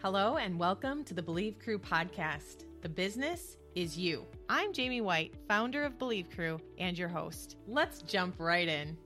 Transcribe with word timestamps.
Hello, 0.00 0.36
and 0.36 0.56
welcome 0.60 1.02
to 1.02 1.12
the 1.12 1.20
Believe 1.20 1.58
Crew 1.58 1.76
podcast. 1.76 2.66
The 2.82 2.88
business 2.88 3.56
is 3.74 3.98
you. 3.98 4.24
I'm 4.48 4.72
Jamie 4.72 5.00
White, 5.00 5.34
founder 5.48 5.82
of 5.82 5.98
Believe 5.98 6.30
Crew 6.30 6.60
and 6.78 6.96
your 6.96 7.08
host. 7.08 7.56
Let's 7.66 8.02
jump 8.02 8.36
right 8.38 8.68
in. 8.68 8.96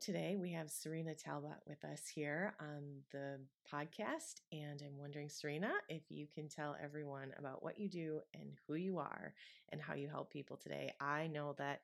Today, 0.00 0.36
we 0.38 0.52
have 0.52 0.66
Cyrina 0.66 1.16
Talbott 1.16 1.62
with 1.66 1.82
us 1.86 2.02
here 2.06 2.52
on 2.60 2.82
the 3.10 3.40
podcast. 3.72 4.42
And 4.52 4.82
I'm 4.82 4.98
wondering, 4.98 5.28
Cyrina, 5.28 5.70
if 5.88 6.02
you 6.10 6.26
can 6.34 6.46
tell 6.46 6.76
everyone 6.84 7.32
about 7.38 7.62
what 7.62 7.80
you 7.80 7.88
do 7.88 8.20
and 8.34 8.50
who 8.68 8.74
you 8.74 8.98
are 8.98 9.32
and 9.70 9.80
how 9.80 9.94
you 9.94 10.08
help 10.08 10.30
people 10.30 10.58
today. 10.58 10.92
I 11.00 11.28
know 11.28 11.54
that 11.56 11.80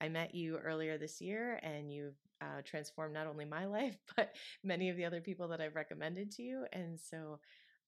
I 0.00 0.08
met 0.08 0.32
you 0.32 0.58
earlier 0.58 0.96
this 0.96 1.20
year 1.20 1.58
and 1.64 1.92
you've 1.92 2.18
uh, 2.40 2.62
transformed 2.64 3.14
not 3.14 3.26
only 3.26 3.44
my 3.44 3.64
life, 3.66 3.96
but 4.14 4.36
many 4.62 4.90
of 4.90 4.96
the 4.96 5.04
other 5.04 5.20
people 5.20 5.48
that 5.48 5.60
I've 5.60 5.74
recommended 5.74 6.30
to 6.36 6.44
you. 6.44 6.66
And 6.72 7.00
so 7.00 7.40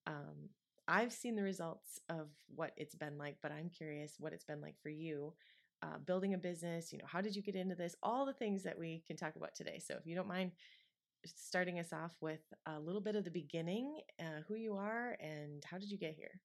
um, 0.06 0.50
I've 0.88 1.12
seen 1.12 1.34
the 1.34 1.42
results 1.42 2.00
of 2.08 2.28
what 2.54 2.72
it's 2.76 2.94
been 2.94 3.18
like, 3.18 3.36
but 3.42 3.52
I'm 3.52 3.70
curious 3.70 4.14
what 4.18 4.32
it's 4.32 4.44
been 4.44 4.60
like 4.60 4.76
for 4.82 4.88
you. 4.88 5.34
Uh, 5.82 5.98
building 6.06 6.34
a 6.34 6.38
business, 6.38 6.92
you 6.92 6.98
know, 6.98 7.04
how 7.06 7.20
did 7.20 7.36
you 7.36 7.42
get 7.42 7.54
into 7.54 7.74
this? 7.74 7.94
All 8.02 8.24
the 8.24 8.32
things 8.32 8.62
that 8.62 8.78
we 8.78 9.02
can 9.06 9.16
talk 9.16 9.36
about 9.36 9.54
today. 9.54 9.78
So, 9.84 9.94
if 9.94 10.06
you 10.06 10.14
don't 10.14 10.28
mind 10.28 10.52
starting 11.24 11.78
us 11.78 11.92
off 11.92 12.14
with 12.20 12.40
a 12.66 12.78
little 12.78 13.00
bit 13.00 13.16
of 13.16 13.24
the 13.24 13.30
beginning, 13.30 14.00
uh, 14.20 14.42
who 14.48 14.54
you 14.54 14.76
are, 14.76 15.16
and 15.20 15.64
how 15.64 15.76
did 15.78 15.90
you 15.90 15.98
get 15.98 16.14
here? 16.14 16.40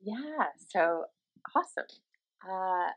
Yeah, 0.00 0.46
so 0.70 1.04
awesome. 1.54 1.84
Uh, 2.42 2.90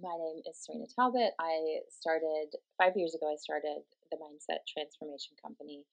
my 0.00 0.16
name 0.16 0.42
is 0.48 0.64
Cyrina 0.64 0.86
Talbott. 0.94 1.32
I 1.38 1.80
started 1.90 2.48
five 2.78 2.96
years 2.96 3.14
ago, 3.14 3.30
I 3.32 3.36
started 3.36 3.82
the 4.10 4.16
Mindset 4.16 4.60
Transformation 4.72 5.34
Company 5.42 5.84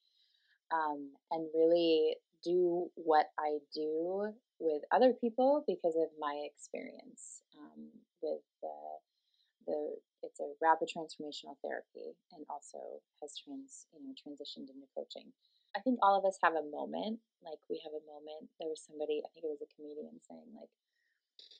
um, 0.71 1.11
and 1.31 1.47
really 1.53 2.15
do 2.43 2.89
what 2.95 3.27
I 3.39 3.59
do 3.73 4.33
with 4.59 4.83
other 4.91 5.13
people 5.13 5.63
because 5.67 5.95
of 5.95 6.09
my 6.19 6.47
experience 6.47 7.43
um, 7.57 7.87
with 8.21 8.43
the, 8.61 8.75
the 9.67 9.95
it's 10.23 10.39
a 10.39 10.51
rapid 10.61 10.91
transformational 10.91 11.55
therapy 11.63 12.15
and 12.35 12.43
also 12.49 12.99
has 13.23 13.35
trans 13.39 13.87
you 13.95 14.03
know 14.03 14.11
transitioned 14.15 14.67
into 14.67 14.87
coaching. 14.95 15.31
I 15.75 15.79
think 15.79 15.99
all 16.01 16.17
of 16.17 16.25
us 16.25 16.41
have 16.43 16.57
a 16.57 16.65
moment, 16.65 17.21
like 17.45 17.61
we 17.69 17.79
have 17.85 17.93
a 17.93 18.03
moment. 18.09 18.49
There 18.59 18.67
was 18.67 18.81
somebody, 18.81 19.21
I 19.21 19.29
think 19.31 19.45
it 19.45 19.53
was 19.53 19.61
a 19.61 19.69
comedian 19.77 20.17
saying 20.25 20.49
like 20.57 20.73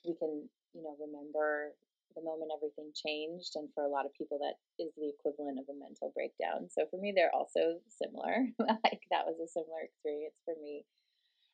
we 0.04 0.18
can, 0.18 0.50
you 0.74 0.82
know, 0.82 0.98
remember 0.98 1.72
the 2.14 2.22
moment 2.22 2.52
everything 2.54 2.92
changed. 2.94 3.54
And 3.54 3.68
for 3.74 3.84
a 3.84 3.92
lot 3.92 4.06
of 4.06 4.14
people, 4.14 4.38
that 4.38 4.58
is 4.82 4.92
the 4.96 5.10
equivalent 5.10 5.58
of 5.58 5.68
a 5.68 5.78
mental 5.78 6.12
breakdown. 6.14 6.68
So 6.70 6.86
for 6.90 6.98
me, 6.98 7.12
they're 7.14 7.34
also 7.34 7.80
similar. 7.88 8.48
like 8.58 9.02
that 9.10 9.26
was 9.26 9.38
a 9.42 9.48
similar 9.48 9.82
experience 9.84 10.38
for 10.44 10.54
me. 10.62 10.84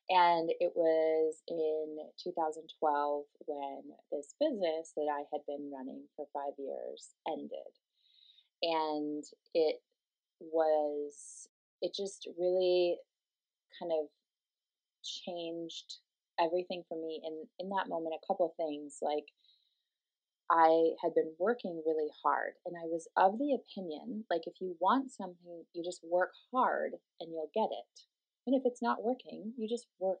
And 0.09 0.49
it 0.59 0.71
was 0.73 1.43
in 1.49 1.97
2012 2.23 3.25
when 3.45 3.81
this 4.11 4.33
business 4.39 4.93
that 4.95 5.11
I 5.11 5.27
had 5.33 5.43
been 5.45 5.69
running 5.71 6.03
for 6.15 6.25
five 6.31 6.55
years 6.57 7.11
ended. 7.27 7.73
And 8.63 9.23
it 9.53 9.83
was, 10.39 11.49
it 11.81 11.93
just 11.93 12.27
really 12.39 12.97
kind 13.77 13.91
of 13.91 14.07
changed 15.03 15.99
everything 16.39 16.83
for 16.87 16.97
me 16.97 17.21
in 17.25 17.33
in 17.59 17.69
that 17.69 17.89
moment 17.89 18.13
a 18.15 18.27
couple 18.27 18.53
things 18.57 18.99
like 19.01 19.25
I 20.49 20.91
had 21.03 21.13
been 21.13 21.33
working 21.39 21.81
really 21.85 22.09
hard 22.23 22.53
and 22.65 22.75
I 22.77 22.85
was 22.85 23.07
of 23.17 23.37
the 23.37 23.55
opinion 23.55 24.23
like 24.29 24.47
if 24.47 24.61
you 24.61 24.75
want 24.79 25.11
something, 25.11 25.65
you 25.73 25.83
just 25.83 26.01
work 26.03 26.31
hard 26.53 26.93
and 27.19 27.31
you'll 27.31 27.51
get 27.53 27.69
it. 27.71 28.01
And 28.45 28.55
if 28.55 28.63
it's 28.65 28.81
not 28.81 29.03
working, 29.03 29.53
you 29.57 29.67
just 29.67 29.87
work 29.99 30.19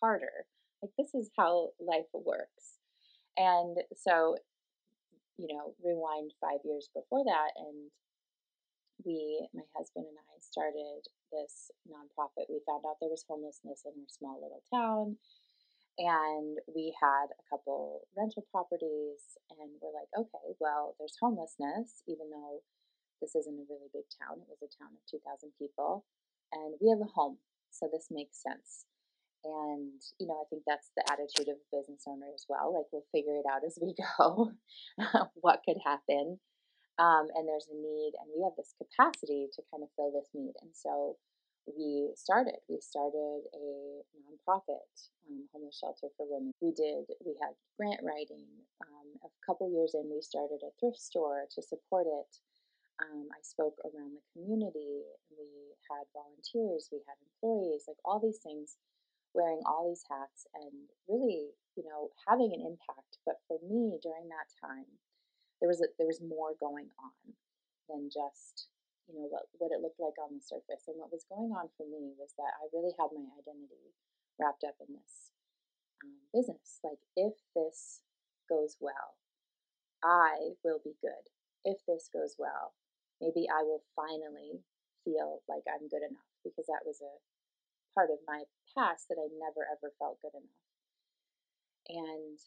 harder. 0.00 0.46
Like 0.82 0.92
this 0.98 1.14
is 1.14 1.30
how 1.38 1.70
life 1.80 2.10
works. 2.12 2.82
And 3.36 3.78
so, 3.96 4.36
you 5.38 5.48
know, 5.48 5.74
rewind 5.82 6.32
five 6.40 6.60
years 6.64 6.90
before 6.92 7.24
that, 7.24 7.56
and 7.56 7.88
we, 9.04 9.48
my 9.54 9.62
husband 9.74 10.04
and 10.04 10.18
I, 10.18 10.36
started 10.42 11.06
this 11.30 11.70
nonprofit. 11.88 12.50
We 12.50 12.60
found 12.66 12.84
out 12.84 13.00
there 13.00 13.08
was 13.08 13.24
homelessness 13.26 13.86
in 13.86 13.92
our 13.96 14.10
small 14.10 14.36
little 14.42 14.62
town 14.68 15.16
and 15.98 16.58
we 16.64 16.94
had 16.96 17.28
a 17.36 17.44
couple 17.50 18.08
rental 18.16 18.44
properties 18.50 19.36
and 19.60 19.76
we're 19.80 19.92
like 19.92 20.08
okay 20.16 20.56
well 20.58 20.96
there's 20.98 21.20
homelessness 21.20 22.02
even 22.08 22.30
though 22.32 22.64
this 23.20 23.36
isn't 23.36 23.60
a 23.60 23.68
really 23.68 23.92
big 23.92 24.08
town 24.08 24.40
it 24.40 24.48
was 24.48 24.64
a 24.64 24.72
town 24.72 24.92
of 24.96 25.04
2000 25.10 25.52
people 25.58 26.04
and 26.52 26.74
we 26.80 26.88
have 26.88 27.00
a 27.00 27.12
home 27.12 27.36
so 27.72 27.88
this 27.90 28.08
makes 28.10 28.36
sense. 28.36 28.84
And 29.44 29.98
you 30.20 30.28
know 30.28 30.38
i 30.38 30.46
think 30.48 30.62
that's 30.66 30.94
the 30.94 31.02
attitude 31.10 31.50
of 31.50 31.58
a 31.58 31.72
business 31.74 32.06
owner 32.06 32.30
as 32.32 32.46
well 32.48 32.72
like 32.72 32.86
we'll 32.92 33.10
figure 33.10 33.34
it 33.34 33.48
out 33.50 33.66
as 33.66 33.76
we 33.82 33.92
go 34.18 34.54
what 35.34 35.66
could 35.66 35.82
happen 35.84 36.38
um, 37.02 37.26
and 37.34 37.48
there's 37.48 37.66
a 37.66 37.74
need 37.74 38.14
and 38.22 38.30
we 38.30 38.44
have 38.46 38.54
this 38.54 38.78
capacity 38.78 39.50
to 39.50 39.66
kind 39.72 39.82
of 39.82 39.90
fill 39.96 40.14
this 40.14 40.30
need 40.30 40.54
and 40.62 40.70
so 40.70 41.18
we 41.66 42.10
started. 42.16 42.58
We 42.68 42.80
started 42.80 43.46
a 43.54 44.02
nonprofit, 44.18 44.88
um, 45.30 45.46
homeless 45.52 45.78
shelter 45.78 46.08
for 46.16 46.26
women. 46.26 46.52
We 46.60 46.72
did. 46.72 47.06
We 47.24 47.38
had 47.40 47.54
grant 47.78 48.00
writing. 48.02 48.46
Um, 48.82 49.08
a 49.22 49.30
couple 49.46 49.70
years 49.70 49.94
in, 49.94 50.10
we 50.10 50.20
started 50.22 50.58
a 50.66 50.74
thrift 50.80 50.98
store 50.98 51.46
to 51.54 51.62
support 51.62 52.06
it. 52.06 52.30
Um, 52.98 53.30
I 53.30 53.40
spoke 53.42 53.78
around 53.86 54.18
the 54.18 54.26
community. 54.34 55.06
We 55.30 55.74
had 55.86 56.06
volunteers. 56.10 56.90
We 56.90 57.00
had 57.06 57.18
employees. 57.22 57.86
Like 57.86 57.98
all 58.04 58.18
these 58.18 58.42
things, 58.42 58.76
wearing 59.34 59.62
all 59.64 59.86
these 59.86 60.04
hats, 60.10 60.46
and 60.54 60.90
really, 61.08 61.54
you 61.78 61.84
know, 61.86 62.10
having 62.26 62.50
an 62.52 62.66
impact. 62.66 63.22
But 63.24 63.38
for 63.46 63.58
me, 63.62 64.02
during 64.02 64.28
that 64.34 64.50
time, 64.58 64.90
there 65.62 65.70
was 65.70 65.80
a, 65.80 65.86
there 65.96 66.10
was 66.10 66.20
more 66.20 66.58
going 66.58 66.90
on 66.98 67.34
than 67.88 68.10
just 68.10 68.66
you 69.08 69.14
know 69.18 69.28
what 69.30 69.50
what 69.58 69.74
it 69.74 69.82
looked 69.82 70.00
like 70.00 70.16
on 70.20 70.36
the 70.36 70.42
surface. 70.44 70.86
And 70.86 70.98
what 70.98 71.12
was 71.12 71.26
going 71.28 71.50
on 71.52 71.70
for 71.76 71.86
me 71.86 72.14
was 72.18 72.34
that 72.38 72.54
i 72.60 72.70
really 72.70 72.94
had 72.98 73.10
my 73.14 73.26
identity 73.38 73.94
wrapped 74.38 74.64
up 74.64 74.78
in 74.82 74.94
this 74.94 75.34
um, 76.02 76.28
business. 76.32 76.80
Like 76.82 77.02
if 77.16 77.34
this 77.54 78.02
goes 78.48 78.76
well 78.80 79.18
i 80.02 80.58
will 80.66 80.82
be 80.82 80.98
good. 81.00 81.30
If 81.64 81.78
this 81.86 82.10
goes 82.10 82.34
well 82.38 82.74
maybe 83.22 83.46
i 83.46 83.62
will 83.62 83.86
finally 83.94 84.66
feel 85.06 85.42
like 85.46 85.62
i'm 85.70 85.86
good 85.86 86.02
enough 86.02 86.30
because 86.42 86.66
that 86.66 86.82
was 86.82 86.98
a 86.98 87.22
part 87.94 88.10
of 88.10 88.18
my 88.26 88.42
past 88.74 89.06
that 89.10 89.18
i 89.18 89.30
never 89.30 89.62
ever 89.66 89.94
felt 89.98 90.22
good 90.22 90.34
enough. 90.34 90.66
And 91.86 92.38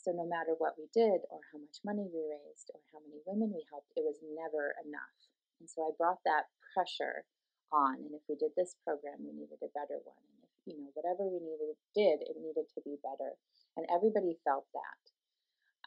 so 0.00 0.12
no 0.16 0.24
matter 0.24 0.56
what 0.56 0.80
we 0.80 0.88
did 0.96 1.28
or 1.28 1.44
how 1.52 1.60
much 1.60 1.84
money 1.84 2.08
we 2.08 2.24
raised 2.24 2.72
or 2.72 2.80
how 2.92 3.04
many 3.04 3.20
women 3.28 3.52
we 3.52 3.68
helped 3.68 3.92
it 3.96 4.04
was 4.04 4.20
never 4.24 4.72
enough 4.80 5.20
and 5.60 5.68
so 5.68 5.84
I 5.84 5.92
brought 5.96 6.24
that 6.24 6.48
pressure 6.72 7.28
on. 7.70 8.00
And 8.02 8.16
if 8.16 8.24
we 8.28 8.34
did 8.34 8.56
this 8.56 8.74
program, 8.82 9.22
we 9.22 9.36
needed 9.36 9.60
a 9.62 9.70
better 9.76 10.00
one. 10.02 10.24
And 10.24 10.40
if, 10.42 10.52
you 10.66 10.74
know, 10.80 10.90
whatever 10.96 11.28
we 11.28 11.38
needed, 11.38 11.76
did, 11.94 12.24
it 12.24 12.40
needed 12.40 12.66
to 12.74 12.80
be 12.82 12.98
better. 13.04 13.36
And 13.76 13.86
everybody 13.92 14.40
felt 14.42 14.66
that. 14.74 15.02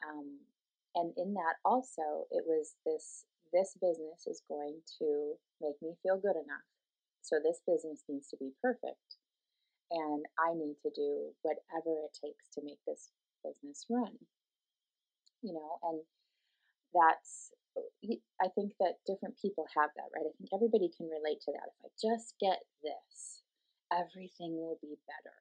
Um, 0.06 0.46
and 0.94 1.12
in 1.18 1.34
that 1.34 1.58
also, 1.64 2.30
it 2.30 2.46
was 2.46 2.78
this 2.86 3.26
this 3.52 3.78
business 3.78 4.26
is 4.26 4.42
going 4.50 4.82
to 4.98 5.38
make 5.62 5.78
me 5.82 5.94
feel 6.02 6.18
good 6.18 6.34
enough. 6.34 6.66
So 7.22 7.38
this 7.38 7.62
business 7.62 8.02
needs 8.08 8.26
to 8.30 8.36
be 8.36 8.50
perfect. 8.60 9.22
And 9.90 10.26
I 10.38 10.54
need 10.58 10.74
to 10.82 10.90
do 10.90 11.30
whatever 11.42 12.02
it 12.02 12.18
takes 12.18 12.50
to 12.54 12.64
make 12.64 12.82
this 12.86 13.10
business 13.46 13.86
run. 13.88 14.18
You 15.42 15.54
know, 15.54 15.78
and 15.86 16.02
that's 16.94 17.54
I 18.40 18.48
think 18.54 18.76
that 18.78 19.02
different 19.06 19.38
people 19.40 19.66
have 19.74 19.90
that, 19.96 20.12
right? 20.14 20.26
I 20.26 20.34
think 20.36 20.50
everybody 20.54 20.90
can 20.90 21.10
relate 21.10 21.42
to 21.46 21.52
that. 21.54 21.72
If 21.74 21.78
I 21.82 21.90
just 21.96 22.38
get 22.38 22.62
this, 22.82 23.42
everything 23.90 24.58
will 24.58 24.78
be 24.78 24.98
better. 25.06 25.38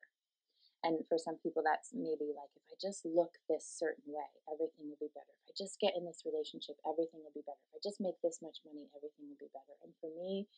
And 0.84 1.00
for 1.08 1.16
some 1.16 1.40
people, 1.40 1.64
that's 1.64 1.96
maybe 1.96 2.36
like, 2.36 2.52
if 2.60 2.68
I 2.68 2.76
just 2.76 3.08
look 3.08 3.40
this 3.48 3.64
certain 3.64 4.04
way, 4.12 4.28
everything 4.52 4.92
will 4.92 5.00
be 5.00 5.14
better. 5.16 5.32
If 5.48 5.48
I 5.48 5.56
just 5.56 5.80
get 5.80 5.96
in 5.96 6.04
this 6.04 6.28
relationship, 6.28 6.76
everything 6.84 7.24
will 7.24 7.32
be 7.32 7.46
better. 7.48 7.64
If 7.72 7.80
I 7.80 7.82
just 7.84 8.04
make 8.04 8.20
this 8.20 8.44
much 8.44 8.60
money, 8.68 8.92
everything 8.92 9.32
will 9.32 9.40
be 9.40 9.54
better. 9.56 9.80
And 9.80 9.96
for 10.04 10.12
me, 10.12 10.52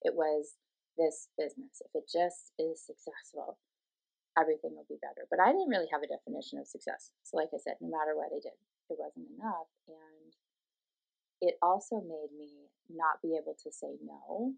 it 0.00 0.16
was 0.16 0.56
this 0.96 1.28
business. 1.36 1.84
If 1.84 1.92
it 1.92 2.08
just 2.08 2.56
is 2.56 2.80
successful, 2.80 3.60
everything 4.32 4.72
will 4.72 4.88
be 4.88 4.96
better. 4.96 5.28
But 5.28 5.44
I 5.44 5.52
didn't 5.52 5.68
really 5.68 5.92
have 5.92 6.00
a 6.00 6.08
definition 6.08 6.56
of 6.56 6.64
success. 6.64 7.12
So, 7.20 7.36
like 7.36 7.52
I 7.52 7.60
said, 7.60 7.76
no 7.84 7.92
matter 7.92 8.16
what 8.16 8.32
I 8.32 8.40
did, 8.40 8.56
it 8.88 8.96
wasn't 8.96 9.28
enough. 9.36 9.68
And 9.92 10.32
it 11.40 11.56
also 11.62 12.00
made 12.00 12.32
me 12.36 12.70
not 12.90 13.22
be 13.22 13.36
able 13.36 13.56
to 13.64 13.70
say 13.72 13.98
no. 14.04 14.54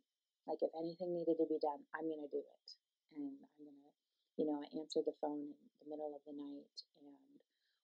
Like 0.46 0.60
if 0.62 0.72
anything 0.78 1.14
needed 1.14 1.36
to 1.38 1.46
be 1.48 1.58
done, 1.60 1.82
I'm 1.94 2.08
going 2.08 2.24
to 2.24 2.32
do 2.32 2.42
it. 2.42 2.68
And 3.16 3.36
I'm 3.40 3.64
going 3.64 3.78
to, 3.84 3.92
you 4.38 4.46
know, 4.48 4.58
I 4.60 4.68
answered 4.78 5.04
the 5.06 5.16
phone 5.20 5.54
in 5.54 5.66
the 5.82 5.90
middle 5.90 6.12
of 6.14 6.22
the 6.26 6.34
night 6.36 6.76
and 7.04 7.16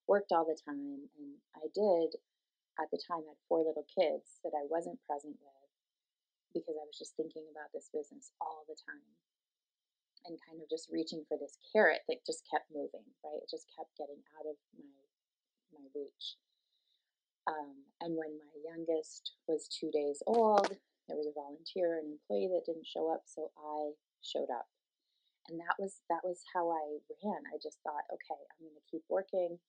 worked 0.09 0.33
all 0.33 0.45
the 0.47 0.59
time. 0.59 1.09
And 1.19 1.39
I 1.57 1.69
did, 1.75 2.17
at 2.81 2.91
the 2.91 3.01
time, 3.03 3.27
had 3.29 3.41
four 3.49 3.65
little 3.65 3.87
kids 3.91 4.41
that 4.45 4.55
I 4.57 4.65
wasn't 4.71 5.03
present 5.07 5.37
with 5.41 5.71
because 6.55 6.77
I 6.79 6.87
was 6.87 6.99
just 6.99 7.17
thinking 7.17 7.47
about 7.53 7.71
this 7.75 7.91
business 7.93 8.33
all 8.41 8.65
the 8.69 8.77
time. 8.79 9.17
and 10.27 10.41
kind 10.49 10.61
of 10.63 10.69
just 10.71 10.89
reaching 10.93 11.25
for 11.29 11.37
this 11.37 11.59
carrot 11.73 12.03
that 12.09 12.25
just 12.27 12.45
kept 12.49 12.69
moving, 12.73 13.05
right? 13.25 13.41
It 13.45 13.51
just 13.51 13.69
kept 13.77 13.93
getting 13.99 14.21
out 14.39 14.47
of 14.49 14.57
my 14.77 14.89
my 15.73 15.85
reach. 15.95 16.37
Um, 17.47 17.85
and 18.01 18.17
when 18.17 18.41
my 18.41 18.55
youngest 18.65 19.37
was 19.47 19.69
two 19.69 19.91
days 19.91 20.23
old, 20.27 20.73
there 21.09 21.17
was 21.21 21.29
a 21.29 21.37
volunteer, 21.37 22.01
an 22.01 22.17
employee 22.17 22.49
that 22.49 22.65
didn't 22.65 22.89
show 22.89 23.13
up, 23.13 23.29
so 23.29 23.53
I 23.61 23.93
showed 24.25 24.49
up. 24.49 24.65
And 25.53 25.61
that 25.61 25.77
was 25.77 26.01
that 26.09 26.25
was 26.25 26.41
how 26.57 26.73
I 26.73 27.05
ran. 27.21 27.45
I 27.53 27.61
just 27.61 27.77
thought, 27.85 28.09
okay, 28.09 28.41
I'm 28.57 28.65
going 28.65 28.81
to 28.81 28.89
keep 28.89 29.05
working 29.13 29.61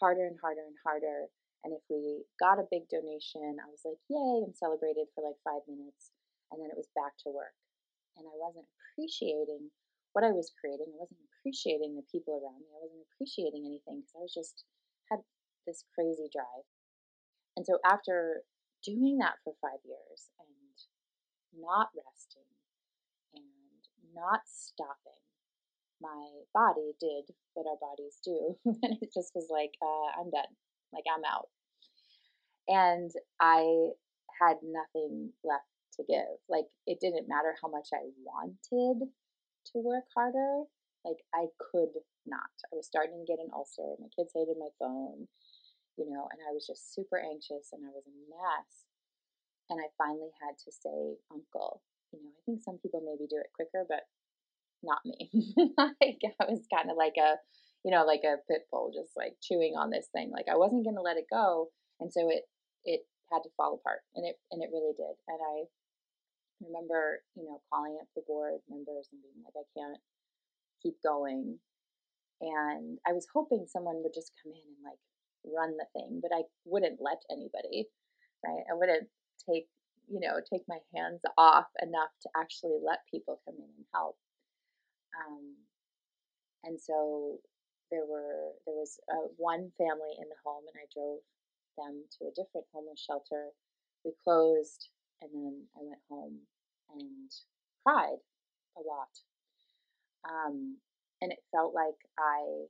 harder 0.00 0.24
and 0.24 0.40
harder 0.40 0.64
and 0.64 0.80
harder. 0.80 1.28
And 1.60 1.76
if 1.76 1.84
we 1.92 2.24
got 2.40 2.56
a 2.56 2.70
big 2.72 2.88
donation, 2.88 3.60
I 3.60 3.68
was 3.68 3.84
like, 3.84 4.00
yay, 4.08 4.48
and 4.48 4.56
celebrated 4.56 5.12
for 5.12 5.20
like 5.20 5.36
five 5.44 5.60
minutes. 5.68 6.16
And 6.48 6.56
then 6.56 6.72
it 6.72 6.80
was 6.80 6.88
back 6.96 7.20
to 7.24 7.28
work. 7.28 7.52
And 8.16 8.24
I 8.24 8.32
wasn't 8.40 8.64
appreciating 8.80 9.68
what 10.16 10.24
I 10.24 10.32
was 10.32 10.56
creating. 10.56 10.88
I 10.88 11.04
wasn't 11.04 11.20
appreciating 11.28 12.00
the 12.00 12.08
people 12.08 12.40
around 12.40 12.64
me. 12.64 12.72
I 12.72 12.80
wasn't 12.80 13.04
appreciating 13.12 13.68
anything 13.68 14.00
because 14.00 14.16
I 14.16 14.24
was 14.24 14.32
just 14.32 14.64
had 15.12 15.20
this 15.68 15.84
crazy 15.92 16.32
drive. 16.32 16.64
And 17.60 17.66
so 17.66 17.76
after 17.84 18.40
doing 18.82 19.18
that 19.18 19.36
for 19.44 19.52
five 19.60 19.84
years 19.84 20.32
and 20.40 20.48
not 21.60 21.92
resting 21.92 22.48
and 23.36 23.44
not 24.16 24.40
stopping, 24.48 25.20
my 26.00 26.40
body 26.54 26.96
did 26.98 27.28
what 27.52 27.68
our 27.68 27.76
bodies 27.76 28.16
do. 28.24 28.56
and 28.64 28.96
it 29.02 29.12
just 29.12 29.36
was 29.36 29.52
like, 29.52 29.76
uh, 29.84 30.16
I'm 30.16 30.30
done. 30.32 30.56
Like, 30.90 31.04
I'm 31.04 31.20
out. 31.28 31.52
And 32.66 33.10
I 33.38 33.92
had 34.40 34.56
nothing 34.64 35.36
left 35.44 35.68
to 36.00 36.04
give. 36.08 36.40
Like, 36.48 36.72
it 36.86 36.96
didn't 36.98 37.28
matter 37.28 37.60
how 37.60 37.68
much 37.68 37.92
I 37.92 38.08
wanted 38.24 39.04
to 39.04 39.78
work 39.84 40.04
harder. 40.16 40.64
Like, 41.04 41.20
I 41.34 41.52
could 41.60 41.92
not. 42.24 42.56
I 42.72 42.76
was 42.80 42.86
starting 42.86 43.20
to 43.20 43.30
get 43.30 43.44
an 43.44 43.52
ulcer. 43.52 44.00
My 44.00 44.08
kids 44.16 44.32
hated 44.32 44.56
my 44.56 44.72
phone, 44.78 45.28
you 46.00 46.08
know, 46.08 46.24
and 46.32 46.40
I 46.40 46.56
was 46.56 46.64
just 46.64 46.96
super 46.96 47.20
anxious 47.20 47.76
and 47.76 47.84
I 47.84 47.92
was 47.92 48.08
a 48.08 48.16
mess. 48.32 48.88
And 49.68 49.76
I 49.76 49.92
finally 50.00 50.32
had 50.40 50.56
to 50.64 50.72
say, 50.72 51.20
Uncle, 51.28 51.84
you 52.10 52.24
know, 52.24 52.32
I 52.32 52.40
think 52.48 52.64
some 52.64 52.80
people 52.80 53.04
maybe 53.04 53.28
do 53.28 53.36
it 53.36 53.52
quicker, 53.52 53.84
but 53.84 54.08
not 54.80 55.04
me. 55.04 55.28
like, 55.76 56.24
I 56.40 56.48
was 56.48 56.64
kind 56.72 56.88
of 56.88 56.96
like 56.96 57.20
a, 57.20 57.36
you 57.84 57.92
know, 57.92 58.08
like 58.08 58.24
a 58.24 58.40
pit 58.48 58.64
bull, 58.72 58.90
just 58.90 59.12
like 59.12 59.36
chewing 59.44 59.76
on 59.76 59.92
this 59.92 60.08
thing. 60.10 60.32
Like 60.32 60.48
I 60.48 60.56
wasn't 60.56 60.88
going 60.88 60.96
to 60.96 61.04
let 61.04 61.20
it 61.20 61.30
go, 61.30 61.68
and 62.00 62.12
so 62.12 62.28
it 62.28 62.44
it 62.84 63.04
had 63.32 63.44
to 63.44 63.54
fall 63.56 63.76
apart, 63.76 64.00
and 64.16 64.26
it 64.26 64.36
and 64.50 64.64
it 64.64 64.72
really 64.72 64.92
did. 64.96 65.16
And 65.28 65.40
I 65.40 65.68
remember, 66.60 67.24
you 67.36 67.44
know, 67.44 67.60
calling 67.72 67.96
up 68.00 68.08
the 68.16 68.26
board 68.26 68.60
members 68.68 69.08
and 69.12 69.22
being 69.22 69.40
like, 69.44 69.56
I 69.56 69.64
can't 69.72 70.00
keep 70.82 70.96
going. 71.00 71.56
And 72.40 72.98
I 73.06 73.12
was 73.12 73.28
hoping 73.32 73.64
someone 73.68 74.00
would 74.02 74.16
just 74.16 74.32
come 74.42 74.52
in 74.52 74.64
and 74.64 74.84
like 74.84 75.00
run 75.44 75.76
the 75.76 75.86
thing, 75.92 76.20
but 76.22 76.30
I 76.34 76.42
wouldn't 76.64 77.00
let 77.00 77.22
anybody, 77.30 77.88
right? 78.44 78.64
I 78.70 78.74
wouldn't 78.74 79.08
take, 79.48 79.68
you 80.08 80.20
know, 80.20 80.40
take 80.40 80.62
my 80.68 80.78
hands 80.94 81.22
off 81.38 81.66
enough 81.82 82.10
to 82.22 82.28
actually 82.36 82.78
let 82.84 83.00
people 83.10 83.40
come 83.44 83.56
in 83.56 83.70
and 83.76 83.86
help. 83.94 84.16
Um, 85.16 85.54
and 86.64 86.78
so 86.80 87.38
there 87.90 88.06
were 88.06 88.54
there 88.66 88.74
was 88.74 88.98
uh, 89.10 89.28
one 89.36 89.70
family 89.78 90.14
in 90.18 90.28
the 90.28 90.40
home, 90.44 90.64
and 90.68 90.76
I 90.78 90.86
drove 90.92 91.20
them 91.76 92.04
to 92.18 92.26
a 92.26 92.36
different 92.36 92.66
homeless 92.72 93.00
shelter. 93.00 93.50
We 94.04 94.12
closed, 94.22 94.88
and 95.22 95.30
then 95.32 95.64
I 95.76 95.80
went 95.82 96.00
home 96.08 96.38
and 96.94 97.30
cried 97.84 98.20
a 98.76 98.80
lot. 98.80 99.12
Um, 100.28 100.76
and 101.22 101.32
it 101.32 101.38
felt 101.52 101.74
like 101.74 101.98
I 102.18 102.66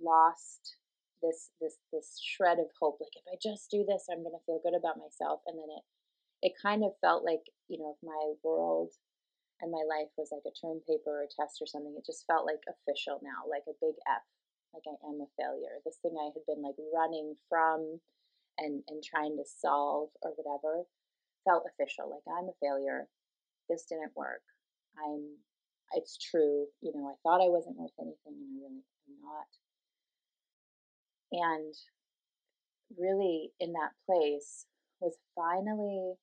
lost 0.00 0.76
this 1.22 1.50
this 1.60 1.78
this 1.92 2.18
shred 2.22 2.58
of 2.58 2.70
hope. 2.80 2.98
Like 3.00 3.16
if 3.16 3.26
I 3.26 3.36
just 3.40 3.70
do 3.70 3.84
this, 3.86 4.06
I'm 4.10 4.22
gonna 4.22 4.42
feel 4.46 4.60
good 4.62 4.76
about 4.76 4.98
myself. 4.98 5.40
And 5.46 5.58
then 5.58 5.70
it 5.70 5.84
it 6.42 6.52
kind 6.60 6.84
of 6.84 6.98
felt 7.00 7.24
like 7.24 7.42
you 7.68 7.78
know 7.78 7.94
if 7.96 8.00
my 8.02 8.34
world 8.44 8.92
and 9.60 9.72
my 9.74 9.82
life 9.90 10.10
was 10.16 10.30
like 10.30 10.46
a 10.46 10.54
term 10.54 10.78
paper 10.86 11.22
or 11.22 11.26
a 11.26 11.34
test 11.34 11.58
or 11.60 11.66
something, 11.66 11.94
it 11.98 12.06
just 12.06 12.26
felt 12.30 12.46
like 12.46 12.62
official 12.70 13.18
now, 13.22 13.42
like 13.50 13.66
a 13.66 13.74
big 13.82 13.98
F, 14.06 14.22
like 14.70 14.86
I 14.86 14.94
am 15.02 15.18
a 15.18 15.30
failure. 15.34 15.82
This 15.82 15.98
thing 15.98 16.14
I 16.14 16.30
had 16.30 16.46
been 16.46 16.62
like 16.62 16.78
running 16.94 17.34
from 17.48 18.00
and 18.58 18.82
and 18.88 19.02
trying 19.02 19.36
to 19.38 19.46
solve 19.46 20.10
or 20.22 20.32
whatever 20.38 20.86
felt 21.44 21.66
official, 21.66 22.10
like 22.10 22.26
I'm 22.26 22.50
a 22.50 22.56
failure. 22.62 23.08
This 23.68 23.84
didn't 23.88 24.16
work. 24.16 24.42
I'm 24.98 25.38
it's 25.92 26.18
true, 26.18 26.66
you 26.82 26.92
know, 26.94 27.08
I 27.08 27.16
thought 27.22 27.44
I 27.44 27.48
wasn't 27.48 27.76
worth 27.76 27.96
anything 27.98 28.14
and 28.26 28.36
I 28.36 28.44
really 28.60 28.84
am 29.08 29.14
not. 29.24 29.48
And 31.32 31.74
really 32.96 33.52
in 33.60 33.72
that 33.72 33.92
place 34.06 34.66
was 35.00 35.16
finally 35.34 36.14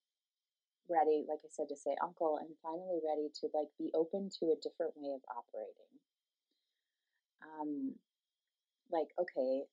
ready, 0.89 1.25
like 1.27 1.39
I 1.43 1.49
said, 1.51 1.69
to 1.69 1.75
say 1.75 1.95
uncle 2.01 2.37
and 2.39 2.49
finally 2.61 2.99
ready 3.05 3.29
to 3.41 3.49
like 3.53 3.69
be 3.77 3.91
open 3.95 4.29
to 4.39 4.51
a 4.51 4.61
different 4.61 4.93
way 4.95 5.13
of 5.13 5.21
operating. 5.29 5.93
Um, 7.41 7.95
like, 8.91 9.09
okay, 9.19 9.63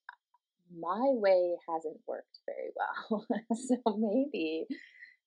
my 0.73 1.13
way 1.13 1.57
hasn't 1.69 2.01
worked 2.07 2.39
very 2.47 2.71
well. 2.77 3.27
so 3.57 3.77
maybe, 3.99 4.67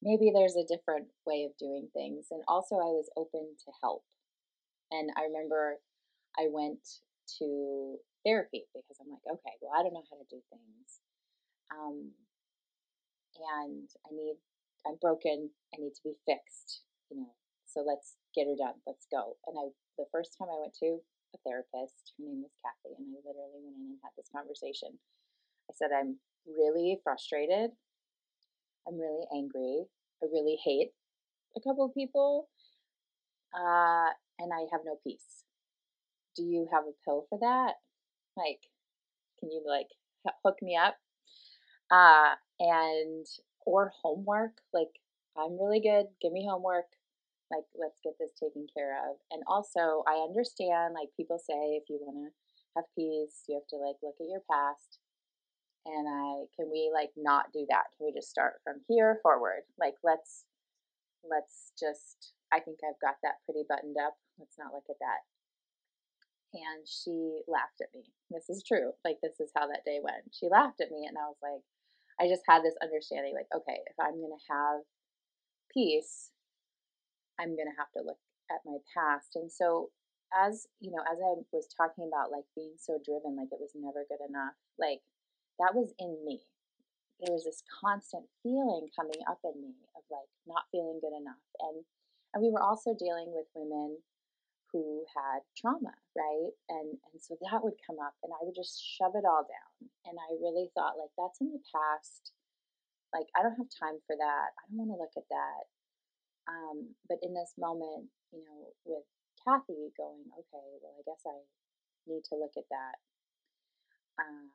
maybe 0.01 0.31
there's 0.33 0.55
a 0.55 0.65
different 0.65 1.07
way 1.25 1.45
of 1.45 1.57
doing 1.57 1.89
things. 1.93 2.27
And 2.31 2.41
also 2.47 2.75
I 2.75 2.93
was 2.93 3.09
open 3.15 3.55
to 3.65 3.71
help. 3.81 4.03
And 4.91 5.09
I 5.17 5.23
remember 5.23 5.77
I 6.37 6.47
went 6.49 6.79
to 7.39 7.97
therapy 8.25 8.65
because 8.73 8.97
I'm 8.99 9.13
like, 9.13 9.23
okay, 9.29 9.55
well, 9.61 9.77
I 9.77 9.83
don't 9.85 9.93
know 9.93 10.07
how 10.09 10.17
to 10.17 10.27
do 10.27 10.41
things. 10.49 10.87
Um, 11.71 12.11
and 13.37 13.87
I 14.05 14.09
need 14.11 14.37
I'm 14.85 14.97
broken. 15.01 15.49
I 15.73 15.81
need 15.81 15.93
to 15.97 16.03
be 16.05 16.15
fixed. 16.25 16.85
You 17.09 17.17
know, 17.25 17.33
so 17.65 17.81
let's 17.81 18.17
get 18.33 18.47
her 18.47 18.55
done. 18.57 18.77
Let's 18.85 19.07
go. 19.09 19.37
And 19.47 19.57
I, 19.57 19.73
the 19.97 20.05
first 20.11 20.37
time 20.37 20.47
I 20.49 20.61
went 20.61 20.77
to 20.81 21.01
a 21.33 21.37
therapist, 21.41 22.13
her 22.17 22.23
name 22.23 22.45
was 22.45 22.53
Kathy, 22.61 22.93
and 22.97 23.09
I 23.09 23.17
literally 23.25 23.65
went 23.65 23.77
in 23.77 23.97
and 23.97 24.03
had 24.05 24.13
this 24.15 24.29
conversation. 24.29 24.97
I 25.69 25.73
said, 25.73 25.89
I'm 25.89 26.21
really 26.45 27.01
frustrated. 27.03 27.71
I'm 28.87 29.01
really 29.01 29.25
angry. 29.33 29.85
I 30.21 30.25
really 30.31 30.57
hate 30.63 30.93
a 31.57 31.61
couple 31.61 31.85
of 31.85 31.93
people. 31.93 32.47
Uh, 33.53 34.13
and 34.37 34.51
I 34.53 34.69
have 34.71 34.81
no 34.85 34.97
peace. 35.03 35.43
Do 36.35 36.43
you 36.43 36.67
have 36.71 36.83
a 36.83 36.93
pill 37.05 37.25
for 37.29 37.39
that? 37.39 37.75
Like, 38.37 38.61
can 39.39 39.51
you 39.51 39.63
like 39.65 39.87
hook 40.43 40.57
me 40.61 40.75
up? 40.75 40.95
Uh, 41.91 42.35
and 42.59 43.25
or 43.65 43.91
homework. 44.01 44.61
Like, 44.73 44.99
I'm 45.37 45.59
really 45.59 45.81
good. 45.81 46.05
Give 46.21 46.31
me 46.31 46.47
homework. 46.49 46.85
Like, 47.51 47.65
let's 47.77 47.99
get 48.03 48.13
this 48.19 48.33
taken 48.39 48.65
care 48.73 48.97
of. 49.09 49.17
And 49.31 49.43
also, 49.47 50.03
I 50.07 50.25
understand, 50.25 50.93
like, 50.93 51.09
people 51.15 51.37
say 51.37 51.77
if 51.77 51.83
you 51.89 51.99
want 52.01 52.17
to 52.17 52.33
have 52.75 52.85
peace, 52.95 53.45
you 53.47 53.55
have 53.55 53.67
to, 53.69 53.77
like, 53.77 53.97
look 54.01 54.15
at 54.19 54.29
your 54.29 54.41
past. 54.49 54.97
And 55.85 56.09
I, 56.09 56.49
can 56.57 56.71
we, 56.71 56.89
like, 56.91 57.11
not 57.15 57.53
do 57.53 57.65
that? 57.69 57.93
Can 57.93 58.07
we 58.07 58.13
just 58.13 58.29
start 58.29 58.55
from 58.63 58.81
here 58.89 59.19
forward? 59.21 59.61
Like, 59.77 59.93
let's, 60.03 60.45
let's 61.21 61.71
just, 61.77 62.33
I 62.51 62.59
think 62.59 62.79
I've 62.81 62.99
got 62.99 63.21
that 63.21 63.45
pretty 63.45 63.61
buttoned 63.69 63.97
up. 64.01 64.17
Let's 64.39 64.57
not 64.57 64.73
look 64.73 64.89
at 64.89 64.97
that. 64.99 65.21
And 66.55 66.87
she 66.87 67.43
laughed 67.51 67.83
at 67.83 67.91
me. 67.93 68.07
This 68.31 68.49
is 68.49 68.63
true. 68.63 68.95
Like, 69.03 69.19
this 69.21 69.39
is 69.43 69.51
how 69.55 69.67
that 69.67 69.83
day 69.83 69.99
went. 70.01 70.31
She 70.31 70.47
laughed 70.47 70.79
at 70.79 70.91
me, 70.91 71.03
and 71.03 71.17
I 71.19 71.27
was 71.27 71.39
like, 71.43 71.63
I 72.19 72.31
just 72.31 72.47
had 72.47 72.63
this 72.63 72.79
understanding 72.79 73.35
like, 73.35 73.51
okay, 73.51 73.83
if 73.91 73.97
I'm 73.99 74.15
going 74.15 74.31
to 74.31 74.47
have 74.47 74.87
peace, 75.67 76.31
I'm 77.39 77.59
going 77.59 77.67
to 77.67 77.75
have 77.75 77.91
to 77.99 78.05
look 78.07 78.21
at 78.47 78.63
my 78.63 78.79
past. 78.95 79.35
And 79.35 79.51
so, 79.51 79.91
as 80.31 80.67
you 80.79 80.91
know, 80.91 81.03
as 81.03 81.19
I 81.19 81.43
was 81.51 81.67
talking 81.75 82.07
about 82.07 82.31
like 82.31 82.47
being 82.55 82.79
so 82.79 82.99
driven, 83.03 83.35
like 83.35 83.51
it 83.51 83.59
was 83.59 83.75
never 83.75 84.07
good 84.07 84.23
enough, 84.23 84.55
like 84.79 85.03
that 85.59 85.75
was 85.75 85.91
in 85.99 86.23
me. 86.23 86.47
There 87.19 87.31
was 87.31 87.43
this 87.43 87.63
constant 87.67 88.27
feeling 88.43 88.91
coming 88.95 89.23
up 89.27 89.39
in 89.43 89.55
me 89.59 89.75
of 89.95 90.03
like 90.11 90.27
not 90.47 90.67
feeling 90.71 90.99
good 91.03 91.15
enough. 91.15 91.43
And 91.59 91.83
and 92.35 92.43
we 92.43 92.51
were 92.51 92.63
also 92.63 92.91
dealing 92.91 93.31
with 93.31 93.47
women 93.55 93.99
who 94.75 95.07
had 95.15 95.39
trauma, 95.55 95.95
right? 96.19 96.51
And 96.67 96.99
and 96.99 97.15
so 97.15 97.39
that 97.39 97.63
would 97.63 97.79
come 97.87 97.95
up 98.03 98.11
and 98.19 98.35
I 98.35 98.43
would 98.43 98.59
just 98.59 98.75
shove 98.75 99.15
it 99.15 99.23
all 99.23 99.47
down. 99.47 99.87
And 100.03 100.19
I 100.19 100.35
really 100.43 100.67
thought 100.75 100.99
like 100.99 101.15
that's 101.15 101.39
in 101.39 101.55
the 101.55 101.63
past. 101.71 102.35
Like 103.15 103.31
I 103.31 103.39
don't 103.39 103.55
have 103.55 103.71
time 103.71 104.03
for 104.03 104.19
that. 104.19 104.51
I 104.51 104.61
don't 104.67 104.83
want 104.83 104.91
to 104.91 104.99
look 104.99 105.15
at 105.15 105.31
that. 105.31 105.63
Um, 106.51 106.91
but 107.07 107.23
in 107.23 107.31
this 107.31 107.55
moment, 107.55 108.11
you 108.35 108.43
know, 108.43 108.75
with 108.83 109.07
Kathy 109.47 109.95
going, 109.95 110.27
okay, 110.35 110.67
well, 110.83 110.99
I 110.99 111.07
guess 111.07 111.23
I 111.23 111.39
need 112.03 112.27
to 112.27 112.35
look 112.35 112.59
at 112.59 112.67
that 112.67 112.95
uh, 114.19 114.51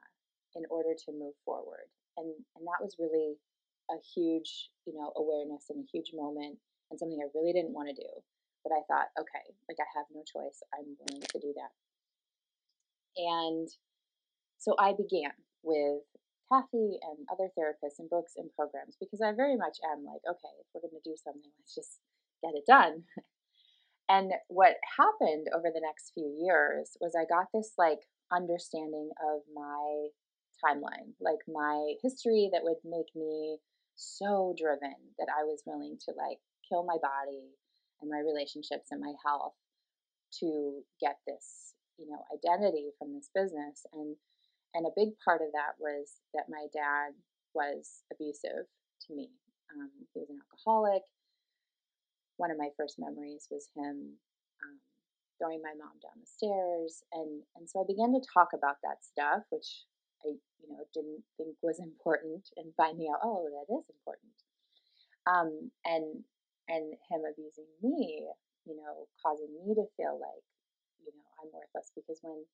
in 0.52 0.68
order 0.68 0.92
to 0.92 1.16
move 1.16 1.32
forward. 1.48 1.88
And 2.20 2.28
and 2.60 2.68
that 2.68 2.84
was 2.84 3.00
really 3.00 3.40
a 3.88 3.96
huge, 4.12 4.68
you 4.84 4.92
know, 4.92 5.16
awareness 5.16 5.72
and 5.72 5.80
a 5.80 5.88
huge 5.88 6.12
moment 6.12 6.60
and 6.92 7.00
something 7.00 7.24
I 7.24 7.32
really 7.32 7.56
didn't 7.56 7.72
want 7.72 7.88
to 7.88 7.96
do 7.96 8.12
but 8.70 8.78
I 8.78 8.86
thought, 8.86 9.10
okay, 9.18 9.42
like 9.66 9.82
I 9.82 9.88
have 9.98 10.06
no 10.14 10.22
choice. 10.22 10.62
I'm 10.70 10.94
willing 10.94 11.26
to 11.26 11.38
do 11.42 11.50
that. 11.58 11.74
And 13.18 13.68
so 14.58 14.78
I 14.78 14.94
began 14.94 15.34
with 15.66 16.06
Kathy 16.46 17.02
and 17.02 17.26
other 17.26 17.50
therapists 17.58 17.98
and 17.98 18.08
books 18.08 18.34
and 18.36 18.50
programs 18.54 18.96
because 19.00 19.20
I 19.20 19.34
very 19.34 19.56
much 19.56 19.78
am 19.90 20.06
like, 20.06 20.22
okay, 20.22 20.54
if 20.62 20.66
we're 20.70 20.86
going 20.86 20.94
to 20.94 21.10
do 21.10 21.18
something, 21.18 21.50
let's 21.58 21.74
just 21.74 21.98
get 22.42 22.54
it 22.54 22.64
done. 22.70 23.02
and 24.08 24.32
what 24.46 24.78
happened 24.96 25.50
over 25.50 25.74
the 25.74 25.82
next 25.82 26.14
few 26.14 26.30
years 26.38 26.94
was 27.00 27.18
I 27.18 27.26
got 27.26 27.50
this 27.52 27.74
like 27.76 28.06
understanding 28.30 29.10
of 29.18 29.42
my 29.50 30.14
timeline, 30.62 31.18
like 31.18 31.42
my 31.50 31.94
history 32.02 32.50
that 32.52 32.62
would 32.62 32.78
make 32.84 33.10
me 33.14 33.58
so 33.96 34.54
driven 34.56 34.94
that 35.18 35.28
I 35.28 35.44
was 35.44 35.62
willing 35.66 35.98
to 36.06 36.14
like 36.16 36.38
kill 36.68 36.84
my 36.84 36.96
body 37.02 37.58
and 38.00 38.10
my 38.10 38.20
relationships 38.20 38.88
and 38.90 39.00
my 39.00 39.12
health 39.24 39.54
to 40.40 40.82
get 41.00 41.18
this, 41.26 41.74
you 41.98 42.06
know, 42.08 42.22
identity 42.32 42.90
from 42.98 43.14
this 43.14 43.30
business. 43.34 43.86
And 43.92 44.16
and 44.74 44.86
a 44.86 44.94
big 44.94 45.18
part 45.24 45.42
of 45.42 45.50
that 45.52 45.74
was 45.82 46.22
that 46.34 46.46
my 46.48 46.66
dad 46.72 47.10
was 47.54 48.06
abusive 48.12 48.70
to 49.06 49.14
me. 49.14 49.30
Um, 49.74 49.90
he 50.14 50.20
was 50.20 50.30
an 50.30 50.38
alcoholic. 50.38 51.02
One 52.36 52.50
of 52.50 52.58
my 52.58 52.70
first 52.76 52.98
memories 52.98 53.48
was 53.50 53.68
him 53.74 54.14
um, 54.62 54.78
throwing 55.38 55.60
my 55.62 55.74
mom 55.74 55.98
down 55.98 56.16
the 56.20 56.30
stairs, 56.30 57.02
and 57.12 57.42
and 57.56 57.68
so 57.68 57.82
I 57.82 57.86
began 57.86 58.14
to 58.14 58.22
talk 58.22 58.54
about 58.54 58.78
that 58.82 59.02
stuff, 59.02 59.42
which 59.50 59.84
I 60.24 60.38
you 60.62 60.68
know 60.70 60.86
didn't 60.94 61.22
think 61.36 61.56
was 61.62 61.80
important, 61.82 62.48
and 62.56 62.72
finding 62.76 63.10
out 63.10 63.20
oh 63.24 63.50
that 63.50 63.68
is 63.74 63.90
important. 63.90 64.36
Um, 65.26 65.70
and 65.84 66.24
and 66.70 66.94
him 67.10 67.26
abusing 67.26 67.66
me, 67.82 68.30
you 68.62 68.78
know, 68.78 69.10
causing 69.18 69.50
me 69.50 69.74
to 69.74 69.90
feel 69.98 70.14
like, 70.22 70.46
you 71.02 71.10
know, 71.10 71.26
I'm 71.42 71.50
worthless 71.50 71.90
because 71.98 72.22
when 72.22 72.46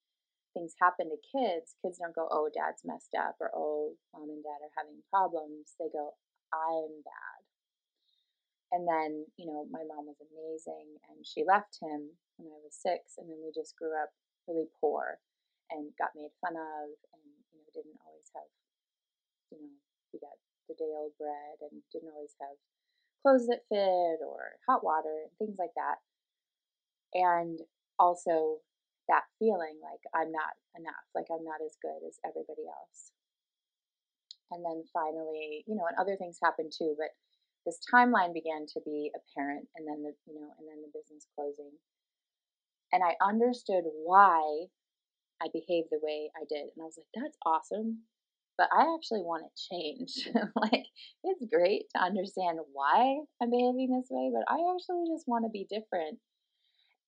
things 0.56 0.72
happen 0.80 1.12
to 1.12 1.20
kids, 1.20 1.76
kids 1.84 2.00
don't 2.00 2.16
go, 2.16 2.24
oh, 2.32 2.48
dad's 2.48 2.80
messed 2.80 3.12
up 3.12 3.36
or 3.44 3.52
oh, 3.52 3.92
mom 4.16 4.32
and 4.32 4.40
dad 4.40 4.64
are 4.64 4.72
having 4.72 5.04
problems. 5.12 5.76
They 5.76 5.92
go, 5.92 6.16
I'm 6.48 7.04
bad. 7.04 7.40
And 8.72 8.88
then, 8.88 9.28
you 9.36 9.44
know, 9.44 9.68
my 9.68 9.84
mom 9.84 10.08
was 10.08 10.18
amazing 10.24 10.96
and 11.12 11.20
she 11.22 11.44
left 11.44 11.76
him 11.78 12.16
when 12.40 12.48
I 12.48 12.58
was 12.64 12.72
six. 12.72 13.20
And 13.20 13.28
then 13.28 13.44
we 13.44 13.52
just 13.52 13.76
grew 13.76 13.92
up 13.92 14.10
really 14.48 14.66
poor 14.80 15.20
and 15.68 15.92
got 16.00 16.16
made 16.16 16.32
fun 16.40 16.56
of 16.56 16.88
and, 17.12 17.28
you 17.52 17.60
know, 17.60 17.68
didn't 17.76 18.00
always 18.08 18.32
have, 18.32 18.48
you 19.52 19.60
know, 19.60 19.76
we 20.10 20.18
got 20.18 20.40
the 20.66 20.74
day 20.74 20.90
old 20.96 21.12
bread 21.20 21.60
and 21.62 21.84
didn't 21.92 22.10
always 22.16 22.34
have 22.40 22.56
clothes 23.26 23.50
that 23.50 23.66
fit 23.66 24.22
or 24.22 24.54
hot 24.70 24.86
water 24.86 25.26
and 25.26 25.34
things 25.42 25.58
like 25.58 25.74
that. 25.74 25.98
And 27.10 27.58
also 27.98 28.62
that 29.10 29.26
feeling 29.42 29.82
like 29.82 29.98
I'm 30.14 30.30
not 30.30 30.54
enough, 30.78 31.02
like 31.10 31.26
I'm 31.34 31.42
not 31.42 31.58
as 31.58 31.74
good 31.82 32.06
as 32.06 32.22
everybody 32.22 32.70
else. 32.70 33.10
And 34.54 34.62
then 34.62 34.86
finally, 34.94 35.66
you 35.66 35.74
know, 35.74 35.90
and 35.90 35.98
other 35.98 36.14
things 36.14 36.38
happened 36.38 36.70
too, 36.70 36.94
but 36.94 37.10
this 37.66 37.82
timeline 37.82 38.30
began 38.30 38.62
to 38.70 38.80
be 38.86 39.10
apparent 39.10 39.66
and 39.74 39.82
then 39.90 40.06
the, 40.06 40.14
you 40.30 40.38
know, 40.38 40.54
and 40.62 40.70
then 40.70 40.86
the 40.86 40.94
business 40.94 41.26
closing. 41.34 41.74
And 42.94 43.02
I 43.02 43.18
understood 43.18 43.90
why 44.06 44.70
I 45.42 45.50
behaved 45.50 45.90
the 45.90 45.98
way 45.98 46.30
I 46.38 46.46
did. 46.46 46.70
And 46.70 46.78
I 46.78 46.86
was 46.86 46.94
like, 46.94 47.10
that's 47.10 47.36
awesome 47.42 48.06
but 48.58 48.68
I 48.72 48.94
actually 48.96 49.22
want 49.22 49.44
to 49.44 49.68
change. 49.70 50.28
like, 50.56 50.86
it's 51.24 51.44
great 51.52 51.84
to 51.94 52.02
understand 52.02 52.58
why 52.72 53.20
I'm 53.40 53.50
behaving 53.50 53.92
this 53.92 54.08
way, 54.10 54.32
but 54.32 54.44
I 54.48 54.58
actually 54.74 55.04
just 55.12 55.28
want 55.28 55.44
to 55.44 55.50
be 55.50 55.66
different. 55.68 56.18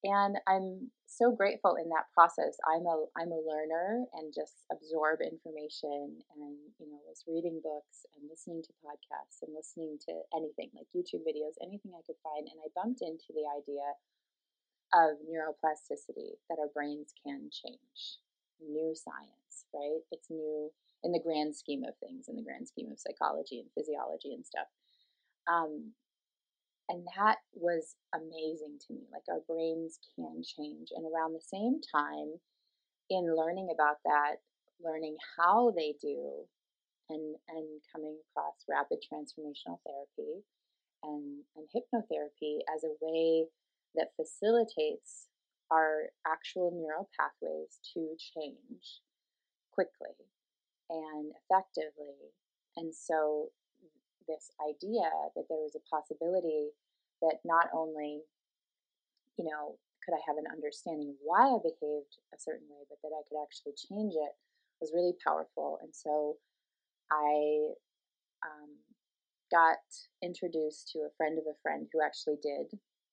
And 0.03 0.37
I'm 0.47 0.91
so 1.09 1.35
grateful 1.35 1.75
in 1.75 1.89
that 1.91 2.07
process. 2.15 2.55
I'm 2.63 2.87
a 2.87 3.03
I'm 3.19 3.35
a 3.35 3.43
learner 3.43 4.07
and 4.15 4.31
just 4.31 4.63
absorb 4.71 5.19
information 5.19 6.23
and 6.39 6.55
you 6.79 6.87
know 6.87 7.03
was 7.03 7.27
reading 7.27 7.59
books 7.59 8.07
and 8.15 8.23
listening 8.31 8.63
to 8.63 8.79
podcasts 8.79 9.43
and 9.43 9.51
listening 9.51 9.99
to 10.07 10.23
anything 10.31 10.71
like 10.71 10.87
YouTube 10.95 11.27
videos, 11.27 11.59
anything 11.59 11.91
I 11.91 12.05
could 12.07 12.21
find. 12.23 12.47
And 12.47 12.63
I 12.63 12.71
bumped 12.71 13.03
into 13.03 13.35
the 13.35 13.43
idea 13.43 13.83
of 14.93 15.19
neuroplasticity 15.27 16.39
that 16.47 16.59
our 16.63 16.71
brains 16.73 17.13
can 17.25 17.49
change. 17.51 18.23
New 18.59 18.93
science, 18.95 19.38
right? 19.73 20.01
It's 20.11 20.29
new 20.29 20.71
in 21.03 21.11
the 21.11 21.23
grand 21.23 21.55
scheme 21.55 21.83
of 21.83 21.95
things, 21.97 22.27
in 22.27 22.35
the 22.35 22.43
grand 22.43 22.67
scheme 22.67 22.91
of 22.91 22.99
psychology 22.99 23.59
and 23.59 23.69
physiology 23.75 24.33
and 24.33 24.45
stuff. 24.45 24.67
Um, 25.47 25.93
and 26.89 27.05
that 27.17 27.37
was 27.53 27.95
amazing 28.13 28.79
to 28.87 28.93
me. 28.93 29.05
Like 29.13 29.23
our 29.29 29.41
brains 29.47 29.99
can 30.15 30.41
change. 30.41 30.89
And 30.95 31.05
around 31.05 31.33
the 31.33 31.45
same 31.45 31.79
time, 31.85 32.41
in 33.09 33.35
learning 33.35 33.69
about 33.73 33.97
that, 34.05 34.41
learning 34.83 35.17
how 35.37 35.71
they 35.75 35.93
do, 36.01 36.45
and 37.09 37.35
and 37.49 37.81
coming 37.91 38.17
across 38.29 38.65
rapid 38.69 38.99
transformational 39.01 39.79
therapy 39.85 40.45
and, 41.03 41.43
and 41.55 41.67
hypnotherapy 41.73 42.59
as 42.75 42.83
a 42.83 42.97
way 43.01 43.45
that 43.95 44.13
facilitates 44.15 45.27
our 45.71 46.09
actual 46.27 46.71
neural 46.71 47.09
pathways 47.17 47.79
to 47.93 48.15
change 48.17 49.01
quickly 49.79 50.11
and 50.89 51.31
effectively. 51.39 52.35
And 52.75 52.93
so, 52.93 53.47
this 54.27 54.51
idea 54.59 55.07
that 55.35 55.47
there 55.49 55.63
was 55.63 55.73
a 55.73 55.89
possibility 55.89 56.69
that 57.21 57.39
not 57.45 57.65
only, 57.73 58.21
you 59.39 59.45
know, 59.45 59.79
could 60.03 60.13
I 60.13 60.21
have 60.27 60.37
an 60.37 60.51
understanding 60.51 61.09
of 61.09 61.23
why 61.23 61.47
I 61.47 61.57
behaved 61.63 62.19
a 62.35 62.37
certain 62.37 62.67
way, 62.69 62.83
but 62.91 62.99
that 63.01 63.15
I 63.15 63.23
could 63.25 63.39
actually 63.41 63.73
change 63.73 64.13
it 64.13 64.35
was 64.81 64.91
really 64.93 65.15
powerful. 65.23 65.79
And 65.81 65.95
so, 65.95 66.35
I 67.11 67.71
um, 68.43 68.75
got 69.49 69.79
introduced 70.21 70.91
to 70.91 71.07
a 71.07 71.15
friend 71.15 71.39
of 71.39 71.45
a 71.47 71.57
friend 71.63 71.87
who 71.91 72.03
actually 72.03 72.37
did 72.43 72.67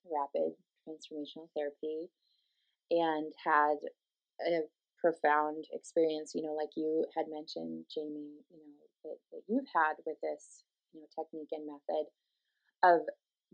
rapid 0.04 0.52
transformational 0.82 1.48
therapy 1.56 2.10
and 2.90 3.32
had 3.42 3.78
a 4.46 4.60
profound 5.06 5.66
experience, 5.72 6.32
you 6.34 6.42
know, 6.42 6.54
like 6.54 6.74
you 6.74 7.06
had 7.14 7.26
mentioned, 7.30 7.86
Jamie, 7.86 8.42
you 8.50 8.58
know, 8.58 8.82
that, 9.04 9.18
that 9.30 9.42
you've 9.46 9.70
had 9.70 9.94
with 10.04 10.18
this, 10.22 10.66
you 10.92 10.98
know, 10.98 11.06
technique 11.14 11.54
and 11.54 11.62
method 11.62 12.10
of 12.82 13.06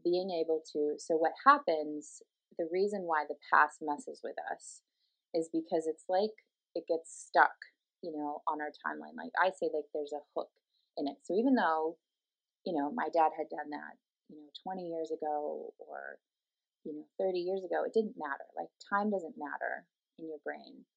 being 0.03 0.33
able 0.33 0.65
to. 0.73 0.97
So, 0.97 1.17
what 1.17 1.37
happens, 1.45 2.23
the 2.57 2.69
reason 2.73 3.03
why 3.05 3.25
the 3.29 3.37
past 3.53 3.85
messes 3.85 4.21
with 4.25 4.37
us 4.49 4.81
is 5.35 5.53
because 5.53 5.85
it's 5.85 6.09
like 6.09 6.33
it 6.75 6.89
gets 6.89 7.13
stuck, 7.13 7.53
you 8.01 8.13
know, 8.13 8.41
on 8.49 8.65
our 8.65 8.73
timeline. 8.81 9.17
Like 9.17 9.37
I 9.37 9.53
say, 9.53 9.69
like 9.69 9.93
there's 9.93 10.17
a 10.17 10.25
hook 10.33 10.49
in 10.97 11.07
it. 11.07 11.21
So, 11.25 11.37
even 11.37 11.55
though, 11.55 12.01
you 12.65 12.73
know, 12.73 12.91
my 12.97 13.13
dad 13.13 13.37
had 13.37 13.53
done 13.53 13.69
that, 13.77 14.01
you 14.33 14.41
know, 14.41 14.49
20 14.65 14.89
years 14.89 15.13
ago 15.13 15.75
or, 15.77 16.17
you 16.89 16.97
know, 16.97 17.05
30 17.21 17.45
years 17.45 17.61
ago, 17.61 17.85
it 17.85 17.93
didn't 17.93 18.17
matter. 18.17 18.49
Like 18.57 18.73
time 18.89 19.13
doesn't 19.13 19.37
matter 19.37 19.85
in 20.17 20.29
your 20.33 20.41
brain 20.45 20.89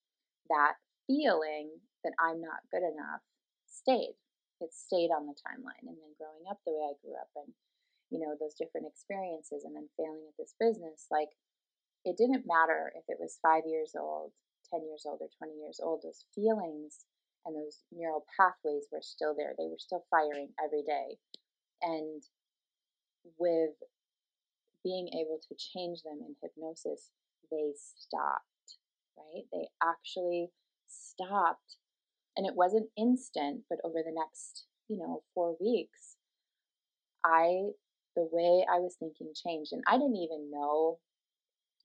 that 0.50 0.78
feeling 1.08 1.70
that 2.04 2.14
I'm 2.20 2.42
not 2.42 2.66
good 2.72 2.86
enough 2.86 3.22
stayed. 3.66 4.18
It 4.62 4.72
stayed 4.72 5.12
on 5.12 5.28
the 5.28 5.38
timeline. 5.38 5.86
And 5.86 5.98
then 5.98 6.18
growing 6.18 6.46
up 6.50 6.60
the 6.66 6.74
way 6.74 6.94
I 6.94 7.02
grew 7.02 7.18
up 7.18 7.30
and, 7.36 7.52
you 8.10 8.20
know, 8.20 8.38
those 8.40 8.56
different 8.56 8.88
experiences 8.88 9.66
and 9.66 9.75
then 9.75 9.90
failing 9.98 10.25
at 10.30 10.38
this 10.38 10.56
business, 10.60 11.10
like 11.12 11.34
it 12.06 12.16
didn't 12.18 12.48
matter 12.48 12.94
if 12.96 13.04
it 13.10 13.18
was 13.20 13.42
five 13.42 13.66
years 13.66 13.98
old, 13.98 14.32
10 14.72 14.86
years 14.86 15.04
old, 15.06 15.20
or 15.22 15.30
20 15.38 15.58
years 15.60 15.82
old, 15.82 16.02
those 16.02 16.25
feelings 16.34 17.06
and 17.46 17.56
those 17.56 17.84
neural 17.92 18.25
pathways 18.38 18.90
were 18.92 19.02
still 19.02 19.36
there. 19.36 19.54
They 19.58 19.70
were 19.70 19.82
still 19.82 20.06
firing 20.10 20.50
every 20.64 20.82
day. 20.82 21.18
And 21.82 22.24
with 23.38 23.78
being 24.84 25.10
able 25.14 25.42
to 25.42 25.54
change 25.58 26.02
them 26.02 26.22
in 26.22 26.36
hypnosis, 26.42 27.12
they 27.52 27.74
stop 27.75 28.42
right? 29.17 29.43
They 29.51 29.67
actually 29.81 30.50
stopped. 30.88 31.77
And 32.38 32.45
it 32.45 32.55
wasn't 32.55 32.89
instant, 32.98 33.62
but 33.69 33.79
over 33.86 34.00
the 34.03 34.12
next, 34.12 34.65
you 34.89 34.98
know, 34.98 35.24
four 35.34 35.55
weeks, 35.60 36.17
I, 37.24 37.72
the 38.15 38.27
way 38.29 38.65
I 38.69 38.79
was 38.79 38.95
thinking 39.00 39.31
changed. 39.34 39.72
And 39.72 39.84
I 39.88 39.93
didn't 39.93 40.17
even 40.17 40.51
know, 40.51 41.00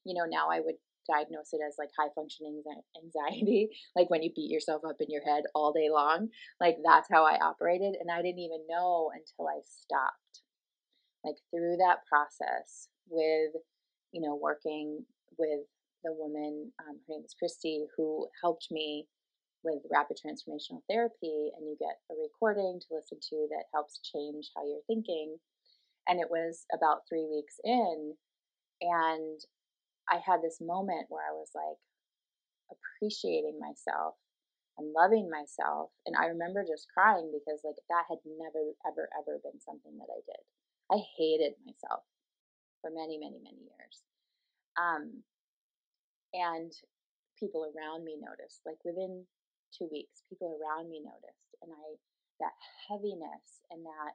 you 0.04 0.14
know, 0.14 0.24
now 0.28 0.48
I 0.50 0.60
would 0.60 0.74
diagnose 1.08 1.52
it 1.52 1.60
as 1.66 1.76
like 1.78 1.90
high 1.98 2.10
functioning 2.14 2.62
anxiety, 3.02 3.68
like 3.96 4.10
when 4.10 4.22
you 4.22 4.30
beat 4.34 4.50
yourself 4.50 4.82
up 4.84 4.96
in 5.00 5.10
your 5.10 5.24
head 5.24 5.44
all 5.54 5.72
day 5.72 5.88
long. 5.90 6.28
Like 6.60 6.76
that's 6.84 7.08
how 7.10 7.24
I 7.24 7.38
operated. 7.38 7.94
And 8.00 8.10
I 8.10 8.22
didn't 8.22 8.40
even 8.40 8.66
know 8.68 9.10
until 9.14 9.48
I 9.48 9.60
stopped. 9.64 10.42
Like 11.24 11.36
through 11.50 11.76
that 11.78 12.06
process 12.08 12.88
with, 13.08 13.52
you 14.12 14.22
know, 14.22 14.34
working 14.34 15.04
with 15.38 15.60
the 16.04 16.12
woman, 16.12 16.72
um, 16.80 16.96
her 17.06 17.14
name 17.14 17.24
is 17.24 17.34
Christy, 17.38 17.86
who 17.96 18.28
helped 18.42 18.68
me 18.70 19.06
with 19.62 19.82
rapid 19.90 20.16
transformational 20.16 20.82
therapy. 20.88 21.52
And 21.56 21.66
you 21.68 21.76
get 21.78 22.00
a 22.10 22.14
recording 22.20 22.80
to 22.80 22.94
listen 22.94 23.18
to 23.20 23.46
that 23.50 23.70
helps 23.72 24.00
change 24.00 24.50
how 24.56 24.64
you're 24.66 24.86
thinking. 24.86 25.36
And 26.08 26.20
it 26.20 26.30
was 26.30 26.64
about 26.72 27.08
three 27.08 27.26
weeks 27.30 27.60
in 27.64 28.14
And 28.80 29.40
I 30.08 30.18
had 30.24 30.42
this 30.42 30.60
moment 30.60 31.06
where 31.08 31.22
I 31.22 31.36
was 31.36 31.52
like 31.54 31.78
appreciating 32.72 33.60
myself 33.60 34.14
and 34.78 34.92
loving 34.96 35.28
myself. 35.28 35.90
And 36.06 36.16
I 36.16 36.32
remember 36.32 36.64
just 36.64 36.88
crying 36.92 37.30
because 37.30 37.60
like 37.64 37.76
that 37.92 38.08
had 38.08 38.24
never, 38.24 38.72
ever, 38.88 39.08
ever 39.12 39.38
been 39.44 39.60
something 39.60 39.96
that 40.00 40.08
I 40.08 40.20
did. 40.24 40.42
I 40.90 40.98
hated 41.16 41.54
myself 41.64 42.02
for 42.80 42.90
many, 42.90 43.18
many, 43.20 43.38
many 43.44 43.60
years. 43.60 44.02
Um, 44.80 45.22
and 46.32 46.72
people 47.38 47.64
around 47.64 48.04
me 48.04 48.16
noticed, 48.20 48.60
like 48.66 48.78
within 48.84 49.24
two 49.72 49.88
weeks, 49.90 50.22
people 50.28 50.58
around 50.58 50.90
me 50.90 51.00
noticed. 51.00 51.56
And 51.62 51.72
I, 51.72 51.96
that 52.40 52.56
heaviness 52.88 53.64
and 53.70 53.84
that 53.84 54.14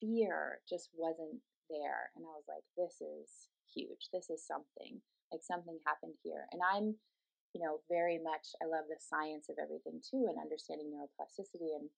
fear 0.00 0.60
just 0.68 0.90
wasn't 0.92 1.40
there. 1.70 2.12
And 2.16 2.24
I 2.24 2.32
was 2.36 2.48
like, 2.48 2.64
this 2.76 3.00
is 3.00 3.48
huge. 3.72 4.12
This 4.12 4.28
is 4.28 4.44
something. 4.44 5.00
Like 5.32 5.40
something 5.40 5.80
happened 5.88 6.20
here. 6.20 6.44
And 6.52 6.60
I'm, 6.60 6.92
you 7.56 7.60
know, 7.60 7.80
very 7.88 8.20
much, 8.20 8.52
I 8.60 8.68
love 8.68 8.84
the 8.88 9.00
science 9.00 9.48
of 9.48 9.56
everything 9.56 10.00
too 10.04 10.28
and 10.28 10.36
understanding 10.36 10.92
neuroplasticity 10.92 11.72
and, 11.72 11.88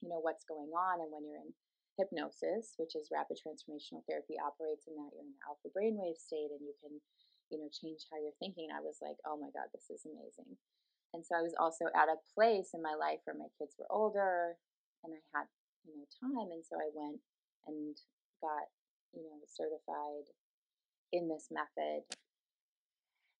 you 0.00 0.08
know, 0.08 0.20
what's 0.24 0.48
going 0.48 0.72
on. 0.72 1.04
And 1.04 1.12
when 1.12 1.28
you're 1.28 1.44
in 1.44 1.52
hypnosis, 2.00 2.76
which 2.80 2.96
is 2.96 3.12
rapid 3.12 3.36
transformational 3.36 4.04
therapy, 4.08 4.40
operates 4.40 4.88
in 4.88 4.96
that 4.96 5.12
you're 5.12 5.24
in 5.24 5.36
the 5.36 5.44
alpha 5.44 5.68
brainwave 5.72 6.16
state 6.16 6.52
and 6.52 6.64
you 6.64 6.72
can, 6.80 6.96
you 7.54 7.62
know, 7.62 7.70
change 7.70 8.10
how 8.10 8.18
you're 8.18 8.34
thinking. 8.42 8.74
I 8.74 8.82
was 8.82 8.98
like, 8.98 9.14
oh 9.22 9.38
my 9.38 9.54
God, 9.54 9.70
this 9.70 9.86
is 9.86 10.02
amazing. 10.02 10.58
And 11.14 11.22
so 11.22 11.38
I 11.38 11.46
was 11.46 11.54
also 11.54 11.86
at 11.94 12.10
a 12.10 12.18
place 12.34 12.74
in 12.74 12.82
my 12.82 12.98
life 12.98 13.22
where 13.22 13.38
my 13.38 13.46
kids 13.54 13.78
were 13.78 13.86
older 13.94 14.58
and 15.06 15.14
I 15.14 15.22
had, 15.30 15.46
you 15.86 15.94
know, 15.94 16.10
time. 16.18 16.50
And 16.50 16.66
so 16.66 16.74
I 16.74 16.90
went 16.90 17.22
and 17.70 17.94
got, 18.42 18.66
you 19.14 19.22
know, 19.22 19.38
certified 19.46 20.26
in 21.14 21.30
this 21.30 21.54
method. 21.54 22.02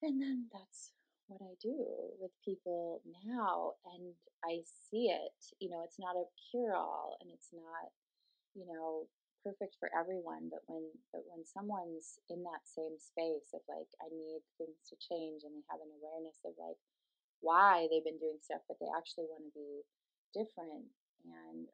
And 0.06 0.22
then 0.22 0.46
that's 0.54 0.94
what 1.26 1.42
I 1.42 1.58
do 1.58 2.14
with 2.22 2.30
people 2.46 3.02
now. 3.26 3.74
And 3.90 4.14
I 4.46 4.62
see 4.62 5.10
it. 5.10 5.34
You 5.58 5.74
know, 5.74 5.82
it's 5.82 5.98
not 5.98 6.14
a 6.14 6.30
cure 6.52 6.78
all 6.78 7.18
and 7.18 7.30
it's 7.34 7.50
not, 7.50 7.90
you 8.54 8.70
know, 8.70 9.10
perfect 9.44 9.76
for 9.78 9.92
everyone. 9.92 10.48
But 10.48 10.64
when 10.66 10.88
but 11.12 11.22
when 11.28 11.44
someone's 11.44 12.18
in 12.32 12.42
that 12.48 12.64
same 12.64 12.96
space 12.96 13.52
of 13.52 13.60
like, 13.68 13.92
I 14.00 14.08
need 14.08 14.40
things 14.56 14.80
to 14.88 14.96
change 14.96 15.44
and 15.44 15.52
they 15.52 15.68
have 15.68 15.84
an 15.84 15.92
awareness 16.00 16.40
of 16.48 16.56
like 16.56 16.80
why 17.44 17.86
they've 17.92 18.04
been 18.04 18.18
doing 18.18 18.40
stuff, 18.40 18.64
but 18.66 18.80
they 18.80 18.88
actually 18.88 19.28
want 19.28 19.44
to 19.44 19.52
be 19.52 19.84
different 20.32 20.88
and 21.28 21.68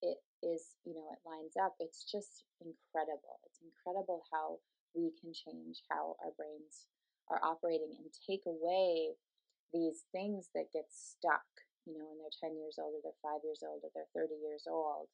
it 0.00 0.20
is, 0.44 0.76
you 0.84 0.96
know, 0.96 1.08
it 1.12 1.20
lines 1.24 1.56
up. 1.60 1.76
It's 1.80 2.04
just 2.04 2.44
incredible. 2.60 3.40
It's 3.48 3.60
incredible 3.60 4.24
how 4.32 4.60
we 4.96 5.12
can 5.20 5.32
change 5.32 5.84
how 5.88 6.16
our 6.24 6.32
brains 6.36 6.88
are 7.28 7.40
operating 7.40 7.96
and 7.96 8.08
take 8.12 8.44
away 8.44 9.16
these 9.72 10.04
things 10.12 10.52
that 10.54 10.72
get 10.72 10.86
stuck, 10.92 11.44
you 11.88 11.96
know, 11.96 12.06
when 12.06 12.20
they're 12.20 12.32
10 12.36 12.56
years 12.56 12.76
old 12.78 12.94
or 12.94 13.02
they're 13.02 13.24
five 13.24 13.42
years 13.42 13.64
old 13.64 13.82
or 13.82 13.90
they're 13.92 14.12
30 14.14 14.38
years 14.38 14.68
old, 14.68 15.08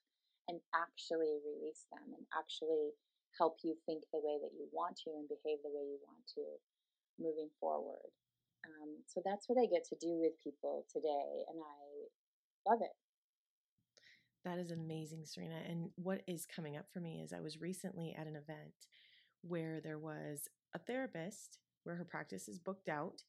and 0.49 0.61
actually 0.73 1.41
release 1.43 1.85
them 1.91 2.15
and 2.17 2.25
actually 2.37 2.95
help 3.39 3.59
you 3.63 3.77
think 3.87 4.05
the 4.11 4.23
way 4.23 4.39
that 4.43 4.55
you 4.57 4.67
want 4.73 4.97
to 5.05 5.11
and 5.15 5.29
behave 5.29 5.63
the 5.63 5.73
way 5.73 5.85
you 5.85 5.99
want 6.05 6.25
to 6.35 6.45
moving 7.19 7.49
forward. 7.61 8.11
Um, 8.67 9.01
so 9.07 9.23
that's 9.25 9.49
what 9.49 9.61
I 9.61 9.67
get 9.67 9.85
to 9.89 9.97
do 10.01 10.21
with 10.21 10.37
people 10.43 10.85
today, 10.93 11.45
and 11.49 11.59
I 11.61 12.71
love 12.71 12.81
it. 12.83 12.93
That 14.45 14.59
is 14.59 14.71
amazing, 14.71 15.25
Cyrina. 15.25 15.69
And 15.71 15.91
what 15.97 16.23
is 16.27 16.47
coming 16.47 16.77
up 16.77 16.87
for 16.93 17.01
me 17.01 17.21
is 17.23 17.33
I 17.33 17.41
was 17.41 17.61
recently 17.61 18.15
at 18.19 18.27
an 18.27 18.37
event 18.37 18.89
where 19.43 19.81
there 19.81 19.99
was 19.99 20.49
a 20.75 20.79
therapist 20.79 21.59
where 21.85 21.97
her 21.97 22.05
practice 22.05 22.49
is 22.49 22.59
booked 22.59 22.89
out 22.89 23.23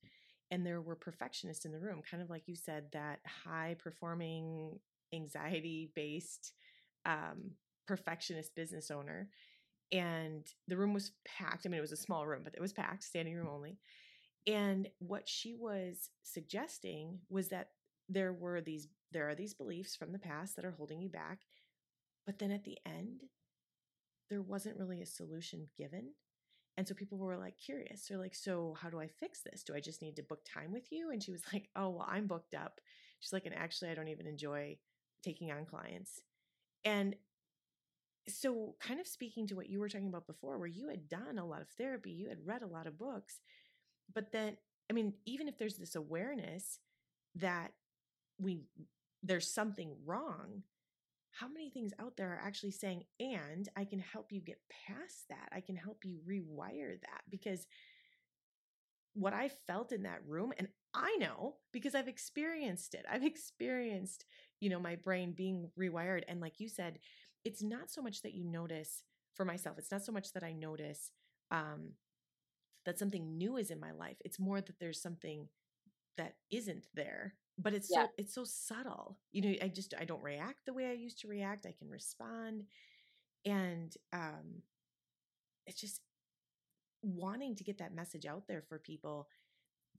and 0.51 0.65
there 0.65 0.81
were 0.81 0.95
perfectionists 0.95 1.65
in 1.65 1.71
the 1.71 1.79
room 1.79 2.01
kind 2.09 2.21
of 2.21 2.29
like 2.29 2.43
you 2.47 2.55
said 2.55 2.85
that 2.91 3.19
high 3.25 3.75
performing 3.79 4.77
anxiety 5.13 5.89
based 5.95 6.53
um, 7.05 7.51
perfectionist 7.87 8.55
business 8.55 8.91
owner 8.91 9.29
and 9.91 10.45
the 10.67 10.77
room 10.77 10.93
was 10.93 11.11
packed 11.25 11.65
i 11.65 11.69
mean 11.69 11.77
it 11.77 11.81
was 11.81 11.91
a 11.91 11.97
small 11.97 12.25
room 12.25 12.41
but 12.43 12.53
it 12.55 12.61
was 12.61 12.73
packed 12.73 13.03
standing 13.03 13.35
room 13.35 13.49
only 13.51 13.77
and 14.47 14.87
what 14.99 15.27
she 15.27 15.53
was 15.53 16.09
suggesting 16.23 17.19
was 17.29 17.49
that 17.49 17.69
there 18.07 18.33
were 18.33 18.61
these 18.61 18.87
there 19.11 19.27
are 19.27 19.35
these 19.35 19.53
beliefs 19.53 19.95
from 19.95 20.11
the 20.11 20.19
past 20.19 20.55
that 20.55 20.65
are 20.65 20.71
holding 20.71 21.01
you 21.01 21.09
back 21.09 21.39
but 22.25 22.39
then 22.39 22.51
at 22.51 22.63
the 22.63 22.77
end 22.85 23.23
there 24.31 24.41
wasn't 24.41 24.77
really 24.77 25.01
a 25.01 25.05
solution 25.05 25.67
given. 25.77 26.13
And 26.77 26.87
so 26.87 26.95
people 26.95 27.17
were 27.17 27.37
like 27.37 27.57
curious. 27.57 28.07
They're 28.07 28.17
like, 28.17 28.33
so 28.33 28.75
how 28.81 28.89
do 28.89 28.99
I 28.99 29.07
fix 29.07 29.41
this? 29.41 29.61
Do 29.61 29.75
I 29.75 29.81
just 29.81 30.01
need 30.01 30.15
to 30.15 30.23
book 30.23 30.39
time 30.45 30.71
with 30.71 30.89
you? 30.89 31.11
And 31.11 31.21
she 31.21 31.33
was 31.33 31.43
like, 31.53 31.67
oh, 31.75 31.89
well, 31.89 32.07
I'm 32.09 32.27
booked 32.27 32.55
up. 32.55 32.79
She's 33.19 33.33
like, 33.33 33.45
and 33.45 33.53
actually, 33.53 33.91
I 33.91 33.93
don't 33.93 34.07
even 34.07 34.25
enjoy 34.25 34.77
taking 35.21 35.51
on 35.51 35.65
clients. 35.65 36.21
And 36.83 37.15
so, 38.27 38.75
kind 38.79 38.99
of 38.99 39.07
speaking 39.07 39.47
to 39.47 39.55
what 39.55 39.69
you 39.69 39.79
were 39.79 39.89
talking 39.89 40.07
about 40.07 40.27
before, 40.27 40.57
where 40.57 40.67
you 40.67 40.89
had 40.89 41.09
done 41.09 41.37
a 41.39 41.45
lot 41.45 41.61
of 41.61 41.69
therapy, 41.69 42.11
you 42.11 42.29
had 42.29 42.45
read 42.45 42.61
a 42.61 42.67
lot 42.67 42.87
of 42.87 42.97
books, 42.97 43.39
but 44.13 44.31
then, 44.31 44.57
I 44.89 44.93
mean, 44.93 45.13
even 45.25 45.47
if 45.47 45.57
there's 45.57 45.77
this 45.77 45.95
awareness 45.95 46.79
that 47.35 47.71
we 48.39 48.61
there's 49.23 49.53
something 49.53 49.95
wrong, 50.05 50.63
how 51.31 51.47
many 51.47 51.69
things 51.69 51.93
out 51.99 52.17
there 52.17 52.33
are 52.33 52.41
actually 52.45 52.71
saying, 52.71 53.03
and 53.19 53.69
I 53.75 53.85
can 53.85 53.99
help 53.99 54.31
you 54.31 54.41
get 54.41 54.59
past 54.87 55.25
that? 55.29 55.49
I 55.51 55.61
can 55.61 55.75
help 55.75 56.03
you 56.03 56.19
rewire 56.27 56.99
that 56.99 57.21
because 57.29 57.65
what 59.13 59.33
I 59.33 59.49
felt 59.67 59.91
in 59.91 60.03
that 60.03 60.21
room, 60.27 60.53
and 60.57 60.67
I 60.93 61.15
know 61.19 61.55
because 61.71 61.95
I've 61.95 62.07
experienced 62.07 62.93
it, 62.93 63.05
I've 63.09 63.23
experienced, 63.25 64.25
you 64.61 64.69
know, 64.69 64.79
my 64.79 64.95
brain 64.95 65.33
being 65.33 65.69
rewired. 65.77 66.23
And 66.29 66.39
like 66.39 66.59
you 66.59 66.69
said, 66.69 66.99
it's 67.43 67.61
not 67.61 67.91
so 67.91 68.01
much 68.01 68.21
that 68.21 68.33
you 68.33 68.45
notice 68.45 69.03
for 69.33 69.43
myself, 69.43 69.77
it's 69.77 69.91
not 69.91 70.05
so 70.05 70.11
much 70.11 70.31
that 70.33 70.43
I 70.43 70.53
notice 70.53 71.11
um, 71.51 71.91
that 72.85 72.97
something 72.97 73.37
new 73.37 73.57
is 73.57 73.71
in 73.71 73.79
my 73.79 73.91
life. 73.91 74.17
It's 74.23 74.39
more 74.39 74.61
that 74.61 74.79
there's 74.79 75.01
something 75.01 75.47
that 76.17 76.35
isn't 76.51 76.87
there 76.93 77.35
but 77.57 77.73
it's 77.73 77.89
yeah. 77.91 78.03
so 78.03 78.09
it's 78.17 78.33
so 78.33 78.43
subtle 78.43 79.17
you 79.31 79.41
know 79.41 79.53
i 79.61 79.67
just 79.67 79.93
i 79.99 80.05
don't 80.05 80.23
react 80.23 80.65
the 80.65 80.73
way 80.73 80.87
i 80.87 80.93
used 80.93 81.19
to 81.19 81.27
react 81.27 81.65
i 81.65 81.73
can 81.77 81.89
respond 81.89 82.63
and 83.45 83.95
um 84.13 84.61
it's 85.67 85.79
just 85.79 86.01
wanting 87.03 87.55
to 87.55 87.63
get 87.63 87.77
that 87.77 87.95
message 87.95 88.25
out 88.25 88.43
there 88.47 88.61
for 88.61 88.77
people 88.77 89.27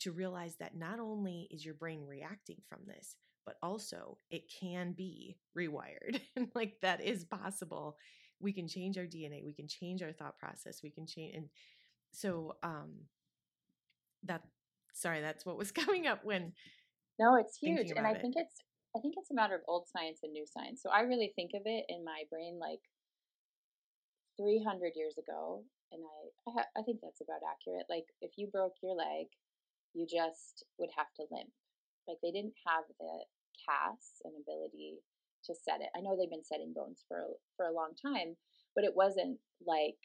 to 0.01 0.13
realize 0.13 0.57
that 0.57 0.77
not 0.77 0.99
only 0.99 1.49
is 1.51 1.65
your 1.65 1.75
brain 1.75 2.05
reacting 2.07 2.57
from 2.69 2.81
this 2.87 3.17
but 3.45 3.57
also 3.63 4.19
it 4.31 4.43
can 4.61 4.93
be 4.93 5.37
rewired 5.57 6.21
and 6.37 6.49
like 6.55 6.75
that 6.83 7.03
is 7.03 7.25
possible 7.25 7.97
we 8.41 8.53
can 8.53 8.67
change 8.67 8.99
our 8.99 9.05
dna 9.05 9.45
we 9.45 9.53
can 9.53 9.69
change 9.69 10.03
our 10.03 10.13
thought 10.13 10.39
process 10.39 10.81
we 10.83 10.91
can 10.91 11.07
change 11.07 11.35
and 11.35 11.49
so 12.13 12.57
um 12.63 12.93
that 14.25 14.43
sorry 14.93 15.21
that's 15.21 15.47
what 15.47 15.59
was 15.59 15.71
coming 15.73 16.07
up 16.07 16.25
when 16.25 16.53
no, 17.19 17.37
it's 17.37 17.57
huge. 17.57 17.93
And 17.97 18.07
I 18.07 18.13
it. 18.13 18.21
think 18.21 18.35
it's 18.37 18.59
I 18.97 19.01
think 19.01 19.15
it's 19.17 19.31
a 19.31 19.35
matter 19.35 19.55
of 19.55 19.63
old 19.69 19.89
science 19.89 20.21
and 20.23 20.33
new 20.33 20.45
science. 20.47 20.83
So 20.83 20.91
I 20.91 21.01
really 21.01 21.33
think 21.35 21.53
of 21.55 21.63
it 21.65 21.85
in 21.89 22.05
my 22.05 22.25
brain 22.31 22.59
like 22.61 22.81
300 24.37 24.93
years 24.97 25.17
ago 25.19 25.65
and 25.93 26.03
I 26.03 26.51
I, 26.51 26.53
ha- 26.57 26.73
I 26.77 26.83
think 26.83 27.01
that's 27.03 27.21
about 27.21 27.47
accurate. 27.47 27.87
Like 27.89 28.07
if 28.21 28.33
you 28.37 28.49
broke 28.49 28.75
your 28.83 28.95
leg, 28.95 29.27
you 29.95 30.07
just 30.07 30.65
would 30.79 30.91
have 30.97 31.13
to 31.17 31.27
limp. 31.31 31.53
Like 32.09 32.19
they 32.23 32.31
didn't 32.31 32.59
have 32.67 32.85
the 32.99 33.25
casts 33.63 34.23
and 34.25 34.35
ability 34.37 35.03
to 35.47 35.55
set 35.55 35.81
it. 35.81 35.91
I 35.97 36.01
know 36.01 36.17
they've 36.17 36.31
been 36.31 36.45
setting 36.45 36.73
bones 36.73 37.05
for 37.07 37.39
for 37.57 37.67
a 37.67 37.75
long 37.75 37.93
time, 37.99 38.37
but 38.75 38.85
it 38.85 38.95
wasn't 38.95 39.39
like 39.67 39.99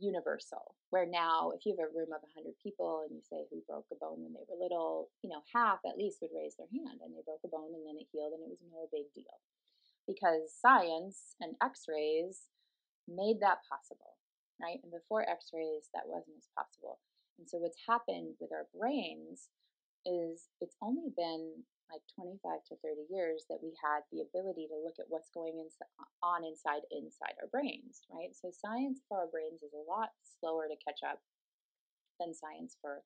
universal 0.00 0.72
where 0.88 1.04
now 1.04 1.52
if 1.52 1.66
you 1.68 1.76
have 1.76 1.84
a 1.84 1.92
room 1.92 2.16
of 2.16 2.24
100 2.24 2.56
people 2.64 3.04
and 3.04 3.12
you 3.12 3.20
say 3.20 3.44
who 3.52 3.60
broke 3.68 3.84
a 3.92 4.00
bone 4.00 4.24
when 4.24 4.32
they 4.32 4.40
were 4.48 4.56
little 4.56 5.12
you 5.20 5.28
know 5.28 5.44
half 5.52 5.84
at 5.84 6.00
least 6.00 6.16
would 6.24 6.32
raise 6.32 6.56
their 6.56 6.70
hand 6.72 6.96
and 7.04 7.12
they 7.12 7.20
broke 7.28 7.44
a 7.44 7.52
bone 7.52 7.76
and 7.76 7.84
then 7.84 8.00
it 8.00 8.08
healed 8.08 8.32
and 8.32 8.40
it 8.40 8.48
was 8.48 8.64
no 8.72 8.88
big 8.88 9.12
deal. 9.12 9.36
Because 10.08 10.48
science 10.48 11.36
and 11.44 11.60
x-rays 11.60 12.48
made 13.04 13.36
that 13.44 13.60
possible 13.68 14.16
right? 14.62 14.78
And 14.82 14.92
before 14.92 15.28
x-rays 15.28 15.90
that 15.92 16.06
wasn't 16.06 16.38
as 16.38 16.48
possible. 16.54 17.02
And 17.38 17.48
so 17.48 17.58
what's 17.58 17.82
happened 17.88 18.38
with 18.40 18.54
our 18.54 18.70
brains 18.70 19.50
is 20.06 20.48
it's 20.60 20.76
only 20.82 21.10
been 21.16 21.62
like 21.90 22.02
25 22.16 22.40
to 22.72 22.74
30 22.80 23.04
years 23.12 23.44
that 23.52 23.60
we 23.60 23.76
had 23.76 24.00
the 24.08 24.24
ability 24.24 24.64
to 24.66 24.80
look 24.80 24.96
at 24.96 25.10
what's 25.12 25.28
going 25.28 25.60
in, 25.60 25.68
on 26.24 26.44
inside 26.44 26.82
inside 26.90 27.36
our 27.40 27.50
brains 27.52 28.02
right? 28.08 28.32
So 28.32 28.50
science 28.50 29.00
for 29.08 29.18
our 29.20 29.30
brains 29.30 29.62
is 29.62 29.76
a 29.76 29.84
lot 29.84 30.16
slower 30.24 30.66
to 30.68 30.78
catch 30.80 31.04
up 31.04 31.20
than 32.18 32.34
science 32.34 32.76
for 32.80 33.02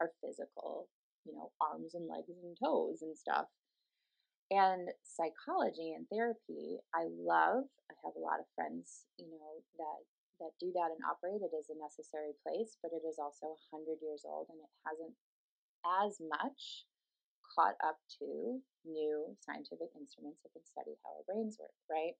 our 0.00 0.10
physical 0.22 0.88
you 1.26 1.32
know 1.34 1.50
arms 1.60 1.94
and 1.94 2.08
legs 2.08 2.30
and 2.30 2.56
toes 2.58 3.02
and 3.02 3.16
stuff. 3.16 3.46
And 4.50 4.92
psychology 5.02 5.96
and 5.96 6.04
therapy 6.12 6.76
i 6.92 7.08
love 7.08 7.64
i 7.88 7.94
have 8.04 8.12
a 8.16 8.20
lot 8.20 8.36
of 8.36 8.44
friends 8.54 9.08
you 9.16 9.24
know 9.32 9.64
that 9.80 10.04
that 10.42 10.58
do 10.58 10.74
that 10.74 10.90
and 10.90 10.98
operate. 11.06 11.46
It 11.46 11.54
is 11.54 11.70
a 11.70 11.78
necessary 11.78 12.34
place, 12.42 12.74
but 12.82 12.90
it 12.90 13.06
is 13.06 13.22
also 13.22 13.54
100 13.70 14.02
years 14.02 14.26
old 14.26 14.50
and 14.50 14.58
it 14.58 14.72
hasn't 14.82 15.14
as 15.84 16.18
much 16.20 16.86
caught 17.54 17.76
up 17.84 17.98
to 18.18 18.60
new 18.86 19.36
scientific 19.40 19.92
instruments 19.98 20.40
that 20.42 20.52
can 20.54 20.64
study 20.64 20.96
how 21.04 21.12
our 21.20 21.26
brains 21.28 21.58
work, 21.60 21.76
right? 21.90 22.16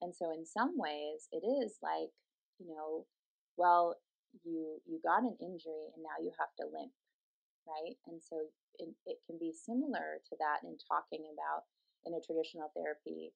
And 0.00 0.14
so 0.14 0.32
in 0.32 0.46
some 0.46 0.78
ways 0.78 1.28
it 1.32 1.44
is 1.44 1.76
like, 1.82 2.12
you 2.58 2.68
know, 2.68 3.04
well, 3.56 3.98
you 4.44 4.78
you 4.86 5.02
got 5.02 5.26
an 5.26 5.36
injury 5.42 5.90
and 5.92 6.06
now 6.06 6.16
you 6.22 6.30
have 6.38 6.54
to 6.62 6.70
limp, 6.70 6.94
right? 7.66 7.98
And 8.06 8.22
so 8.22 8.48
it, 8.78 8.94
it 9.04 9.18
can 9.26 9.36
be 9.36 9.52
similar 9.52 10.22
to 10.30 10.34
that 10.38 10.62
in 10.62 10.78
talking 10.78 11.26
about 11.28 11.66
in 12.06 12.14
a 12.14 12.22
traditional 12.24 12.72
therapy 12.72 13.34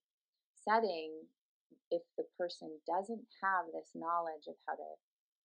setting 0.64 1.12
if 1.90 2.02
the 2.16 2.24
person 2.38 2.70
doesn't 2.88 3.26
have 3.42 3.68
this 3.74 3.92
knowledge 3.92 4.48
of 4.48 4.56
how 4.64 4.74
to 4.74 4.90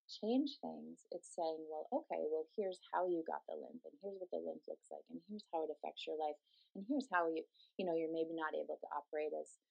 change 0.10 0.58
things, 0.60 1.06
it's 1.13 1.30
saying, 1.38 1.62
well, 1.69 1.86
okay, 1.93 2.26
well, 2.28 2.50
here's 2.58 2.82
how 2.91 3.06
you 3.06 3.22
got 3.24 3.45
the 3.45 3.56
limp, 3.56 3.86
and 3.86 3.95
here's 4.02 4.17
what 4.17 4.34
the 4.34 4.41
limp 4.41 4.65
looks 4.65 4.89
like, 4.89 5.06
and 5.13 5.22
here's 5.30 5.45
how 5.54 5.63
it 5.63 5.74
affects 5.74 6.10
your 6.10 6.17
life, 6.17 6.38
and 6.74 6.84
here's 6.89 7.08
how 7.13 7.30
you, 7.30 7.45
you 7.78 7.86
know, 7.86 7.93
you're 7.93 8.12
maybe 8.12 8.34
not 8.34 8.58
able 8.58 8.82
to 8.82 8.89
operate 8.91 9.32
as 9.38 9.62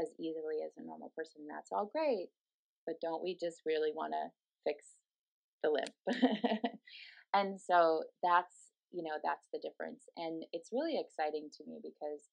as 0.00 0.08
easily 0.16 0.64
as 0.64 0.72
a 0.80 0.86
normal 0.88 1.12
person. 1.12 1.44
That's 1.44 1.68
all 1.68 1.84
great, 1.92 2.32
but 2.88 2.96
don't 3.04 3.22
we 3.22 3.36
just 3.36 3.60
really 3.68 3.92
want 3.92 4.16
to 4.16 4.32
fix 4.64 4.96
the 5.60 5.68
limp? 5.68 5.92
and 7.36 7.60
so 7.60 8.08
that's 8.24 8.72
you 8.88 9.04
know 9.04 9.20
that's 9.20 9.48
the 9.52 9.60
difference, 9.60 10.08
and 10.16 10.44
it's 10.52 10.72
really 10.72 10.96
exciting 10.96 11.52
to 11.60 11.62
me 11.68 11.76
because 11.84 12.32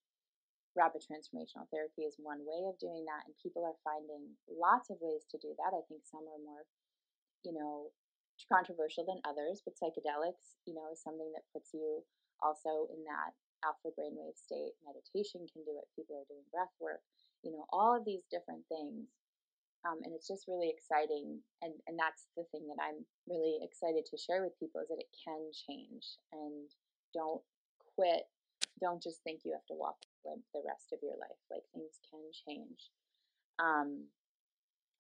rapid 0.78 1.02
transformational 1.02 1.68
therapy 1.74 2.06
is 2.08 2.16
one 2.22 2.40
way 2.46 2.64
of 2.70 2.78
doing 2.78 3.04
that 3.04 3.26
and 3.26 3.34
people 3.42 3.66
are 3.66 3.76
finding 3.84 4.38
lots 4.48 4.94
of 4.94 5.02
ways 5.02 5.26
to 5.26 5.38
do 5.42 5.50
that 5.58 5.74
i 5.74 5.82
think 5.90 6.06
some 6.06 6.22
are 6.30 6.40
more 6.46 6.62
you 7.44 7.54
know, 7.54 7.92
controversial 8.48 9.04
than 9.04 9.20
others, 9.28 9.62
but 9.64 9.76
psychedelics, 9.76 10.60
you 10.66 10.74
know, 10.74 10.88
is 10.92 11.04
something 11.04 11.32
that 11.36 11.48
puts 11.52 11.74
you 11.74 12.04
also 12.40 12.88
in 12.96 13.04
that 13.04 13.36
alpha 13.68 13.92
brainwave 13.92 14.40
state. 14.40 14.80
Meditation 14.88 15.44
can 15.52 15.64
do 15.68 15.76
it. 15.76 15.92
People 15.96 16.16
are 16.16 16.30
doing 16.32 16.46
breath 16.52 16.72
work, 16.80 17.04
you 17.44 17.52
know, 17.52 17.68
all 17.72 17.92
of 17.96 18.08
these 18.08 18.24
different 18.32 18.64
things. 18.72 19.12
Um, 19.88 20.04
and 20.04 20.12
it's 20.12 20.28
just 20.28 20.48
really 20.48 20.72
exciting. 20.72 21.40
And, 21.64 21.76
and 21.88 21.96
that's 21.96 22.28
the 22.36 22.44
thing 22.52 22.68
that 22.68 22.80
I'm 22.80 23.04
really 23.28 23.60
excited 23.64 24.04
to 24.12 24.20
share 24.20 24.44
with 24.44 24.60
people 24.60 24.84
is 24.84 24.92
that 24.92 25.00
it 25.00 25.12
can 25.16 25.52
change 25.56 26.20
and 26.32 26.68
don't 27.16 27.44
quit. 27.96 28.28
Don't 28.80 29.04
just 29.04 29.24
think 29.24 29.44
you 29.44 29.52
have 29.52 29.68
to 29.68 29.76
walk 29.76 30.00
the 30.24 30.64
rest 30.68 30.92
of 30.92 31.00
your 31.04 31.16
life. 31.16 31.40
Like 31.52 31.64
things 31.74 32.00
can 32.12 32.24
change. 32.32 32.92
Um, 33.60 34.08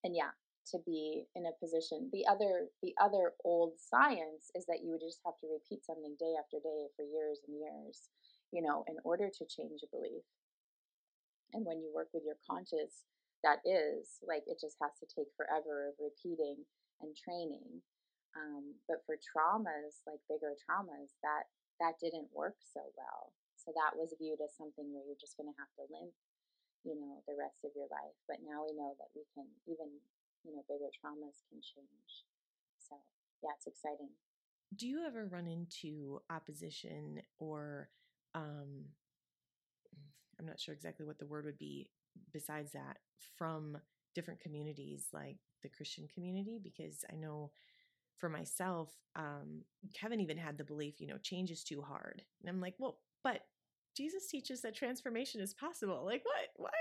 and 0.03 0.15
yeah, 0.15 0.31
to 0.71 0.77
be 0.85 1.25
in 1.35 1.45
a 1.45 1.59
position 1.59 2.09
the 2.13 2.25
other 2.27 2.67
the 2.81 2.93
other 3.01 3.33
old 3.43 3.73
science 3.77 4.51
is 4.55 4.65
that 4.65 4.81
you 4.83 4.91
would 4.91 5.01
just 5.01 5.19
have 5.25 5.37
to 5.41 5.47
repeat 5.49 5.85
something 5.85 6.15
day 6.19 6.33
after 6.37 6.57
day 6.61 6.87
for 6.95 7.03
years 7.03 7.41
and 7.47 7.57
years 7.57 8.09
you 8.51 8.61
know 8.61 8.83
in 8.87 8.97
order 9.03 9.29
to 9.29 9.45
change 9.45 9.81
a 9.85 9.93
belief. 9.93 10.25
And 11.53 11.65
when 11.65 11.81
you 11.81 11.89
work 11.93 12.09
with 12.13 12.25
your 12.25 12.37
conscious 12.45 13.05
that 13.41 13.63
is 13.63 14.19
like 14.25 14.43
it 14.45 14.59
just 14.59 14.77
has 14.83 14.93
to 14.99 15.07
take 15.07 15.31
forever 15.37 15.89
of 15.89 15.95
repeating 15.97 16.59
and 16.99 17.15
training. 17.15 17.81
Um, 18.37 18.77
but 18.85 19.01
for 19.09 19.17
traumas 19.17 20.05
like 20.05 20.21
bigger 20.29 20.53
traumas 20.61 21.17
that 21.25 21.49
that 21.81 21.97
didn't 21.97 22.29
work 22.35 22.59
so 22.61 22.83
well. 22.93 23.33
So 23.57 23.73
that 23.73 23.97
was 23.97 24.17
viewed 24.17 24.41
as 24.43 24.53
something 24.53 24.91
where 24.91 25.05
you're 25.05 25.19
just 25.19 25.37
going 25.39 25.49
to 25.49 25.59
have 25.61 25.71
to 25.79 25.89
limp 25.89 26.13
you 26.87 26.95
know 26.95 27.21
the 27.25 27.37
rest 27.37 27.65
of 27.65 27.73
your 27.73 27.89
life. 27.89 28.17
But 28.29 28.45
now 28.45 28.65
we 28.65 28.75
know 28.77 28.93
that 28.97 29.13
we 29.15 29.25
can 29.33 29.47
even 29.65 29.89
you 30.43 30.55
know 30.55 30.63
bigger 30.67 30.89
traumas 30.93 31.41
can 31.49 31.61
change. 31.61 32.25
So 32.79 32.95
yeah 33.43 33.51
it's 33.57 33.67
exciting. 33.67 34.09
Do 34.75 34.87
you 34.87 35.03
ever 35.05 35.25
run 35.25 35.47
into 35.47 36.21
opposition 36.29 37.21
or 37.39 37.89
um 38.35 38.85
i'm 40.39 40.45
not 40.45 40.59
sure 40.59 40.73
exactly 40.73 41.05
what 41.05 41.17
the 41.19 41.25
word 41.25 41.45
would 41.45 41.57
be 41.57 41.89
besides 42.31 42.71
that 42.73 42.97
from 43.37 43.77
different 44.15 44.39
communities 44.39 45.07
like 45.13 45.37
the 45.63 45.69
christian 45.69 46.07
community? 46.13 46.59
Because 46.63 47.03
i 47.11 47.15
know 47.15 47.51
for 48.17 48.29
myself 48.29 48.89
um 49.15 49.61
kevin 49.93 50.19
even 50.19 50.37
had 50.37 50.57
the 50.57 50.63
belief 50.63 50.99
you 50.99 51.07
know 51.07 51.17
change 51.21 51.51
is 51.51 51.63
too 51.63 51.81
hard. 51.81 52.21
And 52.41 52.49
i'm 52.49 52.61
like 52.61 52.75
well 52.77 52.99
but 53.23 53.41
jesus 53.95 54.27
teaches 54.27 54.61
that 54.61 54.75
transformation 54.75 55.41
is 55.41 55.53
possible. 55.53 56.03
Like 56.05 56.23
what? 56.25 56.71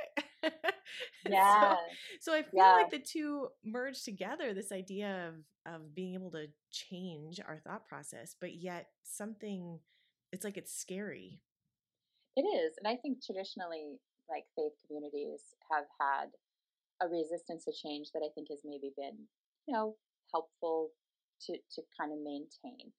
What 0.42 0.53
Yeah. 1.29 1.74
so, 1.74 1.77
so 2.20 2.33
I 2.33 2.42
feel 2.42 2.51
yeah. 2.55 2.72
like 2.72 2.90
the 2.90 2.98
two 2.98 3.48
merge 3.64 4.03
together 4.03 4.55
this 4.55 4.72
idea 4.72 5.29
of 5.29 5.74
of 5.74 5.94
being 5.94 6.14
able 6.14 6.31
to 6.31 6.46
change 6.70 7.40
our 7.46 7.59
thought 7.59 7.87
process, 7.87 8.35
but 8.40 8.55
yet 8.55 8.88
something 9.03 9.81
it's 10.33 10.44
like 10.44 10.57
it's 10.57 10.74
scary. 10.74 11.40
It 12.37 12.42
is. 12.42 12.74
And 12.79 12.87
I 12.87 12.96
think 12.96 13.24
traditionally 13.24 13.98
like 14.29 14.44
faith 14.57 14.72
communities 14.87 15.40
have 15.72 15.85
had 16.01 16.29
a 17.01 17.09
resistance 17.09 17.64
to 17.64 17.72
change 17.72 18.12
that 18.12 18.22
I 18.24 18.29
think 18.35 18.48
has 18.51 18.61
maybe 18.64 18.92
been, 18.96 19.16
you 19.66 19.74
know, 19.74 19.96
helpful 20.33 20.90
to 21.46 21.53
to 21.55 21.83
kind 21.98 22.12
of 22.12 22.18
maintain. 22.18 22.92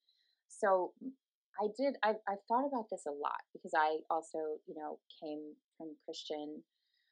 So 0.48 0.94
I 1.62 1.68
did 1.78 1.96
I've, 2.04 2.22
I've 2.28 2.44
thought 2.48 2.68
about 2.68 2.90
this 2.90 3.06
a 3.08 3.12
lot 3.12 3.44
because 3.54 3.74
I 3.76 4.00
also, 4.10 4.60
you 4.68 4.76
know, 4.76 5.00
came 5.22 5.54
from 5.78 5.96
Christian 6.06 6.64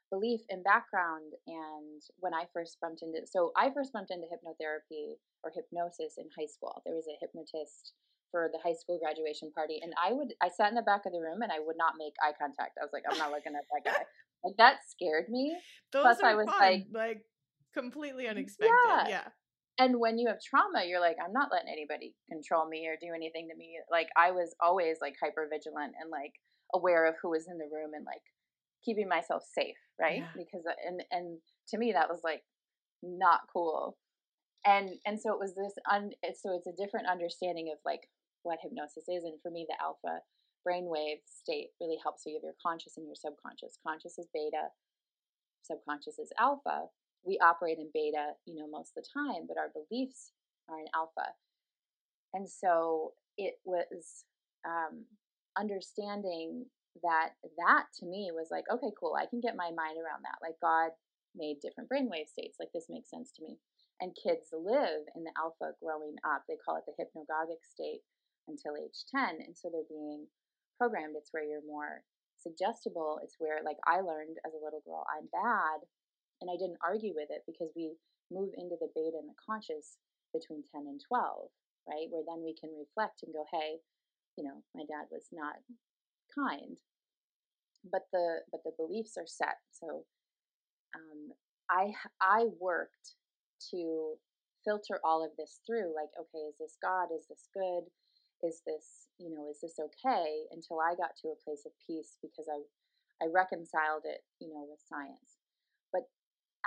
belief 0.09 0.41
and 0.49 0.63
background 0.63 1.33
and 1.47 2.01
when 2.19 2.33
i 2.33 2.43
first 2.53 2.77
bumped 2.81 3.01
into 3.01 3.19
so 3.25 3.51
i 3.57 3.69
first 3.69 3.91
bumped 3.93 4.11
into 4.11 4.27
hypnotherapy 4.27 5.19
or 5.43 5.51
hypnosis 5.53 6.15
in 6.17 6.25
high 6.37 6.47
school 6.47 6.81
there 6.85 6.95
was 6.95 7.07
a 7.07 7.17
hypnotist 7.19 7.93
for 8.31 8.49
the 8.51 8.59
high 8.63 8.75
school 8.75 8.99
graduation 8.99 9.51
party 9.51 9.79
and 9.81 9.93
i 10.01 10.11
would 10.11 10.33
i 10.41 10.49
sat 10.49 10.69
in 10.69 10.75
the 10.75 10.81
back 10.81 11.05
of 11.05 11.11
the 11.13 11.19
room 11.19 11.41
and 11.41 11.51
i 11.51 11.59
would 11.59 11.77
not 11.77 11.93
make 11.97 12.13
eye 12.23 12.35
contact 12.39 12.77
i 12.79 12.83
was 12.83 12.91
like 12.93 13.03
i'm 13.09 13.17
not 13.17 13.31
looking 13.31 13.53
at 13.55 13.67
that 13.71 13.83
guy 13.83 14.03
like 14.43 14.55
that 14.57 14.77
scared 14.87 15.27
me 15.29 15.55
Those 15.91 16.03
plus 16.03 16.19
i 16.23 16.35
was 16.35 16.47
fun. 16.47 16.59
like 16.59 16.85
like 16.93 17.21
completely 17.73 18.27
unexpected 18.27 18.73
yeah. 18.87 19.07
yeah 19.07 19.27
and 19.77 19.99
when 19.99 20.17
you 20.17 20.27
have 20.27 20.39
trauma 20.41 20.87
you're 20.87 21.01
like 21.01 21.17
i'm 21.23 21.33
not 21.33 21.49
letting 21.51 21.71
anybody 21.71 22.15
control 22.31 22.67
me 22.67 22.87
or 22.87 22.95
do 22.99 23.13
anything 23.13 23.47
to 23.51 23.55
me 23.57 23.77
like 23.91 24.07
i 24.17 24.31
was 24.31 24.55
always 24.59 24.97
like 25.01 25.15
hyper 25.21 25.47
vigilant 25.51 25.93
and 26.01 26.09
like 26.09 26.33
aware 26.73 27.05
of 27.05 27.15
who 27.21 27.29
was 27.29 27.47
in 27.47 27.57
the 27.57 27.69
room 27.71 27.91
and 27.93 28.05
like 28.05 28.23
keeping 28.83 29.07
myself 29.07 29.43
safe, 29.43 29.75
right? 29.99 30.19
Yeah. 30.19 30.27
Because 30.35 30.65
uh, 30.65 30.75
and 30.85 31.03
and 31.11 31.37
to 31.69 31.77
me 31.77 31.91
that 31.93 32.09
was 32.09 32.21
like 32.23 32.43
not 33.03 33.41
cool. 33.51 33.97
And 34.65 34.91
and 35.05 35.19
so 35.19 35.31
it 35.33 35.39
was 35.39 35.55
this 35.55 35.73
un, 35.91 36.11
so 36.35 36.55
it's 36.55 36.67
a 36.67 36.81
different 36.81 37.07
understanding 37.07 37.69
of 37.71 37.79
like 37.85 38.09
what 38.43 38.59
hypnosis 38.61 39.09
is 39.09 39.23
and 39.23 39.41
for 39.41 39.51
me 39.51 39.65
the 39.67 39.75
alpha 39.83 40.21
brainwave 40.67 41.21
state 41.25 41.69
really 41.79 41.97
helps 42.01 42.25
you 42.25 42.33
give 42.33 42.43
your 42.43 42.55
conscious 42.61 42.97
and 42.97 43.05
your 43.05 43.15
subconscious. 43.15 43.77
Conscious 43.85 44.17
is 44.17 44.27
beta, 44.33 44.67
subconscious 45.63 46.19
is 46.19 46.31
alpha. 46.39 46.85
We 47.23 47.39
operate 47.39 47.77
in 47.77 47.89
beta, 47.93 48.31
you 48.45 48.55
know, 48.55 48.67
most 48.67 48.93
of 48.95 49.03
the 49.03 49.09
time, 49.13 49.47
but 49.47 49.57
our 49.57 49.69
beliefs 49.73 50.31
are 50.69 50.79
in 50.79 50.85
alpha. 50.95 51.31
And 52.33 52.49
so 52.49 53.13
it 53.37 53.55
was 53.65 54.25
um, 54.65 55.05
understanding 55.57 56.65
that 57.03 57.37
that 57.57 57.85
to 57.99 58.05
me 58.05 58.31
was 58.33 58.47
like, 58.51 58.65
okay, 58.71 58.91
cool, 58.99 59.15
I 59.17 59.25
can 59.25 59.41
get 59.41 59.55
my 59.55 59.71
mind 59.71 59.97
around 59.97 60.23
that. 60.23 60.41
Like 60.41 60.59
God 60.61 60.91
made 61.35 61.61
different 61.61 61.89
brainwave 61.89 62.29
states. 62.29 62.57
Like 62.59 62.73
this 62.73 62.89
makes 62.89 63.09
sense 63.09 63.31
to 63.37 63.43
me. 63.43 63.57
And 64.01 64.17
kids 64.17 64.53
live 64.53 65.09
in 65.15 65.25
the 65.25 65.33
alpha 65.37 65.73
growing 65.81 66.17
up. 66.21 66.45
They 66.45 66.57
call 66.57 66.77
it 66.77 66.85
the 66.85 66.97
hypnagogic 66.97 67.65
state 67.65 68.05
until 68.47 68.77
age 68.77 69.05
10. 69.09 69.41
And 69.41 69.57
so 69.57 69.69
they're 69.69 69.89
being 69.89 70.27
programmed. 70.77 71.17
It's 71.17 71.33
where 71.33 71.45
you're 71.45 71.65
more 71.65 72.05
suggestible. 72.37 73.19
It's 73.25 73.41
where, 73.41 73.65
like, 73.65 73.81
I 73.89 74.05
learned 74.05 74.37
as 74.45 74.53
a 74.53 74.61
little 74.61 74.85
girl, 74.85 75.03
I'm 75.09 75.25
bad. 75.33 75.81
And 76.41 76.53
I 76.53 76.55
didn't 76.61 76.81
argue 76.85 77.17
with 77.17 77.33
it 77.33 77.41
because 77.49 77.73
we 77.73 77.97
move 78.29 78.53
into 78.53 78.77
the 78.77 78.93
beta 78.93 79.17
and 79.17 79.25
the 79.25 79.41
conscious 79.41 79.97
between 80.29 80.61
10 80.69 80.85
and 80.85 81.01
12, 81.01 81.49
right? 81.89 82.05
Where 82.13 82.21
then 82.21 82.45
we 82.45 82.53
can 82.53 82.69
reflect 82.77 83.25
and 83.25 83.33
go, 83.33 83.49
hey, 83.49 83.81
you 84.37 84.45
know, 84.45 84.61
my 84.77 84.85
dad 84.85 85.09
was 85.09 85.33
not 85.33 85.57
kind 86.33 86.77
but 87.91 88.07
the 88.11 88.41
but 88.51 88.61
the 88.63 88.71
beliefs 88.77 89.17
are 89.17 89.27
set. 89.27 89.57
So 89.71 90.05
um, 90.95 91.33
i 91.69 91.93
i 92.21 92.45
worked 92.59 93.15
to 93.71 94.15
filter 94.63 94.99
all 95.03 95.23
of 95.23 95.31
this 95.37 95.59
through 95.65 95.95
like 95.95 96.11
okay 96.19 96.43
is 96.49 96.55
this 96.59 96.77
god? 96.81 97.09
Is 97.15 97.27
this 97.27 97.47
good? 97.53 97.89
Is 98.45 98.61
this 98.65 99.07
you 99.17 99.33
know 99.33 99.49
is 99.49 99.61
this 99.61 99.79
okay? 99.79 100.45
Until 100.51 100.79
i 100.79 100.95
got 100.95 101.15
to 101.21 101.29
a 101.29 101.43
place 101.43 101.63
of 101.65 101.71
peace 101.85 102.17
because 102.21 102.47
i 102.49 102.59
i 103.23 103.27
reconciled 103.31 104.03
it 104.05 104.21
you 104.39 104.49
know 104.49 104.65
with 104.69 104.81
science. 104.87 105.39
But 105.91 106.09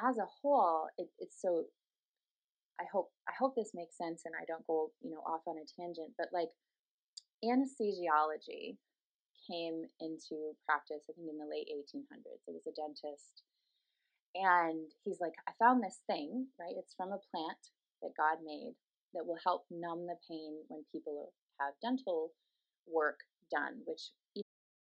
as 0.03 0.18
a 0.18 0.29
whole 0.42 0.88
it, 0.99 1.09
it's 1.18 1.40
so 1.40 1.64
i 2.81 2.85
hope 2.90 3.11
i 3.29 3.33
hope 3.38 3.55
this 3.55 3.73
makes 3.75 3.99
sense 3.99 4.23
and 4.25 4.35
i 4.40 4.44
don't 4.49 4.66
go 4.66 4.90
you 5.03 5.11
know 5.11 5.20
off 5.27 5.42
on 5.46 5.57
a 5.59 5.66
tangent 5.68 6.09
but 6.16 6.29
like 6.33 6.49
anesthesiology 7.44 8.79
came 9.44 9.85
into 10.00 10.57
practice, 10.66 11.05
I 11.09 11.12
think, 11.14 11.29
in 11.29 11.38
the 11.38 11.48
late 11.48 11.68
1800s. 11.68 12.44
It 12.46 12.55
was 12.55 12.66
a 12.68 12.76
dentist. 12.76 13.42
And 14.35 14.87
he's 15.03 15.20
like, 15.20 15.35
I 15.48 15.53
found 15.59 15.83
this 15.83 16.00
thing, 16.07 16.46
right? 16.59 16.79
It's 16.79 16.94
from 16.94 17.11
a 17.11 17.24
plant 17.35 17.62
that 18.03 18.16
God 18.16 18.38
made 18.44 18.74
that 19.14 19.26
will 19.26 19.40
help 19.42 19.66
numb 19.70 20.07
the 20.07 20.18
pain 20.29 20.62
when 20.68 20.87
people 20.92 21.33
have 21.59 21.74
dental 21.83 22.31
work 22.87 23.18
done, 23.50 23.83
which, 23.85 24.14
you 24.35 24.42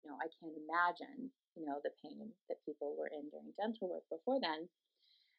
know, 0.03 0.19
I 0.19 0.27
can't 0.27 0.59
imagine, 0.59 1.31
you 1.55 1.65
know, 1.65 1.79
the 1.83 1.95
pain 2.03 2.27
that 2.51 2.63
people 2.67 2.95
were 2.99 3.07
in 3.07 3.31
during 3.31 3.55
dental 3.55 3.87
work 3.87 4.05
before 4.11 4.39
then. 4.43 4.67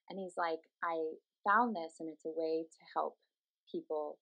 And 0.08 0.18
he's 0.18 0.34
like, 0.40 0.64
I 0.82 0.96
found 1.44 1.76
this 1.76 2.00
and 2.00 2.08
it's 2.08 2.24
a 2.24 2.34
way 2.34 2.64
to 2.64 2.82
help 2.96 3.16
people 3.70 4.18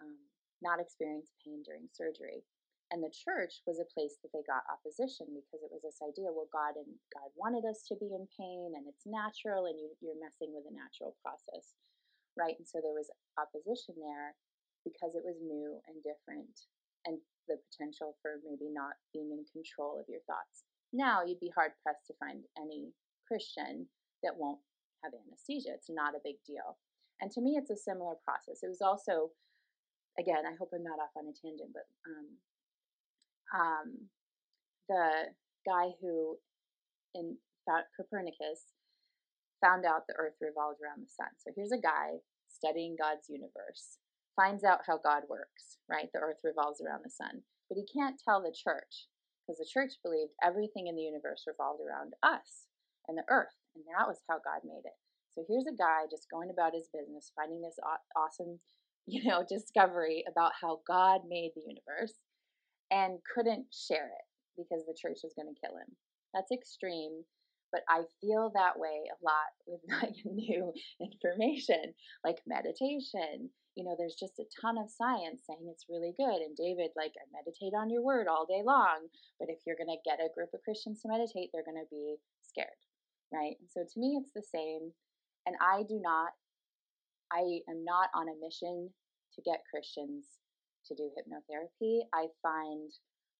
um, 0.00 0.16
not 0.62 0.80
experience 0.80 1.32
pain 1.44 1.62
during 1.64 1.88
surgery. 1.92 2.44
And 2.94 3.02
the 3.02 3.10
church 3.10 3.66
was 3.66 3.82
a 3.82 3.92
place 3.92 4.22
that 4.22 4.30
they 4.30 4.46
got 4.46 4.62
opposition 4.70 5.26
because 5.34 5.66
it 5.66 5.74
was 5.74 5.82
this 5.82 5.98
idea, 5.98 6.30
well, 6.30 6.46
God 6.54 6.78
and 6.78 6.86
God 7.10 7.34
wanted 7.34 7.66
us 7.66 7.82
to 7.90 7.98
be 7.98 8.14
in 8.14 8.30
pain 8.38 8.78
and 8.78 8.86
it's 8.86 9.02
natural 9.02 9.66
and 9.66 9.74
you, 9.74 9.90
you're 9.98 10.22
messing 10.22 10.54
with 10.54 10.70
a 10.70 10.74
natural 10.74 11.18
process, 11.18 11.74
right? 12.38 12.54
And 12.54 12.62
so 12.62 12.78
there 12.78 12.94
was 12.94 13.10
opposition 13.34 13.98
there 13.98 14.38
because 14.86 15.18
it 15.18 15.26
was 15.26 15.42
new 15.42 15.82
and 15.90 15.98
different 16.06 16.70
and 17.10 17.18
the 17.50 17.58
potential 17.70 18.14
for 18.22 18.38
maybe 18.46 18.70
not 18.70 18.94
being 19.10 19.34
in 19.34 19.42
control 19.50 19.98
of 19.98 20.06
your 20.06 20.22
thoughts. 20.30 20.62
Now 20.94 21.26
you'd 21.26 21.42
be 21.42 21.50
hard 21.50 21.74
pressed 21.82 22.06
to 22.06 22.18
find 22.22 22.46
any 22.54 22.94
Christian 23.26 23.90
that 24.22 24.38
won't 24.38 24.62
have 25.02 25.10
anesthesia. 25.14 25.74
It's 25.74 25.90
not 25.90 26.14
a 26.14 26.22
big 26.22 26.38
deal. 26.46 26.78
And 27.20 27.30
to 27.32 27.40
me, 27.40 27.58
it's 27.58 27.70
a 27.70 27.76
similar 27.76 28.14
process. 28.22 28.62
It 28.62 28.70
was 28.70 28.82
also, 28.82 29.34
again, 30.18 30.46
I 30.46 30.54
hope 30.54 30.70
I'm 30.70 30.86
not 30.86 31.00
off 31.00 31.14
on 31.16 31.26
a 31.26 31.34
tangent, 31.34 31.72
but 31.72 31.88
um, 32.06 32.38
um, 33.54 34.10
the 34.88 35.34
guy 35.66 35.94
who 36.00 36.38
in 37.14 37.36
Copernicus 37.96 38.76
found 39.64 39.84
out 39.84 40.06
the 40.06 40.18
earth 40.18 40.36
revolved 40.40 40.78
around 40.78 41.02
the 41.02 41.10
sun. 41.10 41.32
So 41.40 41.50
here's 41.56 41.72
a 41.72 41.80
guy 41.80 42.22
studying 42.46 42.94
God's 42.94 43.28
universe, 43.28 43.98
finds 44.36 44.62
out 44.62 44.86
how 44.86 45.00
God 45.02 45.26
works, 45.28 45.80
right? 45.88 46.08
The 46.12 46.20
earth 46.20 46.40
revolves 46.44 46.80
around 46.80 47.02
the 47.02 47.10
sun. 47.10 47.42
But 47.68 47.80
he 47.80 47.86
can't 47.88 48.20
tell 48.20 48.38
the 48.38 48.54
church 48.54 49.10
because 49.42 49.58
the 49.58 49.66
church 49.66 49.98
believed 50.02 50.34
everything 50.42 50.86
in 50.86 50.94
the 50.94 51.06
universe 51.06 51.44
revolved 51.46 51.82
around 51.82 52.14
us 52.22 52.70
and 53.08 53.18
the 53.18 53.26
earth. 53.30 53.54
And 53.74 53.84
that 53.90 54.06
was 54.06 54.22
how 54.28 54.38
God 54.38 54.62
made 54.62 54.86
it. 54.86 54.98
So 55.34 55.44
here's 55.48 55.68
a 55.68 55.76
guy 55.76 56.08
just 56.10 56.30
going 56.30 56.48
about 56.48 56.74
his 56.74 56.88
business, 56.94 57.34
finding 57.36 57.60
this 57.60 57.76
awesome, 58.16 58.60
you 59.06 59.22
know, 59.26 59.44
discovery 59.44 60.24
about 60.30 60.52
how 60.60 60.80
God 60.86 61.28
made 61.28 61.52
the 61.54 61.66
universe 61.66 62.14
and 62.90 63.18
couldn't 63.34 63.66
share 63.72 64.06
it 64.06 64.26
because 64.56 64.84
the 64.86 64.96
church 64.96 65.20
was 65.22 65.34
going 65.34 65.52
to 65.52 65.60
kill 65.60 65.76
him. 65.76 65.90
That's 66.34 66.52
extreme, 66.52 67.24
but 67.72 67.82
I 67.88 68.02
feel 68.20 68.50
that 68.54 68.78
way 68.78 69.08
a 69.10 69.18
lot 69.24 69.52
with 69.66 69.80
like 70.02 70.16
new 70.24 70.72
information, 71.00 71.94
like 72.24 72.40
meditation. 72.46 73.50
You 73.76 73.84
know, 73.84 73.94
there's 73.98 74.16
just 74.16 74.40
a 74.40 74.48
ton 74.60 74.78
of 74.78 74.88
science 74.88 75.44
saying 75.44 75.68
it's 75.68 75.84
really 75.90 76.14
good. 76.16 76.40
And 76.40 76.56
David, 76.56 76.96
like, 76.96 77.12
I 77.20 77.28
meditate 77.28 77.76
on 77.76 77.90
your 77.90 78.00
word 78.00 78.26
all 78.26 78.48
day 78.48 78.64
long, 78.64 79.04
but 79.38 79.50
if 79.50 79.60
you're 79.66 79.76
going 79.76 79.92
to 79.92 80.08
get 80.08 80.16
a 80.16 80.32
group 80.32 80.48
of 80.54 80.64
Christians 80.64 81.02
to 81.02 81.12
meditate, 81.12 81.50
they're 81.52 81.66
going 81.66 81.76
to 81.76 81.92
be 81.92 82.16
scared, 82.40 82.80
right? 83.28 83.60
So 83.68 83.84
to 83.84 84.00
me, 84.00 84.16
it's 84.16 84.32
the 84.32 84.40
same. 84.48 84.92
And 85.44 85.56
I 85.60 85.84
do 85.84 86.00
not, 86.00 86.32
I 87.30 87.60
am 87.68 87.84
not 87.84 88.08
on 88.16 88.32
a 88.32 88.40
mission 88.40 88.88
to 89.36 89.42
get 89.44 89.68
Christians 89.68 90.24
to 90.88 90.94
do 90.94 91.10
hypnotherapy, 91.14 92.00
I 92.14 92.26
find 92.42 92.90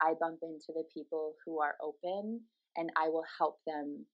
I 0.03 0.15
bump 0.21 0.41
into 0.43 0.73
the 0.75 0.85
people 0.93 1.35
who 1.45 1.61
are 1.61 1.77
open 1.83 2.41
and 2.77 2.91
I 2.97 3.09
will 3.09 3.25
help 3.39 3.59
them 3.67 4.05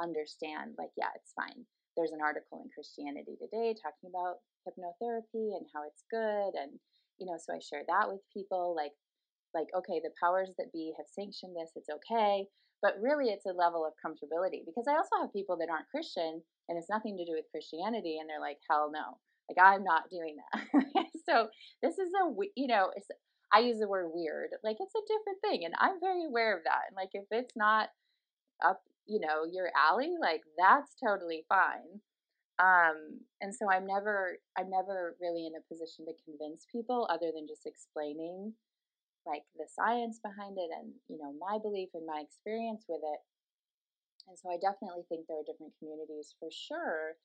understand, 0.00 0.74
like, 0.78 0.90
yeah, 0.96 1.12
it's 1.14 1.34
fine. 1.36 1.64
There's 1.96 2.12
an 2.12 2.22
article 2.22 2.62
in 2.62 2.70
Christianity 2.72 3.36
Today 3.36 3.74
talking 3.76 4.08
about 4.08 4.40
hypnotherapy 4.64 5.56
and 5.58 5.66
how 5.74 5.82
it's 5.84 6.04
good. 6.10 6.54
And, 6.58 6.78
you 7.18 7.26
know, 7.26 7.36
so 7.38 7.54
I 7.54 7.60
share 7.60 7.82
that 7.88 8.08
with 8.08 8.20
people 8.32 8.74
like, 8.76 8.92
like, 9.54 9.68
okay, 9.76 10.00
the 10.02 10.14
powers 10.20 10.50
that 10.58 10.72
be 10.72 10.92
have 10.96 11.06
sanctioned 11.10 11.56
this, 11.56 11.72
it's 11.76 11.90
okay. 11.90 12.46
But 12.80 12.94
really, 13.02 13.30
it's 13.30 13.46
a 13.46 13.52
level 13.52 13.84
of 13.84 13.98
comfortability 13.98 14.62
because 14.64 14.86
I 14.88 14.94
also 14.94 15.18
have 15.20 15.32
people 15.32 15.56
that 15.58 15.68
aren't 15.70 15.90
Christian 15.90 16.40
and 16.68 16.78
it's 16.78 16.90
nothing 16.90 17.16
to 17.16 17.24
do 17.24 17.32
with 17.34 17.50
Christianity, 17.50 18.18
and 18.20 18.28
they're 18.28 18.40
like, 18.40 18.58
hell 18.70 18.90
no. 18.92 19.18
Like 19.48 19.58
I'm 19.64 19.82
not 19.82 20.10
doing 20.10 20.36
that. 20.36 21.06
so 21.28 21.48
this 21.82 21.98
is 21.98 22.10
a 22.14 22.32
you 22.56 22.66
know 22.66 22.90
I 23.52 23.60
use 23.60 23.78
the 23.78 23.88
word 23.88 24.10
weird. 24.12 24.50
Like 24.62 24.76
it's 24.80 24.94
a 24.94 25.08
different 25.08 25.40
thing, 25.40 25.64
and 25.64 25.74
I'm 25.78 26.00
very 26.00 26.24
aware 26.24 26.56
of 26.56 26.64
that. 26.64 26.88
And 26.88 26.96
like 26.96 27.10
if 27.12 27.24
it's 27.30 27.56
not 27.56 27.88
up 28.64 28.82
you 29.06 29.20
know 29.20 29.44
your 29.50 29.70
alley, 29.76 30.14
like 30.20 30.42
that's 30.58 30.94
totally 31.02 31.44
fine. 31.48 32.00
Um, 32.58 33.22
and 33.40 33.54
so 33.54 33.70
I'm 33.70 33.86
never 33.86 34.38
I'm 34.56 34.70
never 34.70 35.16
really 35.20 35.46
in 35.46 35.52
a 35.54 35.68
position 35.72 36.06
to 36.06 36.24
convince 36.24 36.66
people 36.70 37.08
other 37.10 37.30
than 37.34 37.46
just 37.46 37.66
explaining 37.66 38.54
like 39.26 39.44
the 39.56 39.68
science 39.68 40.20
behind 40.24 40.56
it 40.56 40.70
and 40.72 40.92
you 41.08 41.18
know 41.18 41.34
my 41.38 41.58
belief 41.60 41.90
and 41.94 42.06
my 42.06 42.22
experience 42.24 42.84
with 42.88 43.00
it. 43.04 43.20
And 44.28 44.36
so 44.36 44.52
I 44.52 44.60
definitely 44.60 45.08
think 45.08 45.24
there 45.24 45.40
are 45.40 45.48
different 45.48 45.72
communities 45.80 46.36
for 46.36 46.52
sure 46.52 47.16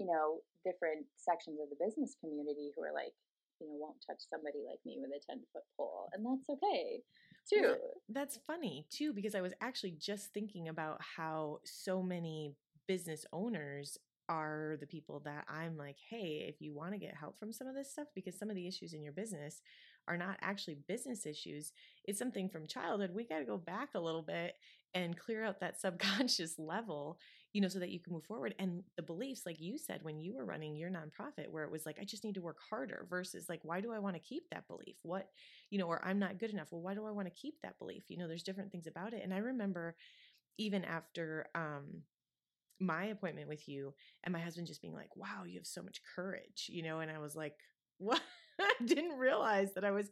you 0.00 0.08
know, 0.08 0.40
different 0.64 1.04
sections 1.20 1.60
of 1.60 1.68
the 1.68 1.76
business 1.76 2.16
community 2.24 2.72
who 2.72 2.80
are 2.80 2.96
like, 2.96 3.12
you 3.60 3.68
know, 3.68 3.76
won't 3.78 4.02
touch 4.06 4.22
somebody 4.30 4.58
like 4.66 4.80
me 4.84 4.98
with 5.00 5.10
a 5.10 5.20
10 5.30 5.40
foot 5.52 5.62
pole. 5.76 6.08
And 6.12 6.24
that's 6.24 6.48
okay 6.48 7.02
too. 7.48 7.62
Well, 7.62 8.02
that's 8.08 8.38
funny 8.46 8.86
too, 8.90 9.12
because 9.12 9.34
I 9.34 9.40
was 9.40 9.54
actually 9.60 9.96
just 9.98 10.32
thinking 10.32 10.68
about 10.68 11.00
how 11.16 11.58
so 11.64 12.02
many 12.02 12.54
business 12.86 13.24
owners 13.32 13.98
are 14.28 14.76
the 14.80 14.86
people 14.86 15.20
that 15.24 15.44
I'm 15.48 15.76
like, 15.76 15.96
hey, 16.08 16.46
if 16.48 16.60
you 16.60 16.72
want 16.72 16.92
to 16.92 16.98
get 16.98 17.16
help 17.16 17.38
from 17.38 17.52
some 17.52 17.66
of 17.66 17.74
this 17.74 17.90
stuff, 17.92 18.06
because 18.14 18.38
some 18.38 18.48
of 18.48 18.54
the 18.54 18.68
issues 18.68 18.92
in 18.92 19.02
your 19.02 19.12
business 19.12 19.60
are 20.06 20.16
not 20.16 20.38
actually 20.40 20.78
business 20.86 21.26
issues, 21.26 21.72
it's 22.04 22.18
something 22.18 22.48
from 22.48 22.66
childhood. 22.66 23.10
We 23.12 23.26
got 23.26 23.40
to 23.40 23.44
go 23.44 23.58
back 23.58 23.90
a 23.94 24.00
little 24.00 24.22
bit 24.22 24.54
and 24.94 25.18
clear 25.18 25.44
out 25.44 25.60
that 25.60 25.80
subconscious 25.80 26.54
level 26.58 27.18
you 27.52 27.60
know, 27.60 27.68
so 27.68 27.80
that 27.80 27.90
you 27.90 27.98
can 27.98 28.12
move 28.12 28.24
forward. 28.24 28.54
And 28.58 28.82
the 28.96 29.02
beliefs, 29.02 29.42
like 29.44 29.60
you 29.60 29.76
said, 29.76 30.02
when 30.02 30.20
you 30.20 30.34
were 30.34 30.44
running 30.44 30.76
your 30.76 30.90
nonprofit, 30.90 31.48
where 31.50 31.64
it 31.64 31.70
was 31.72 31.84
like, 31.84 31.98
I 32.00 32.04
just 32.04 32.22
need 32.24 32.34
to 32.36 32.42
work 32.42 32.58
harder 32.68 33.06
versus 33.10 33.48
like, 33.48 33.60
why 33.64 33.80
do 33.80 33.92
I 33.92 33.98
want 33.98 34.14
to 34.14 34.20
keep 34.20 34.48
that 34.50 34.68
belief? 34.68 34.96
What, 35.02 35.28
you 35.70 35.78
know, 35.78 35.86
or 35.86 36.04
I'm 36.04 36.18
not 36.18 36.38
good 36.38 36.50
enough. 36.50 36.68
Well, 36.70 36.82
why 36.82 36.94
do 36.94 37.04
I 37.06 37.10
want 37.10 37.26
to 37.26 37.34
keep 37.34 37.54
that 37.62 37.78
belief? 37.78 38.04
You 38.08 38.18
know, 38.18 38.28
there's 38.28 38.44
different 38.44 38.70
things 38.70 38.86
about 38.86 39.12
it. 39.14 39.22
And 39.24 39.34
I 39.34 39.38
remember 39.38 39.96
even 40.58 40.84
after, 40.84 41.46
um, 41.54 42.02
my 42.80 43.06
appointment 43.06 43.48
with 43.48 43.68
you 43.68 43.94
and 44.24 44.32
my 44.32 44.40
husband 44.40 44.66
just 44.66 44.80
being 44.80 44.94
like, 44.94 45.14
wow, 45.14 45.44
you 45.46 45.58
have 45.58 45.66
so 45.66 45.82
much 45.82 46.00
courage, 46.16 46.66
you 46.68 46.82
know, 46.82 47.00
and 47.00 47.10
I 47.10 47.18
was 47.18 47.36
like, 47.36 47.54
what? 47.98 48.22
I 48.80 48.84
didn't 48.84 49.18
realize 49.18 49.72
that 49.74 49.84
I 49.84 49.90
was, 49.90 50.10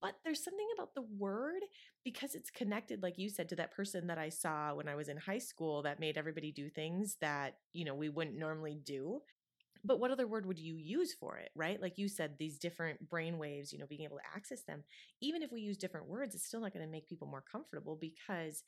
but 0.00 0.14
there's 0.24 0.44
something 0.44 0.66
about 0.76 0.94
the 0.94 1.04
word 1.18 1.60
because 2.04 2.34
it's 2.34 2.50
connected, 2.50 3.02
like 3.02 3.18
you 3.18 3.28
said, 3.28 3.48
to 3.50 3.56
that 3.56 3.72
person 3.72 4.06
that 4.08 4.18
I 4.18 4.28
saw 4.28 4.74
when 4.74 4.88
I 4.88 4.94
was 4.94 5.08
in 5.08 5.16
high 5.16 5.38
school 5.38 5.82
that 5.82 6.00
made 6.00 6.16
everybody 6.18 6.52
do 6.52 6.68
things 6.70 7.16
that, 7.20 7.56
you 7.72 7.84
know, 7.84 7.94
we 7.94 8.08
wouldn't 8.08 8.38
normally 8.38 8.78
do. 8.84 9.20
But 9.84 10.00
what 10.00 10.10
other 10.10 10.26
word 10.26 10.46
would 10.46 10.58
you 10.58 10.74
use 10.74 11.14
for 11.14 11.38
it, 11.38 11.50
right? 11.54 11.80
Like 11.80 11.98
you 11.98 12.08
said, 12.08 12.34
these 12.38 12.58
different 12.58 13.08
brain 13.08 13.38
waves, 13.38 13.72
you 13.72 13.78
know, 13.78 13.86
being 13.86 14.02
able 14.02 14.18
to 14.18 14.36
access 14.36 14.62
them. 14.62 14.82
Even 15.20 15.42
if 15.42 15.52
we 15.52 15.60
use 15.60 15.76
different 15.78 16.08
words, 16.08 16.34
it's 16.34 16.46
still 16.46 16.60
not 16.60 16.72
going 16.74 16.84
to 16.84 16.90
make 16.90 17.08
people 17.08 17.28
more 17.28 17.44
comfortable 17.50 17.96
because 18.00 18.62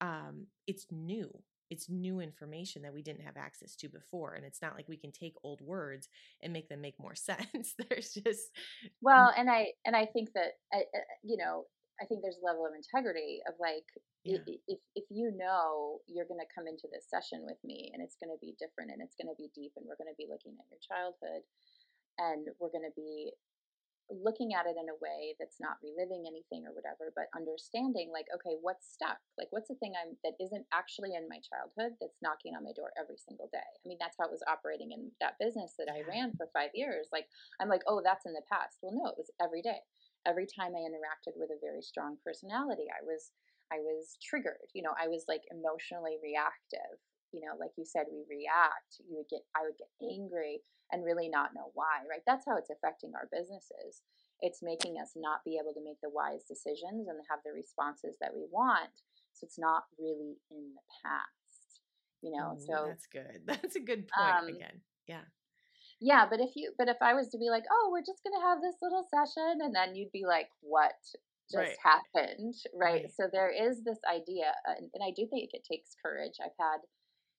um, 0.00 0.46
it's 0.66 0.86
new 0.90 1.30
it's 1.72 1.88
new 1.88 2.20
information 2.20 2.82
that 2.82 2.92
we 2.92 3.00
didn't 3.00 3.24
have 3.24 3.38
access 3.38 3.74
to 3.74 3.88
before 3.88 4.34
and 4.34 4.44
it's 4.44 4.60
not 4.60 4.76
like 4.76 4.86
we 4.88 4.96
can 4.96 5.10
take 5.10 5.32
old 5.42 5.62
words 5.62 6.06
and 6.42 6.52
make 6.52 6.68
them 6.68 6.82
make 6.82 7.00
more 7.00 7.14
sense 7.30 7.74
there's 7.88 8.12
just 8.12 8.52
well 9.00 9.32
and 9.36 9.50
i 9.50 9.68
and 9.86 9.96
i 9.96 10.04
think 10.04 10.28
that 10.34 10.60
uh, 10.74 10.84
uh, 10.84 11.08
you 11.24 11.38
know 11.38 11.64
i 12.00 12.04
think 12.04 12.20
there's 12.20 12.36
a 12.36 12.46
level 12.46 12.66
of 12.66 12.76
integrity 12.76 13.40
of 13.48 13.54
like 13.58 13.88
yeah. 14.22 14.36
if 14.68 14.78
if 14.94 15.04
you 15.08 15.32
know 15.34 15.98
you're 16.06 16.28
going 16.28 16.38
to 16.38 16.54
come 16.54 16.68
into 16.68 16.86
this 16.92 17.08
session 17.08 17.40
with 17.48 17.58
me 17.64 17.90
and 17.94 18.04
it's 18.04 18.20
going 18.20 18.30
to 18.30 18.38
be 18.44 18.54
different 18.60 18.92
and 18.92 19.00
it's 19.00 19.16
going 19.16 19.32
to 19.32 19.40
be 19.40 19.48
deep 19.56 19.72
and 19.80 19.88
we're 19.88 19.98
going 19.98 20.12
to 20.12 20.20
be 20.20 20.28
looking 20.28 20.52
at 20.60 20.68
your 20.68 20.78
childhood 20.84 21.40
and 22.20 22.52
we're 22.60 22.70
going 22.70 22.86
to 22.86 22.94
be 22.94 23.32
looking 24.10 24.52
at 24.52 24.66
it 24.66 24.76
in 24.76 24.90
a 24.90 25.00
way 25.00 25.34
that's 25.38 25.60
not 25.60 25.80
reliving 25.80 26.26
anything 26.26 26.66
or 26.66 26.74
whatever, 26.74 27.12
but 27.14 27.32
understanding 27.32 28.10
like, 28.12 28.26
okay, 28.34 28.58
what's 28.60 28.88
stuck? 28.88 29.20
Like, 29.38 29.48
what's 29.50 29.68
the 29.68 29.78
thing 29.78 29.94
I'm 29.96 30.18
that 30.24 30.36
isn't 30.42 30.66
actually 30.72 31.14
in 31.14 31.30
my 31.30 31.40
childhood 31.40 31.96
that's 32.00 32.20
knocking 32.20 32.52
on 32.52 32.66
my 32.66 32.76
door 32.76 32.92
every 32.98 33.16
single 33.16 33.48
day? 33.52 33.64
I 33.64 33.84
mean, 33.86 34.00
that's 34.00 34.18
how 34.18 34.26
it 34.26 34.34
was 34.34 34.44
operating 34.50 34.92
in 34.92 35.12
that 35.20 35.40
business 35.40 35.74
that 35.78 35.88
I 35.88 36.04
ran 36.04 36.36
for 36.36 36.50
five 36.52 36.74
years. 36.74 37.08
Like, 37.12 37.30
I'm 37.60 37.70
like, 37.70 37.86
oh, 37.86 38.02
that's 38.04 38.26
in 38.26 38.36
the 38.36 38.46
past. 38.50 38.82
Well, 38.82 38.96
no, 38.96 39.08
it 39.08 39.20
was 39.20 39.32
every 39.40 39.62
day. 39.62 39.80
Every 40.26 40.46
time 40.46 40.74
I 40.76 40.86
interacted 40.86 41.34
with 41.34 41.50
a 41.50 41.62
very 41.62 41.82
strong 41.82 42.18
personality, 42.22 42.86
I 42.92 43.02
was 43.02 43.32
I 43.72 43.80
was 43.80 44.20
triggered. 44.20 44.68
You 44.74 44.82
know, 44.82 44.92
I 45.00 45.08
was 45.08 45.24
like 45.26 45.42
emotionally 45.50 46.20
reactive. 46.22 47.00
You 47.32 47.40
know, 47.40 47.56
like 47.58 47.72
you 47.76 47.84
said, 47.84 48.06
we 48.12 48.24
react. 48.28 49.00
You 49.08 49.16
would 49.16 49.28
get 49.28 49.42
I 49.56 49.62
would 49.64 49.76
get 49.78 49.88
angry 50.04 50.60
and 50.92 51.04
really 51.04 51.28
not 51.28 51.54
know 51.54 51.72
why, 51.74 52.04
right? 52.08 52.20
That's 52.26 52.44
how 52.46 52.56
it's 52.56 52.70
affecting 52.70 53.12
our 53.16 53.28
businesses. 53.32 54.02
It's 54.40 54.60
making 54.62 54.96
us 55.00 55.12
not 55.16 55.40
be 55.44 55.56
able 55.56 55.72
to 55.72 55.84
make 55.84 56.00
the 56.02 56.10
wise 56.12 56.44
decisions 56.44 57.08
and 57.08 57.16
have 57.30 57.40
the 57.44 57.52
responses 57.52 58.16
that 58.20 58.34
we 58.34 58.44
want. 58.50 58.92
So 59.32 59.44
it's 59.46 59.58
not 59.58 59.84
really 59.98 60.36
in 60.50 60.74
the 60.76 60.86
past. 61.00 61.80
you 62.20 62.30
know. 62.36 62.58
Ooh, 62.58 62.66
so 62.66 62.86
that's 62.88 63.06
good. 63.06 63.40
That's 63.46 63.76
a 63.76 63.80
good 63.80 64.08
point 64.08 64.36
um, 64.42 64.48
again. 64.48 64.80
Yeah. 65.08 65.26
yeah, 66.00 66.26
but 66.28 66.40
if 66.40 66.50
you 66.54 66.72
but 66.78 66.88
if 66.88 66.98
I 67.00 67.14
was 67.14 67.28
to 67.30 67.38
be 67.38 67.50
like, 67.50 67.64
oh, 67.70 67.88
we're 67.90 68.04
just 68.06 68.22
gonna 68.22 68.44
have 68.44 68.60
this 68.60 68.76
little 68.82 69.06
session, 69.08 69.60
and 69.62 69.74
then 69.74 69.94
you'd 69.96 70.12
be 70.12 70.24
like, 70.26 70.48
what 70.60 70.92
just 71.50 71.56
Right. 71.56 71.76
happened, 71.82 72.54
right? 72.72 73.04
Right. 73.04 73.12
So 73.12 73.28
there 73.30 73.50
is 73.50 73.82
this 73.84 73.98
idea, 74.10 74.54
uh, 74.68 74.74
and, 74.78 74.90
and 74.94 75.02
I 75.04 75.10
do 75.10 75.26
think 75.26 75.50
it 75.52 75.64
takes 75.70 75.94
courage. 76.00 76.38
I've 76.42 76.56
had, 76.58 76.78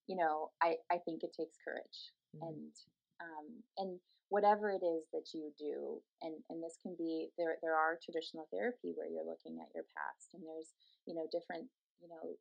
you 0.08 0.16
know, 0.18 0.52
I 0.62 0.78
I 0.92 1.00
think 1.06 1.24
it 1.24 1.34
takes 1.34 1.58
courage, 1.64 2.12
Mhm. 2.34 2.62
and 2.62 2.74
um 3.22 3.64
and 3.78 4.00
whatever 4.30 4.72
it 4.72 4.84
is 4.84 5.06
that 5.14 5.30
you 5.34 5.54
do, 5.58 6.02
and 6.22 6.44
and 6.50 6.64
this 6.64 6.78
can 6.82 6.96
be 6.98 7.30
there 7.38 7.58
there 7.62 7.76
are 7.76 8.00
traditional 8.04 8.48
therapy 8.52 8.94
where 8.96 9.08
you're 9.10 9.26
looking 9.26 9.60
at 9.62 9.74
your 9.74 9.86
past, 9.96 10.34
and 10.34 10.44
there's 10.48 10.74
you 11.06 11.16
know 11.16 11.28
different 11.32 11.70
you 12.02 12.10
know 12.10 12.36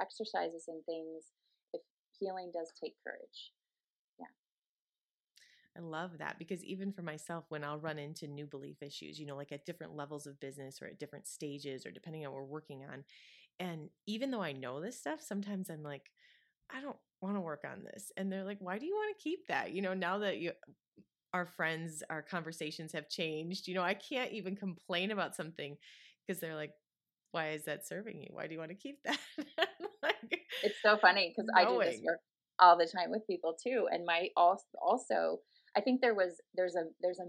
exercises 0.00 0.64
and 0.68 0.84
things. 0.86 1.32
If 1.72 1.82
healing 2.18 2.50
does 2.54 2.72
take 2.80 2.96
courage, 3.04 3.52
Yeah. 4.18 4.26
I 5.76 5.80
love 5.80 6.18
that 6.18 6.38
because 6.38 6.64
even 6.64 6.92
for 6.92 7.02
myself, 7.02 7.44
when 7.50 7.62
I'll 7.62 7.78
run 7.78 7.98
into 7.98 8.26
new 8.26 8.46
belief 8.46 8.82
issues, 8.82 9.20
you 9.20 9.26
know, 9.26 9.36
like 9.36 9.52
at 9.52 9.64
different 9.64 9.94
levels 9.94 10.26
of 10.26 10.40
business 10.40 10.82
or 10.82 10.86
at 10.86 10.98
different 10.98 11.26
stages 11.26 11.86
or 11.86 11.90
depending 11.92 12.26
on 12.26 12.32
what 12.32 12.40
we're 12.42 12.46
working 12.48 12.84
on. 12.84 13.04
And 13.60 13.90
even 14.06 14.30
though 14.30 14.42
I 14.42 14.52
know 14.52 14.80
this 14.80 14.98
stuff, 15.00 15.20
sometimes 15.20 15.70
I'm 15.70 15.82
like, 15.82 16.12
I 16.70 16.80
don't 16.80 16.96
want 17.20 17.36
to 17.36 17.40
work 17.40 17.64
on 17.70 17.84
this. 17.84 18.12
And 18.16 18.30
they're 18.30 18.44
like, 18.44 18.58
why 18.60 18.78
do 18.78 18.86
you 18.86 18.94
want 18.94 19.16
to 19.16 19.22
keep 19.22 19.46
that? 19.48 19.72
You 19.72 19.82
know, 19.82 19.94
now 19.94 20.18
that 20.18 20.38
you, 20.38 20.52
our 21.32 21.46
friends, 21.46 22.02
our 22.10 22.22
conversations 22.22 22.92
have 22.92 23.08
changed, 23.08 23.68
you 23.68 23.74
know, 23.74 23.82
I 23.82 23.94
can't 23.94 24.32
even 24.32 24.56
complain 24.56 25.10
about 25.10 25.34
something 25.34 25.76
because 26.26 26.40
they're 26.40 26.56
like, 26.56 26.72
why 27.32 27.50
is 27.50 27.64
that 27.64 27.86
serving 27.86 28.22
you? 28.22 28.28
Why 28.30 28.46
do 28.46 28.54
you 28.54 28.58
want 28.58 28.70
to 28.70 28.76
keep 28.76 29.02
that? 29.04 29.18
like, 30.02 30.40
it's 30.62 30.80
so 30.82 30.96
funny 30.96 31.34
because 31.34 31.50
I 31.56 31.64
do 31.64 31.78
this 31.78 32.00
work 32.04 32.20
all 32.58 32.76
the 32.76 32.86
time 32.86 33.10
with 33.10 33.26
people 33.26 33.54
too, 33.62 33.86
and 33.90 34.04
my 34.04 34.28
also 34.36 34.64
also 34.80 35.38
I 35.76 35.80
think 35.80 36.00
there 36.00 36.14
was 36.14 36.40
there's 36.54 36.74
a 36.74 36.84
there's 37.00 37.18
a 37.18 37.26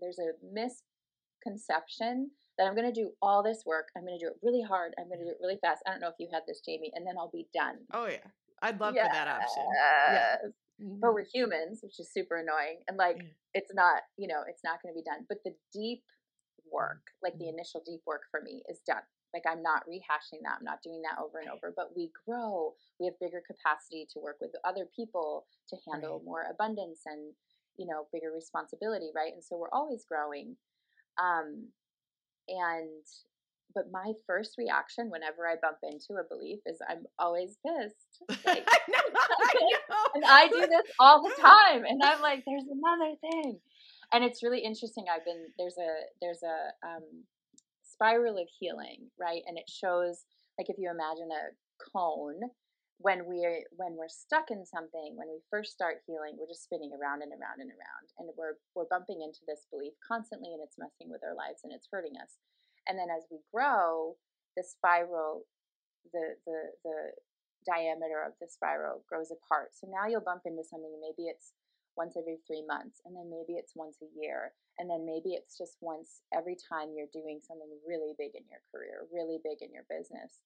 there's 0.00 0.18
a 0.18 0.32
misconception 0.52 2.30
that 2.58 2.66
I'm 2.66 2.74
going 2.74 2.92
to 2.92 3.00
do 3.00 3.10
all 3.22 3.42
this 3.42 3.62
work. 3.66 3.88
I'm 3.96 4.04
going 4.04 4.18
to 4.18 4.24
do 4.24 4.30
it 4.30 4.38
really 4.42 4.62
hard. 4.62 4.94
I'm 4.98 5.08
going 5.08 5.18
to 5.18 5.24
do 5.24 5.30
it 5.30 5.38
really 5.40 5.58
fast. 5.60 5.82
I 5.86 5.90
don't 5.90 6.00
know 6.00 6.08
if 6.08 6.14
you 6.18 6.28
had 6.32 6.42
this, 6.46 6.60
Jamie, 6.64 6.90
and 6.94 7.06
then 7.06 7.14
I'll 7.18 7.30
be 7.30 7.46
done. 7.52 7.76
oh, 7.92 8.06
yeah. 8.06 8.24
I'd 8.62 8.80
love 8.80 8.98
for 8.98 9.08
that 9.08 9.28
option. 9.28 9.64
Yes. 10.06 10.52
But 11.00 11.12
Mhm. 11.12 11.14
we're 11.14 11.24
humans, 11.32 11.80
which 11.82 12.00
is 12.00 12.10
super 12.12 12.36
annoying, 12.36 12.82
and 12.88 12.96
like 12.96 13.18
Yeah. 13.20 13.30
it's 13.54 13.72
not 13.74 14.02
you 14.16 14.28
know 14.28 14.42
it's 14.48 14.64
not 14.64 14.82
going 14.82 14.94
to 14.94 14.98
be 14.98 15.04
done. 15.04 15.26
But 15.28 15.38
the 15.44 15.54
deep 15.72 16.04
work, 16.70 17.02
like 17.22 17.38
the 17.38 17.46
Mhm. 17.46 17.50
initial 17.50 17.82
deep 17.84 18.02
work 18.06 18.22
for 18.30 18.40
me, 18.42 18.62
is 18.68 18.80
done. 18.86 19.02
Like 19.34 19.44
I'm 19.46 19.62
not 19.62 19.86
rehashing 19.88 20.42
that. 20.44 20.56
I'm 20.58 20.64
not 20.64 20.82
doing 20.82 21.02
that 21.02 21.18
over 21.22 21.38
and 21.38 21.48
over. 21.50 21.72
But 21.76 21.96
we 21.96 22.10
grow. 22.26 22.74
We 22.98 23.06
have 23.06 23.18
bigger 23.20 23.42
capacity 23.46 24.06
to 24.12 24.20
work 24.20 24.38
with 24.40 24.52
other 24.64 24.86
people 24.86 25.46
to 25.68 25.76
handle 25.90 26.18
Right. 26.18 26.24
more 26.24 26.42
abundance 26.50 27.02
and 27.06 27.34
you 27.76 27.86
know 27.86 28.08
bigger 28.12 28.32
responsibility, 28.32 29.10
right? 29.14 29.32
And 29.34 29.44
so 29.44 29.56
we're 29.58 29.70
always 29.72 30.04
growing. 30.04 30.56
Um, 31.18 31.72
and 32.48 33.04
but 33.76 33.92
my 33.92 34.14
first 34.26 34.56
reaction 34.56 35.10
whenever 35.10 35.46
I 35.46 35.56
bump 35.60 35.76
into 35.84 36.18
a 36.18 36.24
belief 36.24 36.60
is 36.64 36.78
I'm 36.88 37.04
always 37.20 37.58
pissed. 37.64 38.40
Like, 38.46 38.66
I 38.72 38.78
know, 38.88 38.98
I 39.38 39.54
know. 39.54 40.06
and 40.14 40.24
I 40.24 40.48
do 40.48 40.60
this 40.60 40.90
all 40.98 41.22
the 41.22 41.34
time. 41.40 41.84
And 41.84 42.02
I'm 42.02 42.22
like, 42.22 42.42
there's 42.46 42.64
another 42.64 43.14
thing. 43.20 43.60
And 44.12 44.24
it's 44.24 44.42
really 44.42 44.60
interesting. 44.60 45.04
I've 45.12 45.24
been 45.24 45.52
there's 45.58 45.76
a 45.76 46.08
there's 46.22 46.42
a 46.42 46.86
um, 46.86 47.04
spiral 47.84 48.38
of 48.38 48.48
healing, 48.58 49.10
right? 49.20 49.42
And 49.46 49.58
it 49.58 49.68
shows 49.68 50.24
like 50.58 50.70
if 50.70 50.76
you 50.78 50.90
imagine 50.90 51.28
a 51.28 51.52
cone, 51.92 52.40
when 52.98 53.26
we're 53.26 53.60
when 53.76 53.96
we're 53.96 54.08
stuck 54.08 54.50
in 54.50 54.64
something, 54.64 55.12
when 55.16 55.28
we 55.28 55.44
first 55.50 55.72
start 55.72 56.00
healing, 56.06 56.36
we're 56.38 56.48
just 56.48 56.64
spinning 56.64 56.92
around 56.96 57.20
and 57.20 57.32
around 57.32 57.60
and 57.60 57.68
around, 57.68 58.06
and 58.18 58.30
we're 58.38 58.56
we're 58.74 58.88
bumping 58.88 59.20
into 59.20 59.40
this 59.46 59.66
belief 59.70 59.92
constantly, 60.00 60.54
and 60.54 60.62
it's 60.62 60.78
messing 60.78 61.12
with 61.12 61.20
our 61.20 61.34
lives 61.36 61.60
and 61.64 61.72
it's 61.74 61.88
hurting 61.92 62.16
us. 62.16 62.40
And 62.88 62.98
then 62.98 63.08
as 63.10 63.24
we 63.30 63.38
grow, 63.52 64.16
the 64.56 64.64
spiral, 64.64 65.44
the 66.12 66.36
the 66.46 66.58
the 66.84 66.98
diameter 67.66 68.22
of 68.22 68.32
the 68.40 68.46
spiral 68.48 69.02
grows 69.10 69.34
apart. 69.34 69.74
So 69.74 69.90
now 69.90 70.06
you'll 70.06 70.24
bump 70.24 70.46
into 70.46 70.62
something, 70.62 70.94
maybe 71.02 71.26
it's 71.28 71.52
once 71.98 72.14
every 72.14 72.38
three 72.46 72.62
months, 72.62 73.02
and 73.04 73.16
then 73.16 73.26
maybe 73.26 73.58
it's 73.58 73.74
once 73.74 73.98
a 74.04 74.10
year, 74.14 74.52
and 74.78 74.88
then 74.88 75.02
maybe 75.04 75.34
it's 75.34 75.58
just 75.58 75.80
once 75.80 76.22
every 76.30 76.54
time 76.54 76.92
you're 76.94 77.10
doing 77.10 77.40
something 77.42 77.72
really 77.82 78.14
big 78.20 78.36
in 78.36 78.44
your 78.46 78.62
career, 78.70 79.08
really 79.10 79.40
big 79.42 79.64
in 79.64 79.72
your 79.72 79.88
business, 79.90 80.44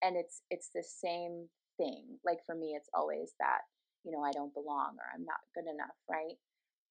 and 0.00 0.16
it's 0.16 0.42
it's 0.48 0.70
the 0.72 0.82
same 0.82 1.50
thing. 1.76 2.18
Like 2.24 2.40
for 2.46 2.54
me, 2.54 2.74
it's 2.78 2.90
always 2.94 3.34
that 3.38 3.68
you 4.06 4.10
know 4.10 4.22
I 4.22 4.32
don't 4.32 4.54
belong 4.54 4.96
or 4.96 5.06
I'm 5.12 5.26
not 5.26 5.44
good 5.54 5.68
enough, 5.68 5.98
right? 6.08 6.38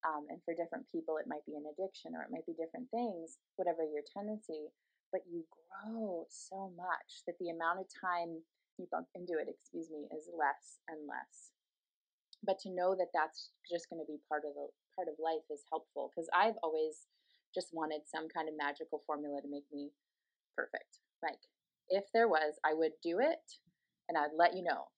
Um, 0.02 0.26
and 0.30 0.42
for 0.44 0.58
different 0.58 0.90
people, 0.90 1.18
it 1.22 1.30
might 1.30 1.46
be 1.46 1.54
an 1.54 1.70
addiction 1.70 2.18
or 2.18 2.26
it 2.26 2.34
might 2.34 2.46
be 2.50 2.58
different 2.58 2.90
things, 2.90 3.38
whatever 3.56 3.86
your 3.86 4.02
tendency. 4.02 4.74
But 5.12 5.28
you 5.30 5.44
grow 5.52 6.26
so 6.30 6.72
much 6.76 7.24
that 7.28 7.36
the 7.40 7.50
amount 7.50 7.80
of 7.80 7.88
time 7.92 8.42
you 8.80 8.88
bump 8.92 9.08
into 9.14 9.36
it, 9.38 9.52
excuse 9.52 9.92
me, 9.92 10.08
is 10.16 10.32
less 10.32 10.80
and 10.88 11.04
less. 11.08 11.52
But 12.44 12.58
to 12.66 12.74
know 12.74 12.96
that 12.96 13.14
that's 13.14 13.52
just 13.70 13.90
going 13.90 14.02
to 14.02 14.10
be 14.10 14.18
part 14.28 14.44
of 14.48 14.56
the 14.56 14.68
part 14.96 15.08
of 15.08 15.16
life 15.22 15.46
is 15.52 15.64
helpful 15.70 16.10
because 16.10 16.28
I've 16.34 16.58
always 16.64 17.08
just 17.54 17.70
wanted 17.72 18.02
some 18.08 18.28
kind 18.28 18.50
of 18.50 18.56
magical 18.58 19.04
formula 19.06 19.42
to 19.42 19.48
make 19.52 19.68
me 19.72 19.92
perfect. 20.56 21.00
Like 21.22 21.40
if 21.90 22.06
there 22.14 22.28
was, 22.28 22.56
I 22.66 22.74
would 22.74 22.94
do 23.04 23.20
it 23.20 23.46
and 24.10 24.18
I'd 24.18 24.36
let 24.36 24.56
you 24.56 24.64
know. 24.64 24.90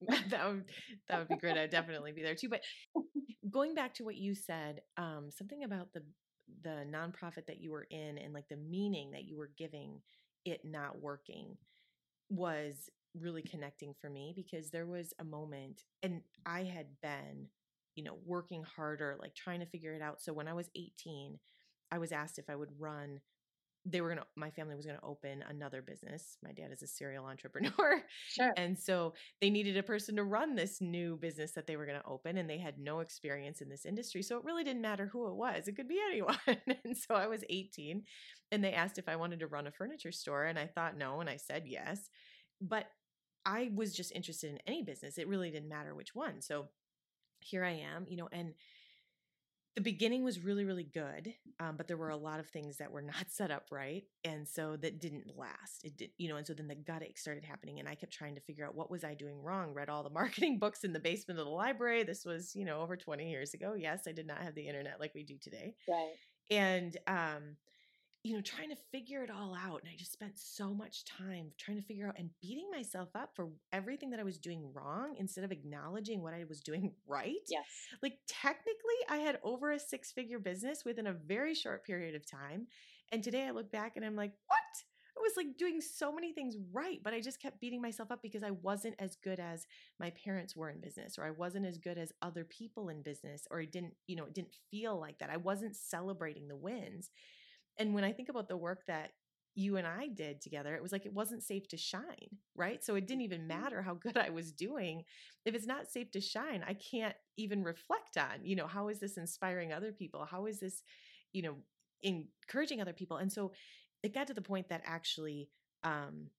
that 0.30 0.46
would 0.48 0.64
that 1.08 1.18
would 1.18 1.28
be 1.28 1.36
great. 1.36 1.58
I'd 1.58 1.70
definitely 1.70 2.12
be 2.12 2.22
there 2.22 2.34
too. 2.34 2.48
But 2.48 2.62
going 3.50 3.74
back 3.74 3.94
to 3.94 4.04
what 4.04 4.16
you 4.16 4.34
said, 4.34 4.80
um, 4.96 5.28
something 5.30 5.64
about 5.64 5.92
the 5.92 6.02
the 6.62 6.84
nonprofit 6.90 7.46
that 7.46 7.60
you 7.60 7.70
were 7.70 7.86
in 7.90 8.18
and 8.18 8.32
like 8.32 8.48
the 8.48 8.56
meaning 8.56 9.10
that 9.12 9.24
you 9.24 9.36
were 9.36 9.50
giving 9.56 10.00
it 10.44 10.60
not 10.64 11.00
working 11.00 11.56
was 12.30 12.90
really 13.14 13.42
connecting 13.42 13.94
for 14.00 14.10
me 14.10 14.32
because 14.34 14.70
there 14.70 14.86
was 14.86 15.12
a 15.18 15.24
moment 15.24 15.82
and 16.02 16.22
I 16.46 16.64
had 16.64 16.86
been, 17.02 17.48
you 17.94 18.04
know, 18.04 18.18
working 18.24 18.64
harder, 18.64 19.16
like 19.20 19.34
trying 19.34 19.60
to 19.60 19.66
figure 19.66 19.94
it 19.94 20.02
out. 20.02 20.20
So 20.20 20.32
when 20.32 20.48
I 20.48 20.54
was 20.54 20.70
18, 20.76 21.38
I 21.90 21.98
was 21.98 22.12
asked 22.12 22.38
if 22.38 22.50
I 22.50 22.56
would 22.56 22.70
run 22.78 23.20
they 23.90 24.00
were 24.00 24.08
going 24.08 24.18
to 24.18 24.26
my 24.36 24.50
family 24.50 24.74
was 24.74 24.86
going 24.86 24.98
to 24.98 25.04
open 25.04 25.42
another 25.48 25.82
business. 25.82 26.36
My 26.42 26.52
dad 26.52 26.70
is 26.72 26.82
a 26.82 26.86
serial 26.86 27.24
entrepreneur. 27.26 28.02
Sure. 28.28 28.52
And 28.56 28.78
so 28.78 29.14
they 29.40 29.50
needed 29.50 29.76
a 29.76 29.82
person 29.82 30.16
to 30.16 30.24
run 30.24 30.54
this 30.54 30.80
new 30.80 31.16
business 31.16 31.52
that 31.52 31.66
they 31.66 31.76
were 31.76 31.86
going 31.86 32.00
to 32.00 32.06
open, 32.06 32.38
and 32.38 32.48
they 32.48 32.58
had 32.58 32.78
no 32.78 33.00
experience 33.00 33.60
in 33.60 33.68
this 33.68 33.86
industry. 33.86 34.22
So 34.22 34.36
it 34.36 34.44
really 34.44 34.64
didn't 34.64 34.82
matter 34.82 35.06
who 35.06 35.28
it 35.28 35.34
was, 35.34 35.68
it 35.68 35.76
could 35.76 35.88
be 35.88 36.00
anyone. 36.08 36.36
and 36.84 36.96
so 36.96 37.14
I 37.14 37.26
was 37.26 37.44
18, 37.48 38.02
and 38.52 38.62
they 38.62 38.72
asked 38.72 38.98
if 38.98 39.08
I 39.08 39.16
wanted 39.16 39.40
to 39.40 39.46
run 39.46 39.66
a 39.66 39.72
furniture 39.72 40.12
store. 40.12 40.44
And 40.44 40.58
I 40.58 40.66
thought 40.66 40.96
no, 40.96 41.20
and 41.20 41.30
I 41.30 41.36
said 41.36 41.64
yes. 41.66 42.10
But 42.60 42.86
I 43.44 43.70
was 43.74 43.94
just 43.94 44.12
interested 44.12 44.50
in 44.50 44.58
any 44.66 44.82
business, 44.82 45.18
it 45.18 45.28
really 45.28 45.50
didn't 45.50 45.68
matter 45.68 45.94
which 45.94 46.14
one. 46.14 46.42
So 46.42 46.68
here 47.40 47.64
I 47.64 47.82
am, 47.94 48.06
you 48.08 48.16
know, 48.16 48.28
and 48.32 48.54
the 49.74 49.82
beginning 49.82 50.24
was 50.24 50.40
really 50.40 50.64
really 50.64 50.84
good 50.84 51.34
um, 51.60 51.76
but 51.76 51.88
there 51.88 51.96
were 51.96 52.10
a 52.10 52.16
lot 52.16 52.38
of 52.38 52.48
things 52.48 52.76
that 52.76 52.90
were 52.92 53.02
not 53.02 53.14
set 53.28 53.50
up 53.50 53.66
right 53.70 54.04
and 54.24 54.46
so 54.46 54.76
that 54.76 55.00
didn't 55.00 55.36
last. 55.36 55.84
It 55.84 55.96
did 55.96 56.10
you 56.18 56.28
know 56.28 56.36
and 56.36 56.46
so 56.46 56.54
then 56.54 56.68
the 56.68 56.74
gut 56.74 57.02
ache 57.02 57.18
started 57.18 57.44
happening 57.44 57.78
and 57.80 57.88
i 57.88 57.94
kept 57.94 58.12
trying 58.12 58.34
to 58.34 58.40
figure 58.40 58.66
out 58.66 58.74
what 58.74 58.90
was 58.90 59.04
i 59.04 59.14
doing 59.14 59.40
wrong 59.42 59.72
read 59.72 59.88
all 59.88 60.02
the 60.02 60.10
marketing 60.20 60.58
books 60.58 60.84
in 60.84 60.92
the 60.92 61.00
basement 61.00 61.38
of 61.40 61.46
the 61.46 61.52
library. 61.52 62.02
This 62.02 62.24
was 62.24 62.54
you 62.54 62.64
know 62.64 62.80
over 62.80 62.96
20 62.96 63.30
years 63.30 63.54
ago. 63.54 63.74
Yes 63.76 64.02
i 64.06 64.12
did 64.12 64.26
not 64.26 64.38
have 64.42 64.54
the 64.54 64.66
internet 64.66 65.00
like 65.00 65.14
we 65.14 65.22
do 65.24 65.36
today. 65.40 65.74
Right. 65.88 66.14
and 66.50 66.96
um 67.06 67.56
you 68.24 68.34
know 68.34 68.40
trying 68.40 68.68
to 68.68 68.76
figure 68.90 69.22
it 69.22 69.30
all 69.30 69.54
out 69.54 69.80
and 69.80 69.90
i 69.92 69.96
just 69.96 70.12
spent 70.12 70.32
so 70.34 70.74
much 70.74 71.04
time 71.04 71.46
trying 71.56 71.76
to 71.76 71.82
figure 71.82 72.08
out 72.08 72.18
and 72.18 72.30
beating 72.42 72.68
myself 72.70 73.08
up 73.14 73.30
for 73.34 73.48
everything 73.72 74.10
that 74.10 74.20
i 74.20 74.24
was 74.24 74.38
doing 74.38 74.70
wrong 74.72 75.14
instead 75.18 75.44
of 75.44 75.52
acknowledging 75.52 76.22
what 76.22 76.34
i 76.34 76.44
was 76.48 76.60
doing 76.60 76.92
right. 77.06 77.34
Yes. 77.48 77.64
like 78.02 78.18
technically 78.26 78.98
i 79.08 79.18
had 79.18 79.38
over 79.42 79.72
a 79.72 79.78
six 79.78 80.12
figure 80.12 80.38
business 80.38 80.84
within 80.84 81.06
a 81.06 81.12
very 81.12 81.54
short 81.54 81.84
period 81.84 82.14
of 82.14 82.28
time 82.28 82.66
and 83.12 83.22
today 83.22 83.46
i 83.46 83.50
look 83.50 83.70
back 83.70 83.92
and 83.96 84.04
i'm 84.04 84.16
like 84.16 84.32
what? 84.46 84.58
I 85.16 85.20
was 85.20 85.32
like 85.36 85.58
doing 85.58 85.80
so 85.80 86.12
many 86.12 86.32
things 86.32 86.56
right 86.72 87.00
but 87.02 87.12
i 87.12 87.20
just 87.20 87.42
kept 87.42 87.60
beating 87.60 87.82
myself 87.82 88.10
up 88.12 88.22
because 88.22 88.44
i 88.44 88.50
wasn't 88.50 88.94
as 88.98 89.16
good 89.16 89.40
as 89.40 89.66
my 89.98 90.10
parents 90.10 90.54
were 90.54 90.70
in 90.70 90.80
business 90.80 91.18
or 91.18 91.24
i 91.24 91.30
wasn't 91.30 91.66
as 91.66 91.76
good 91.76 91.98
as 91.98 92.12
other 92.22 92.44
people 92.44 92.88
in 92.88 93.02
business 93.02 93.46
or 93.50 93.60
it 93.60 93.72
didn't 93.72 93.94
you 94.06 94.14
know 94.14 94.24
it 94.26 94.34
didn't 94.34 94.54
feel 94.70 94.98
like 94.98 95.18
that. 95.18 95.30
I 95.30 95.36
wasn't 95.36 95.76
celebrating 95.76 96.46
the 96.46 96.56
wins 96.56 97.10
and 97.78 97.94
when 97.94 98.04
i 98.04 98.12
think 98.12 98.28
about 98.28 98.48
the 98.48 98.56
work 98.56 98.84
that 98.86 99.12
you 99.54 99.76
and 99.76 99.88
I 99.88 100.06
did 100.06 100.40
together, 100.40 100.76
it 100.76 100.82
was 100.82 100.92
like 100.92 101.04
it 101.04 101.12
wasn't 101.12 101.42
safe 101.42 101.66
to 101.70 101.76
shine, 101.76 102.28
right? 102.54 102.84
So 102.84 102.94
it 102.94 103.08
didn't 103.08 103.22
even 103.22 103.42
Mhm. 103.42 103.48
matter 103.48 103.82
how 103.82 103.94
good 103.94 104.16
I 104.16 104.30
was 104.30 104.52
doing. 104.52 105.04
If 105.44 105.54
it's 105.56 105.66
not 105.66 105.88
safe 105.88 106.12
to 106.12 106.20
shine, 106.20 106.62
I 106.64 106.74
can't 106.74 107.16
even 107.36 107.64
reflect 107.64 108.16
on, 108.16 108.44
you 108.44 108.54
know, 108.54 108.68
how 108.68 108.86
is 108.86 109.00
this 109.00 109.16
inspiring 109.16 109.72
other 109.72 109.90
people? 109.90 110.24
How 110.26 110.46
is 110.46 110.60
this, 110.60 110.84
you 111.32 111.42
know, 111.42 111.56
encouraging 112.02 112.80
other 112.80 112.92
people? 112.92 113.16
And 113.16 113.32
so 113.32 113.52
it 114.04 114.14
got 114.14 114.28
to 114.28 114.34
the 114.34 114.42
point 114.42 114.68
that 114.68 114.82
actually 114.84 115.50
um 115.82 116.30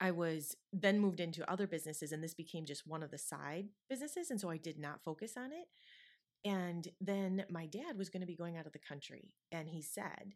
I 0.00 0.10
was 0.10 0.56
then 0.72 0.98
moved 0.98 1.20
into 1.20 1.48
other 1.48 1.66
businesses, 1.66 2.10
and 2.12 2.22
this 2.22 2.34
became 2.34 2.64
just 2.66 2.86
one 2.86 3.02
of 3.02 3.10
the 3.10 3.18
side 3.18 3.68
businesses. 3.88 4.30
And 4.30 4.40
so 4.40 4.50
I 4.50 4.56
did 4.56 4.78
not 4.78 5.02
focus 5.04 5.36
on 5.36 5.52
it. 5.52 5.68
And 6.44 6.88
then 7.00 7.44
my 7.50 7.66
dad 7.66 7.96
was 7.96 8.08
going 8.08 8.22
to 8.22 8.26
be 8.26 8.34
going 8.34 8.56
out 8.56 8.66
of 8.66 8.72
the 8.72 8.78
country, 8.78 9.32
and 9.52 9.68
he 9.68 9.80
said, 9.80 10.34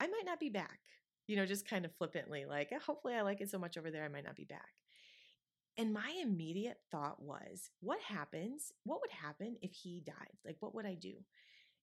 I 0.00 0.06
might 0.08 0.26
not 0.26 0.40
be 0.40 0.50
back, 0.50 0.80
you 1.28 1.36
know, 1.36 1.46
just 1.46 1.68
kind 1.68 1.84
of 1.84 1.94
flippantly, 1.94 2.44
like, 2.46 2.72
"Eh, 2.72 2.78
hopefully 2.84 3.14
I 3.14 3.22
like 3.22 3.40
it 3.40 3.50
so 3.50 3.58
much 3.58 3.76
over 3.78 3.90
there, 3.90 4.04
I 4.04 4.08
might 4.08 4.24
not 4.24 4.36
be 4.36 4.44
back. 4.44 4.72
And 5.78 5.92
my 5.92 6.10
immediate 6.22 6.78
thought 6.90 7.22
was, 7.22 7.70
what 7.80 8.00
happens? 8.00 8.72
What 8.84 9.00
would 9.02 9.10
happen 9.10 9.56
if 9.60 9.72
he 9.72 10.02
died? 10.04 10.38
Like, 10.44 10.56
what 10.60 10.74
would 10.74 10.86
I 10.86 10.94
do? 10.94 11.12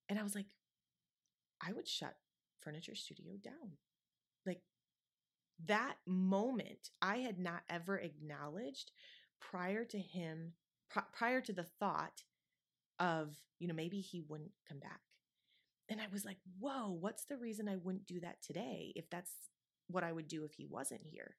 And 0.09 0.17
I 0.17 0.23
was 0.23 0.33
like, 0.33 0.47
I 1.65 1.71
would 1.73 1.87
shut 1.87 2.15
Furniture 2.61 2.95
Studio 2.95 3.33
down. 3.41 3.77
Like, 4.45 4.61
that 5.65 5.95
moment 6.07 6.89
I 7.01 7.17
had 7.17 7.37
not 7.39 7.61
ever 7.69 7.97
acknowledged 7.97 8.91
prior 9.39 9.85
to 9.85 9.99
him, 9.99 10.53
pri- 10.89 11.03
prior 11.13 11.41
to 11.41 11.53
the 11.53 11.67
thought 11.79 12.23
of, 13.03 13.35
you 13.59 13.67
know, 13.67 13.73
maybe 13.73 13.99
he 13.99 14.21
wouldn't 14.21 14.51
come 14.67 14.79
back. 14.79 15.01
And 15.89 15.99
I 15.99 16.05
was 16.11 16.23
like, 16.23 16.37
whoa, 16.59 16.97
what's 16.99 17.25
the 17.25 17.37
reason 17.37 17.67
I 17.67 17.75
wouldn't 17.75 18.07
do 18.07 18.21
that 18.21 18.41
today 18.41 18.93
if 18.95 19.09
that's 19.09 19.31
what 19.87 20.03
I 20.03 20.13
would 20.13 20.29
do 20.29 20.45
if 20.45 20.53
he 20.53 20.65
wasn't 20.65 21.01
here? 21.03 21.35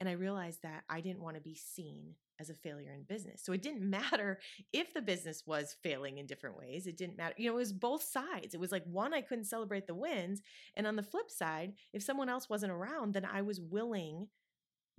And 0.00 0.08
I 0.08 0.12
realized 0.12 0.62
that 0.62 0.84
I 0.88 1.00
didn't 1.00 1.22
want 1.22 1.36
to 1.36 1.42
be 1.42 1.54
seen 1.54 2.14
as 2.40 2.50
a 2.50 2.54
failure 2.54 2.92
in 2.92 3.02
business. 3.04 3.42
So 3.44 3.52
it 3.52 3.62
didn't 3.62 3.88
matter 3.90 4.40
if 4.72 4.94
the 4.94 5.02
business 5.02 5.42
was 5.46 5.76
failing 5.82 6.18
in 6.18 6.26
different 6.26 6.56
ways. 6.56 6.86
It 6.86 6.96
didn't 6.96 7.18
matter. 7.18 7.34
You 7.36 7.50
know, 7.50 7.56
it 7.56 7.60
was 7.60 7.72
both 7.72 8.02
sides. 8.02 8.54
It 8.54 8.60
was 8.60 8.72
like 8.72 8.84
one, 8.84 9.12
I 9.12 9.20
couldn't 9.20 9.44
celebrate 9.44 9.86
the 9.86 9.94
wins. 9.94 10.40
And 10.74 10.86
on 10.86 10.96
the 10.96 11.02
flip 11.02 11.30
side, 11.30 11.74
if 11.92 12.02
someone 12.02 12.30
else 12.30 12.48
wasn't 12.48 12.72
around, 12.72 13.12
then 13.12 13.26
I 13.30 13.42
was 13.42 13.60
willing 13.60 14.28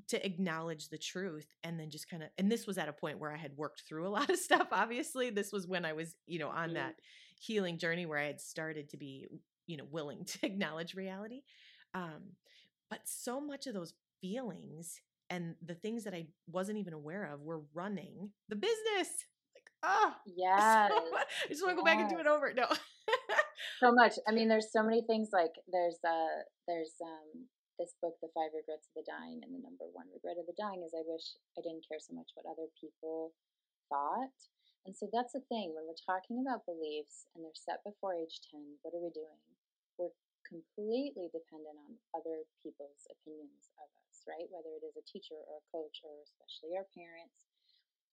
to 0.09 0.25
acknowledge 0.25 0.89
the 0.89 0.97
truth 0.97 1.47
and 1.63 1.79
then 1.79 1.89
just 1.89 2.09
kind 2.09 2.23
of 2.23 2.29
and 2.37 2.51
this 2.51 2.67
was 2.67 2.77
at 2.77 2.89
a 2.89 2.93
point 2.93 3.19
where 3.19 3.31
I 3.31 3.37
had 3.37 3.55
worked 3.57 3.81
through 3.87 4.07
a 4.07 4.09
lot 4.17 4.29
of 4.29 4.37
stuff 4.37 4.67
obviously 4.71 5.29
this 5.29 5.51
was 5.51 5.67
when 5.67 5.85
I 5.85 5.93
was 5.93 6.15
you 6.27 6.39
know 6.39 6.49
on 6.49 6.69
Mhm. 6.69 6.73
that 6.75 6.95
healing 7.39 7.77
journey 7.77 8.05
where 8.05 8.19
I 8.19 8.25
had 8.25 8.39
started 8.41 8.89
to 8.89 8.97
be 8.97 9.27
you 9.67 9.77
know 9.77 9.85
willing 9.89 10.25
to 10.25 10.45
acknowledge 10.45 10.95
reality 10.95 11.41
um 11.93 12.35
but 12.89 12.99
so 13.05 13.39
much 13.41 13.67
of 13.67 13.73
those 13.73 13.93
feelings 14.21 15.01
and 15.29 15.55
the 15.65 15.73
things 15.75 16.03
that 16.03 16.13
I 16.13 16.27
wasn't 16.47 16.77
even 16.77 16.93
aware 16.93 17.25
of 17.25 17.41
were 17.41 17.61
running 17.73 18.29
the 18.49 18.55
business 18.55 19.25
like 19.55 19.69
oh 19.83 20.13
yeah 20.25 20.87
so. 20.89 20.95
I 21.15 21.47
just 21.49 21.63
want 21.63 21.75
to 21.77 21.81
go 21.81 21.85
back 21.85 21.99
and 21.99 22.09
do 22.09 22.19
it 22.19 22.27
over 22.27 22.53
no 22.53 22.67
so 23.81 23.91
much. 23.91 24.13
I 24.27 24.31
mean, 24.31 24.47
there's 24.47 24.71
so 24.71 24.83
many 24.83 25.01
things. 25.05 25.29
Like 25.33 25.51
there's 25.71 25.97
uh 26.07 26.43
there's 26.67 26.93
um 27.01 27.45
this 27.77 27.95
book, 27.99 28.15
The 28.19 28.31
Five 28.31 28.55
Regrets 28.55 28.87
of 28.89 28.95
the 28.97 29.07
Dying, 29.07 29.43
and 29.43 29.51
the 29.51 29.63
number 29.63 29.87
one 29.91 30.07
regret 30.11 30.39
of 30.39 30.47
the 30.47 30.57
dying 30.57 30.83
is 30.83 30.95
I 30.95 31.03
wish 31.03 31.35
I 31.57 31.61
didn't 31.61 31.87
care 31.87 31.99
so 31.99 32.15
much 32.15 32.31
what 32.35 32.47
other 32.47 32.71
people 32.79 33.35
thought. 33.89 34.35
And 34.85 34.93
so 34.93 35.09
that's 35.09 35.33
the 35.33 35.45
thing 35.49 35.73
when 35.73 35.89
we're 35.89 35.97
talking 35.97 36.39
about 36.39 36.69
beliefs 36.69 37.25
and 37.33 37.41
they're 37.41 37.57
set 37.57 37.81
before 37.81 38.13
age 38.13 38.37
ten. 38.45 38.77
What 38.85 38.93
are 38.93 39.01
we 39.01 39.09
doing? 39.09 39.41
We're 39.97 40.13
completely 40.45 41.33
dependent 41.33 41.73
on 41.89 41.97
other 42.13 42.45
people's 42.61 43.09
opinions 43.09 43.73
of 43.81 43.89
us, 44.05 44.21
right? 44.29 44.45
Whether 44.53 44.77
it 44.77 44.85
is 44.85 44.93
a 44.93 45.09
teacher 45.09 45.41
or 45.49 45.57
a 45.57 45.69
coach 45.73 46.05
or 46.05 46.21
especially 46.21 46.77
our 46.77 46.85
parents. 46.93 47.49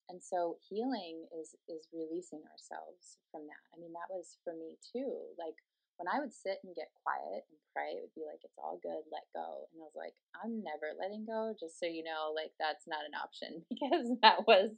And 0.09 0.19
so 0.19 0.57
healing 0.65 1.29
is 1.31 1.55
is 1.69 1.87
releasing 1.93 2.43
ourselves 2.49 3.21
from 3.31 3.47
that. 3.47 3.63
I 3.71 3.79
mean, 3.79 3.93
that 3.93 4.11
was 4.11 4.41
for 4.43 4.51
me 4.57 4.75
too. 4.81 5.31
Like 5.39 5.55
when 5.97 6.09
I 6.09 6.19
would 6.19 6.33
sit 6.33 6.59
and 6.65 6.75
get 6.75 6.93
quiet 7.05 7.45
and 7.47 7.57
pray, 7.71 7.97
it 7.97 8.03
would 8.05 8.17
be 8.17 8.25
like, 8.25 8.41
it's 8.41 8.57
all 8.57 8.81
good, 8.81 9.05
let 9.13 9.29
go. 9.33 9.69
And 9.71 9.81
I 9.81 9.85
was 9.85 9.97
like, 9.97 10.17
I'm 10.37 10.61
never 10.65 10.93
letting 10.97 11.25
go, 11.25 11.53
just 11.53 11.77
so 11.77 11.85
you 11.85 12.03
know, 12.03 12.33
like 12.33 12.53
that's 12.57 12.89
not 12.89 13.05
an 13.05 13.17
option 13.17 13.61
because 13.71 14.09
that 14.25 14.45
was 14.49 14.73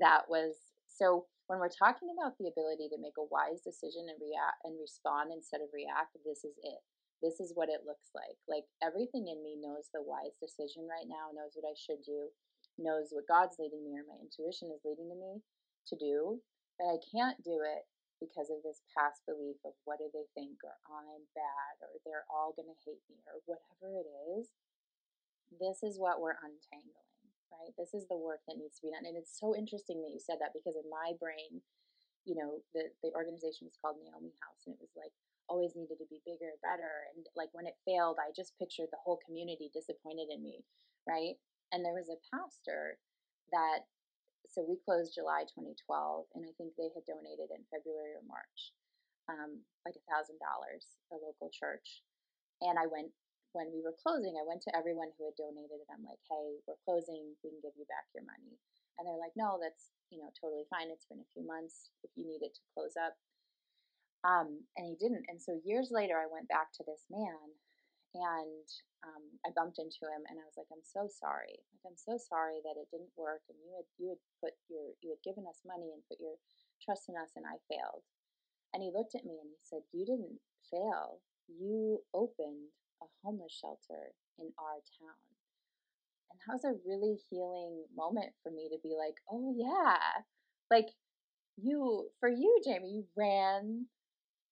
that 0.00 0.28
was 0.28 0.56
so 0.88 1.26
when 1.46 1.60
we're 1.60 1.72
talking 1.72 2.08
about 2.08 2.40
the 2.40 2.48
ability 2.48 2.88
to 2.88 3.02
make 3.02 3.20
a 3.20 3.28
wise 3.28 3.60
decision 3.60 4.08
and 4.08 4.16
react 4.16 4.64
and 4.64 4.80
respond 4.80 5.28
instead 5.28 5.60
of 5.60 5.68
react, 5.76 6.16
this 6.24 6.40
is 6.40 6.56
it. 6.64 6.80
This 7.20 7.40
is 7.40 7.52
what 7.52 7.68
it 7.68 7.84
looks 7.84 8.12
like. 8.16 8.36
Like 8.48 8.64
everything 8.80 9.28
in 9.28 9.44
me 9.44 9.60
knows 9.60 9.92
the 9.92 10.04
wise 10.04 10.36
decision 10.40 10.88
right 10.88 11.08
now, 11.08 11.32
knows 11.36 11.52
what 11.52 11.68
I 11.68 11.76
should 11.76 12.00
do, 12.00 12.32
knows 12.80 13.12
what 13.12 13.28
God's 13.28 13.60
leading 13.60 13.84
me 13.84 13.96
or 14.00 14.08
my 14.08 14.16
intuition 14.20 14.72
is 14.72 14.84
leading 14.84 15.12
to 15.12 15.18
me 15.20 15.44
to 15.92 15.96
do, 16.00 16.40
but 16.80 16.88
I 16.88 16.98
can't 17.12 17.36
do 17.44 17.60
it 17.60 17.84
because 18.24 18.48
of 18.48 18.64
this 18.64 18.80
past 18.96 19.20
belief 19.28 19.60
of 19.68 19.76
what 19.84 20.00
do 20.00 20.08
they 20.08 20.24
think 20.32 20.64
or 20.64 20.72
I'm 20.88 21.28
bad 21.36 21.76
or 21.84 22.00
they're 22.00 22.24
all 22.32 22.56
going 22.56 22.72
to 22.72 22.84
hate 22.88 23.04
me 23.12 23.20
or 23.28 23.44
whatever 23.44 24.00
it 24.00 24.08
is. 24.32 24.48
This 25.52 25.84
is 25.84 26.00
what 26.00 26.24
we're 26.24 26.40
untangling, 26.40 27.12
right? 27.52 27.76
This 27.76 27.92
is 27.92 28.08
the 28.08 28.16
work 28.16 28.40
that 28.48 28.56
needs 28.56 28.80
to 28.80 28.88
be 28.88 28.94
done. 28.96 29.04
And 29.04 29.20
it's 29.20 29.36
so 29.36 29.52
interesting 29.52 30.00
that 30.00 30.16
you 30.16 30.18
said 30.18 30.40
that 30.40 30.56
because 30.56 30.74
in 30.80 30.88
my 30.88 31.12
brain, 31.20 31.60
you 32.24 32.32
know, 32.32 32.64
the, 32.72 32.88
the 33.04 33.12
organization 33.12 33.68
was 33.68 33.76
called 33.76 34.00
Naomi 34.00 34.32
House 34.40 34.64
and 34.64 34.72
it 34.72 34.80
was 34.80 34.96
like 34.96 35.12
always 35.46 35.76
needed 35.76 36.00
to 36.00 36.08
be 36.08 36.24
bigger, 36.24 36.56
better. 36.64 37.12
And 37.12 37.28
like 37.36 37.52
when 37.52 37.68
it 37.68 37.76
failed, 37.84 38.16
I 38.16 38.32
just 38.32 38.56
pictured 38.56 38.88
the 38.88 39.04
whole 39.04 39.20
community 39.20 39.68
disappointed 39.70 40.32
in 40.32 40.40
me, 40.40 40.64
right? 41.04 41.36
And 41.70 41.84
there 41.84 41.96
was 41.96 42.08
a 42.08 42.24
pastor 42.32 42.96
that 43.52 43.84
so 44.54 44.62
we 44.62 44.78
closed 44.78 45.18
July 45.18 45.42
2012, 45.50 46.30
and 46.38 46.46
I 46.46 46.54
think 46.54 46.78
they 46.78 46.94
had 46.94 47.02
donated 47.02 47.50
in 47.50 47.66
February 47.74 48.14
or 48.14 48.22
March, 48.22 48.70
um, 49.26 49.66
like 49.82 49.98
a 49.98 50.06
thousand 50.06 50.38
dollars, 50.38 50.94
a 51.10 51.18
local 51.18 51.50
church. 51.50 52.06
And 52.62 52.78
I 52.78 52.86
went 52.86 53.10
when 53.50 53.74
we 53.74 53.82
were 53.82 53.98
closing. 53.98 54.38
I 54.38 54.46
went 54.46 54.62
to 54.70 54.74
everyone 54.78 55.10
who 55.18 55.26
had 55.26 55.34
donated, 55.34 55.82
and 55.82 55.90
I'm 55.90 56.06
like, 56.06 56.22
"Hey, 56.30 56.62
we're 56.70 56.78
closing. 56.86 57.34
We 57.42 57.50
can 57.50 57.58
give 57.58 57.74
you 57.74 57.82
back 57.90 58.06
your 58.14 58.22
money." 58.22 58.54
And 58.94 59.02
they're 59.02 59.18
like, 59.18 59.34
"No, 59.34 59.58
that's 59.58 59.90
you 60.14 60.22
know 60.22 60.30
totally 60.38 60.70
fine. 60.70 60.94
It's 60.94 61.10
been 61.10 61.22
a 61.22 61.32
few 61.34 61.42
months. 61.42 61.90
If 62.06 62.14
you 62.14 62.22
need 62.22 62.46
it 62.46 62.54
to 62.54 62.70
close 62.78 62.94
up." 62.94 63.18
Um, 64.22 64.64
and 64.78 64.86
he 64.86 64.94
didn't. 64.94 65.26
And 65.28 65.42
so 65.42 65.60
years 65.66 65.90
later, 65.90 66.16
I 66.16 66.30
went 66.30 66.48
back 66.48 66.72
to 66.78 66.86
this 66.86 67.04
man 67.10 67.58
and 68.14 68.66
um, 69.04 69.24
I 69.44 69.50
bumped 69.52 69.78
into 69.82 70.06
him 70.08 70.24
and 70.30 70.38
I 70.40 70.46
was 70.46 70.56
like, 70.56 70.70
I'm 70.72 70.84
so 70.86 71.10
sorry. 71.10 71.58
Like, 71.74 71.84
I'm 71.92 71.98
so 72.00 72.16
sorry 72.16 72.62
that 72.64 72.78
it 72.80 72.88
didn't 72.94 73.12
work 73.18 73.42
and 73.50 73.58
you 73.60 73.70
had, 73.76 73.88
you 73.98 74.06
had 74.14 74.22
put 74.40 74.54
your, 74.70 74.94
you 75.02 75.12
had 75.12 75.22
given 75.26 75.44
us 75.50 75.66
money 75.66 75.92
and 75.92 76.06
put 76.08 76.22
your 76.22 76.38
trust 76.80 77.10
in 77.10 77.18
us 77.18 77.34
and 77.36 77.44
I 77.44 77.60
failed. 77.68 78.06
And 78.72 78.82
he 78.82 78.90
looked 78.94 79.14
at 79.14 79.24
me 79.26 79.38
and 79.40 79.50
he 79.50 79.60
said, 79.62 79.82
You 79.92 80.04
didn't 80.06 80.40
fail. 80.70 81.20
You 81.46 82.02
opened 82.14 82.72
a 83.02 83.06
homeless 83.22 83.52
shelter 83.54 84.14
in 84.38 84.50
our 84.58 84.80
town. 84.98 85.22
And 86.30 86.38
that 86.46 86.54
was 86.58 86.64
a 86.64 86.80
really 86.86 87.16
healing 87.30 87.84
moment 87.96 88.32
for 88.42 88.50
me 88.50 88.68
to 88.70 88.78
be 88.82 88.94
like, 88.98 89.18
Oh, 89.30 89.54
yeah. 89.56 90.22
Like, 90.70 90.90
you, 91.56 92.10
for 92.20 92.28
you, 92.28 92.60
Jamie, 92.64 92.90
you 92.90 93.04
ran 93.16 93.86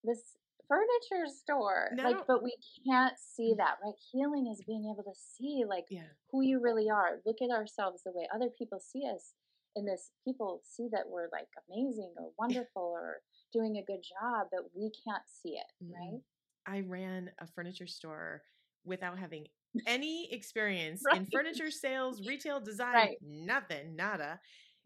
this 0.04 0.36
furniture 0.72 1.28
store. 1.28 1.90
No. 1.94 2.04
Like, 2.04 2.26
but 2.26 2.42
we 2.42 2.56
can't 2.88 3.14
see 3.18 3.52
mm-hmm. 3.52 3.58
that, 3.58 3.76
right? 3.84 3.94
Healing 4.10 4.48
is 4.50 4.64
being 4.66 4.90
able 4.90 5.04
to 5.04 5.18
see, 5.18 5.64
like, 5.68 5.84
yeah 5.90 6.08
who 6.32 6.42
you 6.42 6.60
really 6.60 6.88
are. 6.90 7.20
Look 7.26 7.36
at 7.42 7.54
ourselves 7.54 8.02
the 8.02 8.12
way 8.12 8.26
other 8.34 8.48
people 8.58 8.80
see 8.80 9.02
us. 9.14 9.34
In 9.76 9.86
this, 9.86 10.10
people 10.26 10.60
see 10.64 10.88
that 10.92 11.04
we're 11.08 11.28
like 11.32 11.48
amazing 11.70 12.12
or 12.18 12.30
wonderful 12.38 12.82
or 12.82 13.20
doing 13.52 13.76
a 13.76 13.84
good 13.84 14.02
job, 14.02 14.48
but 14.50 14.64
we 14.74 14.90
can't 15.06 15.22
see 15.26 15.50
it, 15.50 15.84
mm-hmm. 15.84 15.92
right? 15.92 16.20
I 16.66 16.80
ran 16.80 17.30
a 17.38 17.46
furniture 17.46 17.86
store 17.86 18.42
without 18.84 19.18
having 19.18 19.46
any 19.86 20.28
experience 20.32 21.02
in 21.14 21.26
furniture 21.32 21.70
sales, 21.70 22.26
retail 22.26 22.60
design, 22.60 22.94
Right. 22.94 23.16
nothing, 23.22 23.94
nada. 23.94 24.40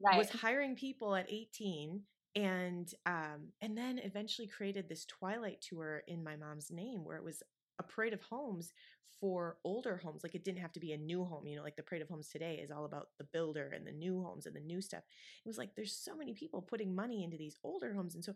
Right. 0.05 0.19
Was 0.19 0.29
hiring 0.29 0.77
people 0.77 1.15
at 1.15 1.27
18 1.31 2.03
and 2.37 2.95
um 3.07 3.49
and 3.63 3.77
then 3.77 3.99
eventually 4.05 4.47
created 4.47 4.89
this 4.89 5.07
twilight 5.07 5.61
tour 5.61 6.05
in 6.07 6.23
my 6.23 6.37
mom's 6.37 6.71
name 6.71 7.05
where 7.05 7.17
it 7.17 7.25
was 7.25 7.43
a 7.81 7.83
parade 7.83 8.13
of 8.13 8.23
homes 8.23 8.73
for 9.21 9.57
older 9.65 9.97
homes 9.97 10.23
like 10.23 10.35
it 10.35 10.45
didn't 10.45 10.61
have 10.61 10.73
to 10.73 10.81
be 10.81 10.93
a 10.93 10.99
new 10.99 11.25
home 11.25 11.47
you 11.47 11.57
know 11.57 11.63
like 11.63 11.77
the 11.77 11.83
parade 11.83 12.03
of 12.03 12.09
homes 12.09 12.29
today 12.29 12.61
is 12.63 12.71
all 12.71 12.85
about 12.85 13.09
the 13.19 13.25
builder 13.33 13.73
and 13.75 13.87
the 13.87 13.93
new 13.93 14.23
homes 14.23 14.47
and 14.47 14.55
the 14.55 14.61
new 14.61 14.81
stuff. 14.83 15.03
It 15.45 15.49
was 15.49 15.57
like 15.59 15.75
there's 15.75 15.97
so 15.97 16.15
many 16.15 16.35
people 16.35 16.61
putting 16.61 16.95
money 16.95 17.25
into 17.25 17.39
these 17.39 17.57
older 17.65 17.95
homes 17.95 18.15
and 18.15 18.23
so 18.23 18.35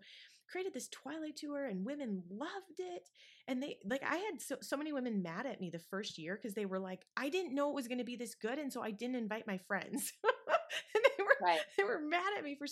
created 0.51 0.72
this 0.74 0.88
twilight 0.88 1.36
tour 1.36 1.66
and 1.66 1.84
women 1.84 2.22
loved 2.30 2.78
it 2.78 3.11
and 3.46 3.62
they 3.62 3.76
like 3.84 4.03
i 4.03 4.16
had 4.16 4.40
so, 4.40 4.57
so 4.61 4.76
many 4.76 4.92
women 4.92 5.22
mad 5.22 5.46
at 5.46 5.61
me 5.61 5.70
the 5.70 5.78
first 5.78 6.18
year 6.18 6.34
because 6.36 6.55
they 6.55 6.66
were 6.66 6.78
like 6.80 7.05
i 7.16 7.28
didn't 7.28 7.55
know 7.55 7.68
it 7.70 7.74
was 7.74 7.86
going 7.86 7.98
to 7.98 8.05
be 8.05 8.16
this 8.16 8.34
good 8.34 8.59
and 8.59 8.72
so 8.72 8.82
i 8.82 8.90
didn't 8.90 9.16
invite 9.16 9.46
my 9.46 9.59
friends 9.59 10.12
Right. 11.41 11.61
they 11.76 11.84
were 11.84 12.01
mad 12.01 12.32
at 12.36 12.45
me 12.45 12.57
for 12.57 12.66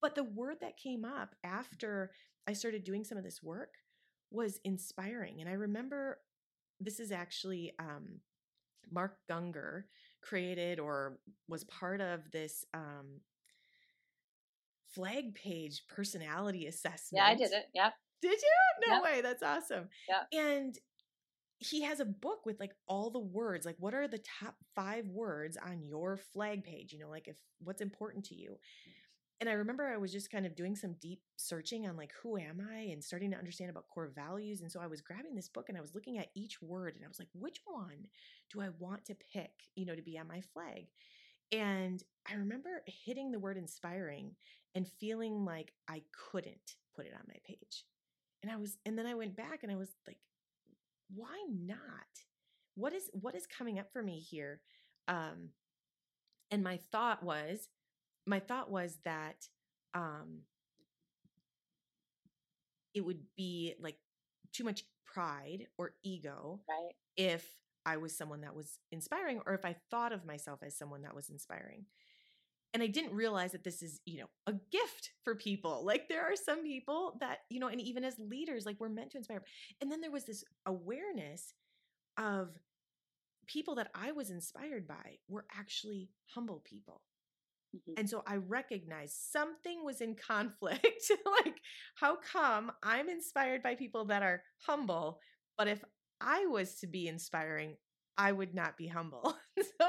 but 0.00 0.14
the 0.14 0.24
word 0.24 0.56
that 0.60 0.76
came 0.76 1.04
up 1.04 1.34
after 1.44 2.10
i 2.46 2.52
started 2.52 2.84
doing 2.84 3.04
some 3.04 3.18
of 3.18 3.24
this 3.24 3.42
work 3.42 3.74
was 4.30 4.60
inspiring 4.64 5.40
and 5.40 5.48
i 5.48 5.52
remember 5.52 6.18
this 6.80 7.00
is 7.00 7.10
actually 7.10 7.72
um, 7.80 8.20
Mark 8.90 9.16
Gungor 9.30 9.84
created 10.22 10.78
or 10.78 11.18
was 11.48 11.64
part 11.64 12.00
of 12.00 12.30
this 12.30 12.64
um, 12.74 13.20
flag 14.94 15.34
page 15.34 15.82
personality 15.88 16.66
assessment 16.66 17.24
Yeah, 17.24 17.26
I 17.26 17.34
did 17.34 17.52
it. 17.52 17.66
Yep. 17.74 17.92
did 18.22 18.32
you? 18.40 18.88
No 18.88 18.94
Yep. 18.94 19.02
way. 19.02 19.20
That's 19.20 19.42
awesome. 19.42 19.88
Yep. 20.08 20.28
And 20.32 20.78
he 21.58 21.82
has 21.82 22.00
a 22.00 22.04
book 22.04 22.46
with 22.46 22.60
like 22.60 22.72
all 22.86 23.10
the 23.10 23.18
words 23.18 23.66
like 23.66 23.76
what 23.78 23.94
are 23.94 24.06
the 24.06 24.22
top 24.40 24.54
five 24.74 25.06
words 25.08 25.56
on 25.64 25.82
your 25.82 26.16
flag 26.16 26.62
page 26.62 26.92
you 26.92 26.98
know 26.98 27.10
like 27.10 27.26
if 27.28 27.36
what's 27.60 27.82
important 27.82 28.24
to 28.26 28.34
you? 28.34 28.56
And 29.40 29.48
i 29.48 29.52
remember 29.52 29.86
i 29.86 29.96
was 29.96 30.12
just 30.12 30.30
kind 30.30 30.46
of 30.46 30.56
doing 30.56 30.74
some 30.74 30.94
deep 31.00 31.20
searching 31.36 31.86
on 31.86 31.96
like 31.96 32.12
who 32.22 32.36
am 32.36 32.60
i? 32.72 32.80
and 32.92 33.02
starting 33.02 33.30
to 33.30 33.36
understand 33.36 33.70
about 33.70 33.88
core 33.88 34.10
values 34.14 34.60
and 34.60 34.70
so 34.70 34.80
i 34.80 34.86
was 34.86 35.00
grabbing 35.00 35.34
this 35.34 35.48
book 35.48 35.68
and 35.68 35.78
i 35.78 35.80
was 35.80 35.94
looking 35.94 36.18
at 36.18 36.30
each 36.34 36.60
word 36.62 36.94
and 36.94 37.04
i 37.04 37.08
was 37.08 37.18
like 37.18 37.28
which 37.34 37.60
one 37.64 38.06
do 38.52 38.60
i 38.60 38.68
want 38.78 39.04
to 39.04 39.16
pick 39.32 39.50
you 39.74 39.86
know 39.86 39.94
to 39.94 40.02
be 40.02 40.18
on 40.18 40.28
my 40.28 40.40
flag? 40.40 40.86
And 41.50 42.02
i 42.30 42.34
remember 42.34 42.82
hitting 42.86 43.30
the 43.32 43.38
word 43.38 43.56
inspiring 43.56 44.34
and 44.74 44.86
feeling 45.00 45.44
like 45.44 45.72
i 45.88 46.02
couldn't 46.30 46.76
put 46.94 47.06
it 47.06 47.14
on 47.14 47.22
my 47.26 47.36
page. 47.44 47.84
And 48.42 48.52
i 48.52 48.56
was 48.56 48.76
and 48.86 48.98
then 48.98 49.06
i 49.06 49.14
went 49.14 49.36
back 49.36 49.60
and 49.62 49.72
i 49.72 49.76
was 49.76 49.88
like 50.06 50.18
why 51.14 51.44
not? 51.50 51.78
What 52.74 52.92
is 52.92 53.10
what 53.12 53.34
is 53.34 53.46
coming 53.46 53.78
up 53.78 53.92
for 53.92 54.02
me 54.02 54.20
here? 54.20 54.60
Um, 55.08 55.50
and 56.50 56.62
my 56.62 56.78
thought 56.90 57.22
was, 57.22 57.68
my 58.26 58.40
thought 58.40 58.70
was 58.70 58.98
that 59.04 59.46
um, 59.94 60.40
it 62.94 63.04
would 63.04 63.20
be 63.36 63.74
like 63.80 63.96
too 64.52 64.64
much 64.64 64.84
pride 65.06 65.66
or 65.76 65.92
ego 66.02 66.60
right. 66.68 66.92
if 67.16 67.46
I 67.86 67.96
was 67.96 68.16
someone 68.16 68.42
that 68.42 68.54
was 68.54 68.78
inspiring 68.92 69.40
or 69.46 69.54
if 69.54 69.64
I 69.64 69.76
thought 69.90 70.12
of 70.12 70.26
myself 70.26 70.60
as 70.62 70.76
someone 70.76 71.02
that 71.02 71.14
was 71.14 71.30
inspiring. 71.30 71.86
And 72.74 72.82
I 72.82 72.86
didn't 72.86 73.14
realize 73.14 73.52
that 73.52 73.64
this 73.64 73.82
is, 73.82 74.00
you 74.04 74.20
know, 74.20 74.26
a 74.46 74.52
gift 74.52 75.10
for 75.24 75.34
people. 75.34 75.84
Like 75.84 76.08
there 76.08 76.22
are 76.22 76.36
some 76.36 76.62
people 76.62 77.16
that, 77.20 77.38
you 77.48 77.60
know, 77.60 77.68
and 77.68 77.80
even 77.80 78.04
as 78.04 78.18
leaders, 78.18 78.66
like 78.66 78.76
we're 78.78 78.90
meant 78.90 79.12
to 79.12 79.18
inspire. 79.18 79.42
And 79.80 79.90
then 79.90 80.00
there 80.00 80.10
was 80.10 80.24
this 80.24 80.44
awareness 80.66 81.54
of 82.18 82.50
people 83.46 83.76
that 83.76 83.90
I 83.94 84.12
was 84.12 84.30
inspired 84.30 84.86
by 84.86 85.18
were 85.28 85.46
actually 85.58 86.10
humble 86.34 86.62
people. 86.64 87.00
Mm-hmm. 87.74 87.94
And 87.98 88.08
so 88.08 88.22
I 88.26 88.36
recognized 88.36 89.16
something 89.30 89.84
was 89.84 90.00
in 90.00 90.14
conflict. 90.14 91.10
like, 91.44 91.56
how 91.96 92.16
come 92.16 92.72
I'm 92.82 93.08
inspired 93.08 93.62
by 93.62 93.74
people 93.74 94.06
that 94.06 94.22
are 94.22 94.42
humble, 94.66 95.20
but 95.56 95.68
if 95.68 95.82
I 96.20 96.46
was 96.46 96.76
to 96.76 96.86
be 96.86 97.08
inspiring, 97.08 97.76
I 98.16 98.32
would 98.32 98.54
not 98.54 98.76
be 98.76 98.88
humble. 98.88 99.36
so 99.58 99.88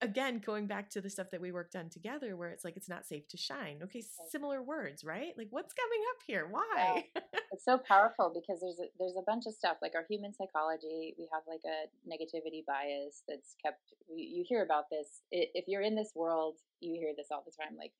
again 0.00 0.40
going 0.44 0.66
back 0.66 0.88
to 0.90 1.00
the 1.00 1.10
stuff 1.10 1.30
that 1.30 1.40
we 1.40 1.52
worked 1.52 1.74
on 1.76 1.88
together 1.88 2.36
where 2.36 2.50
it's 2.50 2.64
like 2.64 2.76
it's 2.76 2.88
not 2.88 3.06
safe 3.06 3.26
to 3.28 3.36
shine. 3.36 3.80
Okay 3.82 4.02
similar 4.30 4.62
words 4.62 5.04
right? 5.04 5.32
Like 5.36 5.48
what's 5.50 5.74
coming 5.74 6.00
up 6.10 6.22
here? 6.26 6.48
Why? 6.50 7.04
Yeah. 7.14 7.22
it's 7.52 7.64
so 7.64 7.78
powerful 7.78 8.32
because 8.34 8.60
there's 8.60 8.78
a, 8.78 8.88
there's 8.98 9.16
a 9.18 9.26
bunch 9.26 9.46
of 9.46 9.54
stuff 9.54 9.78
like 9.82 9.92
our 9.94 10.06
human 10.08 10.32
psychology 10.34 11.14
we 11.18 11.28
have 11.32 11.42
like 11.48 11.62
a 11.66 11.88
negativity 12.08 12.64
bias 12.66 13.22
that's 13.28 13.56
kept 13.64 13.94
you, 14.08 14.38
you 14.38 14.44
hear 14.46 14.62
about 14.62 14.84
this 14.90 15.22
if 15.30 15.64
you're 15.66 15.82
in 15.82 15.94
this 15.94 16.12
world 16.14 16.56
you 16.80 16.94
hear 16.94 17.12
this 17.16 17.28
all 17.30 17.44
the 17.44 17.52
time 17.52 17.76
like 17.76 17.92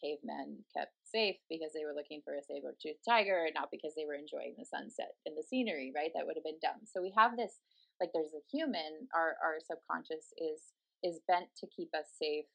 cavemen 0.00 0.56
kept 0.74 0.92
safe 1.04 1.36
because 1.50 1.72
they 1.74 1.84
were 1.84 1.94
looking 1.94 2.22
for 2.24 2.34
a 2.34 2.42
saber-toothed 2.42 3.04
tiger 3.06 3.46
not 3.54 3.70
because 3.70 3.92
they 3.94 4.06
were 4.06 4.16
enjoying 4.16 4.54
the 4.56 4.64
sunset 4.64 5.12
and 5.26 5.36
the 5.36 5.44
scenery 5.44 5.92
right? 5.94 6.10
That 6.14 6.26
would 6.26 6.36
have 6.36 6.44
been 6.44 6.62
dumb. 6.62 6.86
So 6.88 7.02
we 7.02 7.12
have 7.16 7.36
this 7.36 7.60
like 8.00 8.10
there's 8.14 8.32
a 8.32 8.44
human 8.50 9.10
our 9.14 9.36
our 9.44 9.60
subconscious 9.60 10.32
is 10.40 10.72
is 11.02 11.20
bent 11.28 11.46
to 11.58 11.66
keep 11.74 11.88
us 11.94 12.06
safe 12.20 12.46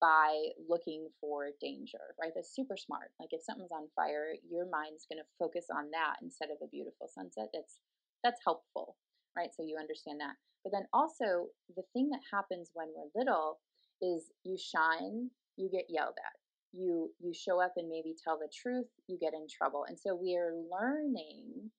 by 0.00 0.52
looking 0.68 1.08
for 1.20 1.48
danger, 1.60 2.12
right? 2.20 2.32
That's 2.34 2.54
super 2.54 2.76
smart. 2.76 3.10
Like 3.18 3.30
if 3.32 3.42
something's 3.42 3.72
on 3.72 3.88
fire, 3.96 4.36
your 4.50 4.68
mind's 4.68 5.06
going 5.08 5.22
to 5.22 5.36
focus 5.38 5.66
on 5.72 5.90
that 5.92 6.20
instead 6.22 6.50
of 6.50 6.58
a 6.62 6.68
beautiful 6.68 7.08
sunset. 7.08 7.48
That's 7.52 7.80
that's 8.22 8.40
helpful, 8.44 8.96
right? 9.36 9.50
So 9.54 9.64
you 9.64 9.76
understand 9.80 10.20
that. 10.20 10.36
But 10.64 10.72
then 10.72 10.86
also 10.92 11.48
the 11.76 11.84
thing 11.92 12.10
that 12.10 12.20
happens 12.32 12.70
when 12.72 12.88
we're 12.96 13.12
little 13.16 13.60
is 14.00 14.32
you 14.44 14.56
shine, 14.56 15.30
you 15.56 15.68
get 15.72 15.86
yelled 15.88 16.20
at. 16.20 16.36
You 16.72 17.10
you 17.20 17.32
show 17.32 17.60
up 17.60 17.72
and 17.76 17.88
maybe 17.88 18.14
tell 18.16 18.38
the 18.38 18.52
truth, 18.52 18.88
you 19.08 19.16
get 19.18 19.32
in 19.32 19.46
trouble. 19.48 19.84
And 19.88 19.98
so 19.98 20.14
we 20.14 20.36
are 20.36 20.52
learning 20.52 21.70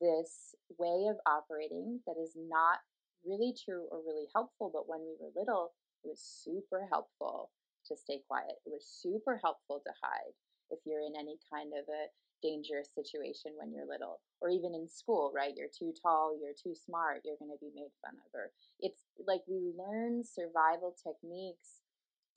this 0.00 0.54
way 0.78 1.08
of 1.08 1.16
operating 1.24 2.00
that 2.06 2.16
is 2.20 2.36
not 2.36 2.80
really 3.26 3.54
true 3.54 3.86
or 3.90 3.98
really 4.04 4.26
helpful, 4.34 4.70
but 4.72 4.88
when 4.88 5.00
we 5.00 5.14
were 5.20 5.32
little, 5.34 5.72
it 6.04 6.08
was 6.08 6.20
super 6.20 6.86
helpful 6.90 7.50
to 7.86 7.96
stay 7.96 8.20
quiet. 8.28 8.58
It 8.66 8.70
was 8.70 8.86
super 8.86 9.40
helpful 9.42 9.82
to 9.84 9.92
hide 10.02 10.34
if 10.70 10.80
you're 10.84 11.02
in 11.02 11.14
any 11.18 11.38
kind 11.52 11.72
of 11.74 11.84
a 11.88 12.10
dangerous 12.42 12.90
situation 12.94 13.52
when 13.56 13.72
you're 13.72 13.86
little, 13.86 14.20
or 14.40 14.50
even 14.50 14.74
in 14.74 14.88
school, 14.88 15.32
right? 15.34 15.54
You're 15.56 15.70
too 15.70 15.94
tall, 16.02 16.36
you're 16.40 16.58
too 16.58 16.74
smart, 16.74 17.22
you're 17.24 17.38
going 17.38 17.54
to 17.54 17.62
be 17.62 17.70
made 17.74 17.94
fun 18.02 18.18
of. 18.18 18.30
Or 18.34 18.50
it's 18.80 19.02
like 19.26 19.42
we 19.46 19.70
learn 19.78 20.24
survival 20.24 20.94
techniques 20.98 21.86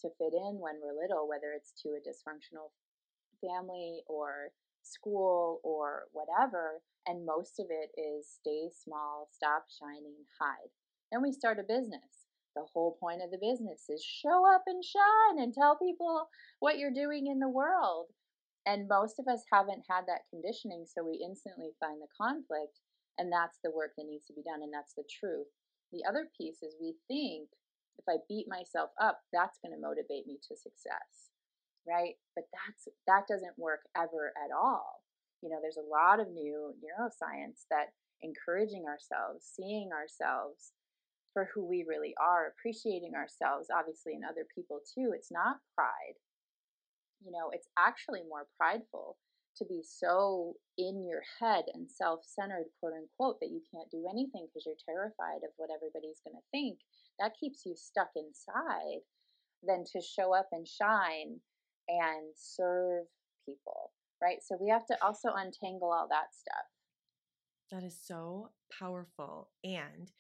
to 0.02 0.10
fit 0.18 0.34
in 0.34 0.62
when 0.62 0.78
we're 0.78 0.94
little, 0.94 1.28
whether 1.28 1.54
it's 1.56 1.74
to 1.82 1.98
a 1.98 2.04
dysfunctional 2.06 2.70
family 3.42 4.02
or 4.08 4.54
school 4.84 5.60
or 5.64 6.04
whatever. 6.12 6.82
And 7.08 7.26
most 7.26 7.60
of 7.60 7.68
it 7.70 7.92
is 8.00 8.28
stay 8.28 8.70
small, 8.74 9.30
stop 9.32 9.66
shining, 9.70 10.26
hide. 10.40 10.74
Then 11.12 11.22
we 11.22 11.32
start 11.32 11.60
a 11.60 11.64
business. 11.64 12.26
The 12.56 12.66
whole 12.74 12.98
point 13.00 13.22
of 13.22 13.32
the 13.32 13.38
business 13.42 13.90
is 13.90 14.04
show 14.04 14.44
up 14.54 14.64
and 14.66 14.84
shine 14.84 15.38
and 15.38 15.54
tell 15.54 15.78
people 15.78 16.30
what 16.60 16.78
you're 16.78 16.94
doing 16.94 17.28
in 17.28 17.40
the 17.40 17.50
world. 17.50 18.08
And 18.66 18.88
most 18.88 19.20
of 19.20 19.28
us 19.28 19.44
haven't 19.52 19.84
had 19.90 20.08
that 20.08 20.26
conditioning, 20.32 20.86
so 20.88 21.04
we 21.06 21.22
instantly 21.24 21.78
find 21.80 22.02
the 22.02 22.10
conflict, 22.18 22.82
and 23.20 23.32
that's 23.32 23.60
the 23.64 23.70
work 23.70 23.92
that 23.98 24.08
needs 24.10 24.26
to 24.26 24.34
be 24.34 24.42
done, 24.42 24.64
and 24.64 24.74
that's 24.74 24.96
the 24.96 25.06
truth. 25.06 25.52
The 25.92 26.02
other 26.10 26.28
piece 26.36 26.64
is 26.64 26.74
we 26.82 26.96
think 27.08 27.50
if 28.00 28.06
I 28.10 28.26
beat 28.28 28.48
myself 28.50 28.90
up, 29.00 29.22
that's 29.32 29.60
going 29.62 29.76
to 29.76 29.80
motivate 29.80 30.26
me 30.26 30.40
to 30.50 30.58
success 30.58 31.30
right? 31.88 32.16
But 32.36 32.46
that's 32.52 32.88
that 33.08 33.28
doesn't 33.30 33.58
work 33.58 33.82
ever 33.96 34.34
at 34.36 34.52
all. 34.52 35.05
You 35.46 35.52
know, 35.54 35.62
there's 35.62 35.78
a 35.78 35.86
lot 35.86 36.20
of 36.20 36.34
new 36.34 36.74
neuroscience 36.82 37.70
that 37.70 37.94
encouraging 38.26 38.86
ourselves, 38.90 39.46
seeing 39.46 39.94
ourselves 39.94 40.74
for 41.38 41.52
who 41.54 41.70
we 41.70 41.86
really 41.88 42.16
are, 42.18 42.50
appreciating 42.50 43.14
ourselves, 43.14 43.70
obviously, 43.70 44.18
in 44.18 44.26
other 44.26 44.48
people 44.50 44.82
too. 44.82 45.14
It's 45.14 45.30
not 45.32 45.62
pride. 45.78 46.18
You 47.22 47.30
know, 47.30 47.54
it's 47.54 47.70
actually 47.78 48.26
more 48.28 48.50
prideful 48.58 49.18
to 49.58 49.66
be 49.66 49.86
so 49.86 50.56
in 50.80 51.06
your 51.06 51.22
head 51.40 51.66
and 51.74 51.86
self 51.86 52.26
centered, 52.26 52.66
quote 52.80 52.98
unquote, 52.98 53.38
that 53.40 53.54
you 53.54 53.62
can't 53.70 53.92
do 53.92 54.10
anything 54.10 54.50
because 54.50 54.66
you're 54.66 54.82
terrified 54.82 55.46
of 55.46 55.54
what 55.58 55.70
everybody's 55.70 56.26
going 56.26 56.36
to 56.36 56.50
think. 56.52 56.80
That 57.20 57.38
keeps 57.40 57.62
you 57.66 57.76
stuck 57.78 58.10
inside 58.18 59.06
than 59.62 59.86
to 59.94 60.02
show 60.02 60.34
up 60.34 60.50
and 60.52 60.68
shine 60.68 61.38
and 61.88 62.34
serve 62.34 63.06
people, 63.46 63.94
right? 64.26 64.40
So 64.44 64.58
we 64.60 64.70
have 64.70 64.86
to 64.88 64.98
also 65.04 65.30
untangle 65.36 65.92
all 65.92 66.08
that 66.10 66.34
stuff. 66.34 66.66
That 67.72 67.84
is 67.84 67.98
so 68.02 68.50
powerful. 68.80 69.50
And 69.64 70.12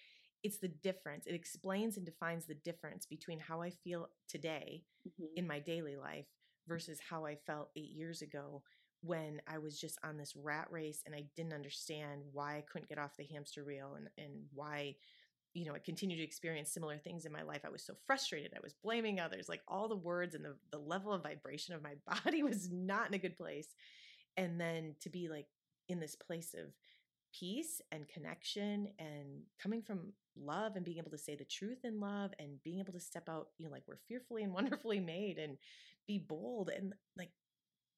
it's 0.43 0.59
the 0.59 0.67
difference. 0.67 1.25
It 1.25 1.33
explains 1.33 1.97
and 1.97 2.05
defines 2.05 2.45
the 2.45 2.53
difference 2.53 3.07
between 3.07 3.39
how 3.39 3.61
I 3.61 3.71
feel 3.71 4.09
today 4.29 4.83
mm-hmm. 5.07 5.25
in 5.35 5.47
my 5.47 5.59
daily 5.59 5.95
life 5.95 6.27
versus 6.67 6.99
how 7.09 7.25
I 7.25 7.37
felt 7.47 7.71
eight 7.75 7.91
years 7.91 8.21
ago 8.21 8.61
when 9.01 9.41
I 9.47 9.57
was 9.57 9.79
just 9.79 9.99
on 10.03 10.17
this 10.17 10.35
rat 10.35 10.67
race 10.71 11.01
and 11.05 11.15
I 11.15 11.25
didn't 11.35 11.53
understand 11.53 12.21
why 12.31 12.57
I 12.57 12.63
couldn't 12.71 12.89
get 12.89 12.97
off 12.97 13.17
the 13.17 13.25
hamster 13.31 13.63
wheel 13.63 13.95
and, 13.97 14.07
and 14.17 14.43
why 14.53 14.95
you 15.55 15.65
know, 15.65 15.73
I 15.73 15.79
continued 15.79 16.17
to 16.17 16.23
experience 16.23 16.69
similar 16.69 16.97
things 16.97 17.25
in 17.25 17.31
my 17.31 17.41
life. 17.41 17.61
I 17.65 17.69
was 17.69 17.81
so 17.81 17.93
frustrated. 18.05 18.51
I 18.55 18.59
was 18.61 18.75
blaming 18.83 19.21
others. 19.21 19.47
Like 19.47 19.61
all 19.69 19.87
the 19.87 19.95
words 19.95 20.35
and 20.35 20.43
the, 20.43 20.55
the 20.69 20.77
level 20.77 21.13
of 21.13 21.23
vibration 21.23 21.73
of 21.73 21.81
my 21.81 21.93
body 22.23 22.43
was 22.43 22.69
not 22.69 23.07
in 23.07 23.13
a 23.13 23.19
good 23.19 23.37
place. 23.37 23.69
And 24.35 24.59
then 24.59 24.95
to 24.99 25.09
be 25.09 25.29
like 25.29 25.47
in 25.87 26.01
this 26.01 26.15
place 26.15 26.53
of 26.53 26.73
peace 27.33 27.81
and 27.91 28.07
connection 28.09 28.89
and 28.99 29.43
coming 29.61 29.81
from 29.81 30.11
love 30.37 30.75
and 30.75 30.83
being 30.83 30.97
able 30.97 31.11
to 31.11 31.17
say 31.17 31.35
the 31.35 31.45
truth 31.45 31.85
in 31.85 32.01
love 32.01 32.31
and 32.37 32.61
being 32.63 32.79
able 32.79 32.93
to 32.93 32.99
step 32.99 33.29
out, 33.29 33.47
you 33.57 33.65
know, 33.65 33.71
like 33.71 33.83
we're 33.87 33.95
fearfully 34.09 34.43
and 34.43 34.53
wonderfully 34.53 34.99
made 34.99 35.37
and 35.37 35.57
be 36.05 36.19
bold 36.19 36.69
and 36.69 36.93
like 37.17 37.31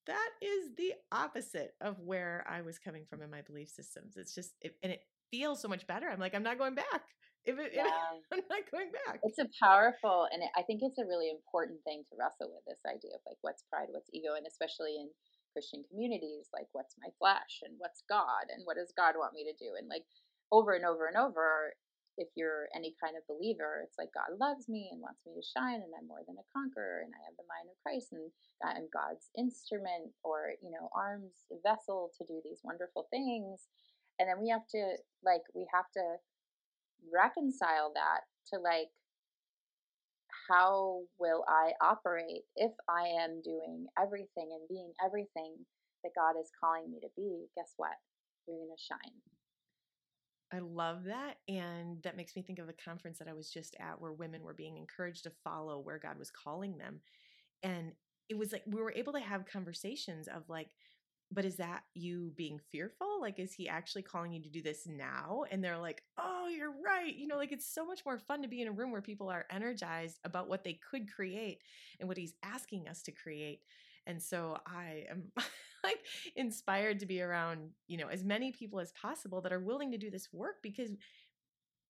that 0.05 0.29
is 0.41 0.69
the 0.77 0.93
opposite 1.11 1.73
of 1.81 1.99
where 1.99 2.45
I 2.49 2.61
was 2.61 2.79
coming 2.79 3.03
from 3.09 3.21
in 3.21 3.29
my 3.29 3.41
belief 3.41 3.67
systems. 3.67 4.15
It's 4.15 4.33
just, 4.33 4.53
it, 4.61 4.75
and 4.81 4.93
it 4.93 5.01
feels 5.31 5.61
so 5.61 5.67
much 5.67 5.85
better. 5.85 6.07
I'm 6.07 6.19
like, 6.19 6.33
I'm 6.33 6.43
not 6.43 6.57
going 6.57 6.75
back. 6.75 7.03
If 7.47 7.57
it, 7.57 7.71
yeah. 7.73 7.87
I'm 8.33 8.43
not 8.51 8.67
going 8.69 8.91
back. 9.07 9.23
It's 9.23 9.39
a 9.39 9.47
powerful, 9.63 10.27
and 10.31 10.43
I 10.55 10.61
think 10.67 10.83
it's 10.83 10.99
a 10.99 11.07
really 11.07 11.31
important 11.31 11.79
thing 11.87 12.03
to 12.11 12.19
wrestle 12.19 12.51
with 12.51 12.67
this 12.67 12.83
idea 12.83 13.15
of 13.15 13.23
like 13.23 13.39
what's 13.41 13.63
pride, 13.71 13.87
what's 13.95 14.11
ego, 14.13 14.35
and 14.35 14.45
especially 14.45 14.99
in 14.99 15.07
Christian 15.55 15.87
communities, 15.89 16.51
like 16.51 16.67
what's 16.75 16.99
my 16.99 17.09
flesh 17.17 17.63
and 17.63 17.79
what's 17.79 18.03
God 18.11 18.51
and 18.51 18.67
what 18.67 18.75
does 18.75 18.91
God 18.93 19.15
want 19.15 19.33
me 19.33 19.47
to 19.47 19.55
do? 19.55 19.79
And 19.79 19.87
like 19.87 20.03
over 20.51 20.75
and 20.75 20.83
over 20.85 21.07
and 21.07 21.15
over, 21.17 21.73
if 22.19 22.27
you're 22.35 22.67
any 22.75 22.93
kind 22.99 23.15
of 23.15 23.23
believer, 23.31 23.85
it's 23.85 23.97
like 23.97 24.11
God 24.11 24.35
loves 24.41 24.67
me 24.67 24.89
and 24.91 24.99
wants 24.99 25.23
me 25.25 25.33
to 25.37 25.45
shine, 25.45 25.79
and 25.81 25.93
I'm 25.95 26.09
more 26.09 26.25
than 26.27 26.37
a 26.41 26.51
conqueror, 26.51 27.05
and 27.05 27.13
I 27.15 27.21
have 27.29 27.37
the 27.39 27.47
mind 27.47 27.71
of 27.71 27.79
Christ, 27.79 28.11
and 28.11 28.27
I'm 28.65 28.91
God's 28.91 29.31
instrument 29.37 30.11
or 30.25 30.57
you 30.59 30.71
know 30.73 30.89
arms 30.91 31.47
vessel 31.63 32.11
to 32.19 32.25
do 32.27 32.41
these 32.43 32.59
wonderful 32.63 33.07
things. 33.09 33.69
and 34.19 34.27
then 34.29 34.41
we 34.41 34.49
have 34.49 34.65
to 34.73 34.97
like 35.23 35.43
we 35.55 35.65
have 35.73 35.89
to 35.93 36.17
reconcile 37.11 37.91
that 37.95 38.21
to 38.53 38.59
like 38.59 38.89
how 40.49 41.01
will 41.19 41.43
I 41.47 41.71
operate 41.81 42.43
if 42.55 42.71
I 42.89 43.07
am 43.21 43.41
doing 43.43 43.87
everything 44.01 44.49
and 44.51 44.67
being 44.69 44.91
everything 45.05 45.55
that 46.03 46.11
God 46.15 46.39
is 46.39 46.49
calling 46.59 46.89
me 46.89 46.99
to 47.01 47.09
be? 47.15 47.47
Guess 47.55 47.73
what? 47.77 47.97
You're 48.47 48.57
going 48.57 48.69
to 48.69 48.81
shine. 48.81 49.13
I 50.53 50.59
love 50.59 51.03
that. 51.05 51.35
And 51.49 52.01
that 52.03 52.15
makes 52.15 52.35
me 52.35 52.41
think 52.41 52.59
of 52.59 52.69
a 52.69 52.73
conference 52.73 53.19
that 53.19 53.27
I 53.27 53.33
was 53.33 53.49
just 53.49 53.75
at 53.79 53.99
where 53.99 54.13
women 54.13 54.43
were 54.43 54.53
being 54.53 54.77
encouraged 54.77 55.23
to 55.23 55.31
follow 55.43 55.79
where 55.79 55.99
God 55.99 56.17
was 56.17 56.31
calling 56.31 56.77
them. 56.77 57.01
And 57.63 57.91
it 58.29 58.37
was 58.37 58.53
like 58.53 58.63
we 58.65 58.81
were 58.81 58.93
able 58.93 59.13
to 59.13 59.19
have 59.19 59.45
conversations 59.45 60.27
of 60.27 60.43
like, 60.47 60.69
but 61.31 61.45
is 61.45 61.57
that 61.57 61.83
you 61.93 62.31
being 62.37 62.59
fearful? 62.71 63.19
Like, 63.19 63.39
is 63.39 63.53
he 63.53 63.67
actually 63.67 64.01
calling 64.01 64.31
you 64.31 64.41
to 64.41 64.49
do 64.49 64.61
this 64.61 64.87
now? 64.87 65.43
And 65.51 65.63
they're 65.63 65.77
like, 65.77 66.01
oh, 66.17 66.47
you're 66.47 66.73
right. 66.83 67.13
You 67.13 67.27
know, 67.27 67.35
like 67.35 67.51
it's 67.51 67.73
so 67.73 67.85
much 67.85 68.05
more 68.05 68.17
fun 68.17 68.41
to 68.41 68.47
be 68.47 68.61
in 68.61 68.67
a 68.67 68.71
room 68.71 68.91
where 68.91 69.01
people 69.01 69.29
are 69.29 69.45
energized 69.51 70.19
about 70.23 70.47
what 70.47 70.63
they 70.63 70.79
could 70.89 71.11
create 71.11 71.59
and 71.99 72.07
what 72.07 72.17
he's 72.17 72.33
asking 72.43 72.87
us 72.87 73.01
to 73.03 73.11
create. 73.11 73.59
And 74.05 74.21
so 74.23 74.57
I 74.65 75.05
am 75.09 75.23
like 75.83 75.99
inspired 76.35 76.99
to 77.01 77.05
be 77.05 77.21
around, 77.21 77.71
you 77.87 77.97
know, 77.97 78.07
as 78.07 78.23
many 78.23 78.53
people 78.53 78.79
as 78.79 78.93
possible 78.93 79.41
that 79.41 79.53
are 79.53 79.59
willing 79.59 79.91
to 79.91 79.97
do 79.97 80.09
this 80.09 80.29
work 80.31 80.55
because 80.63 80.91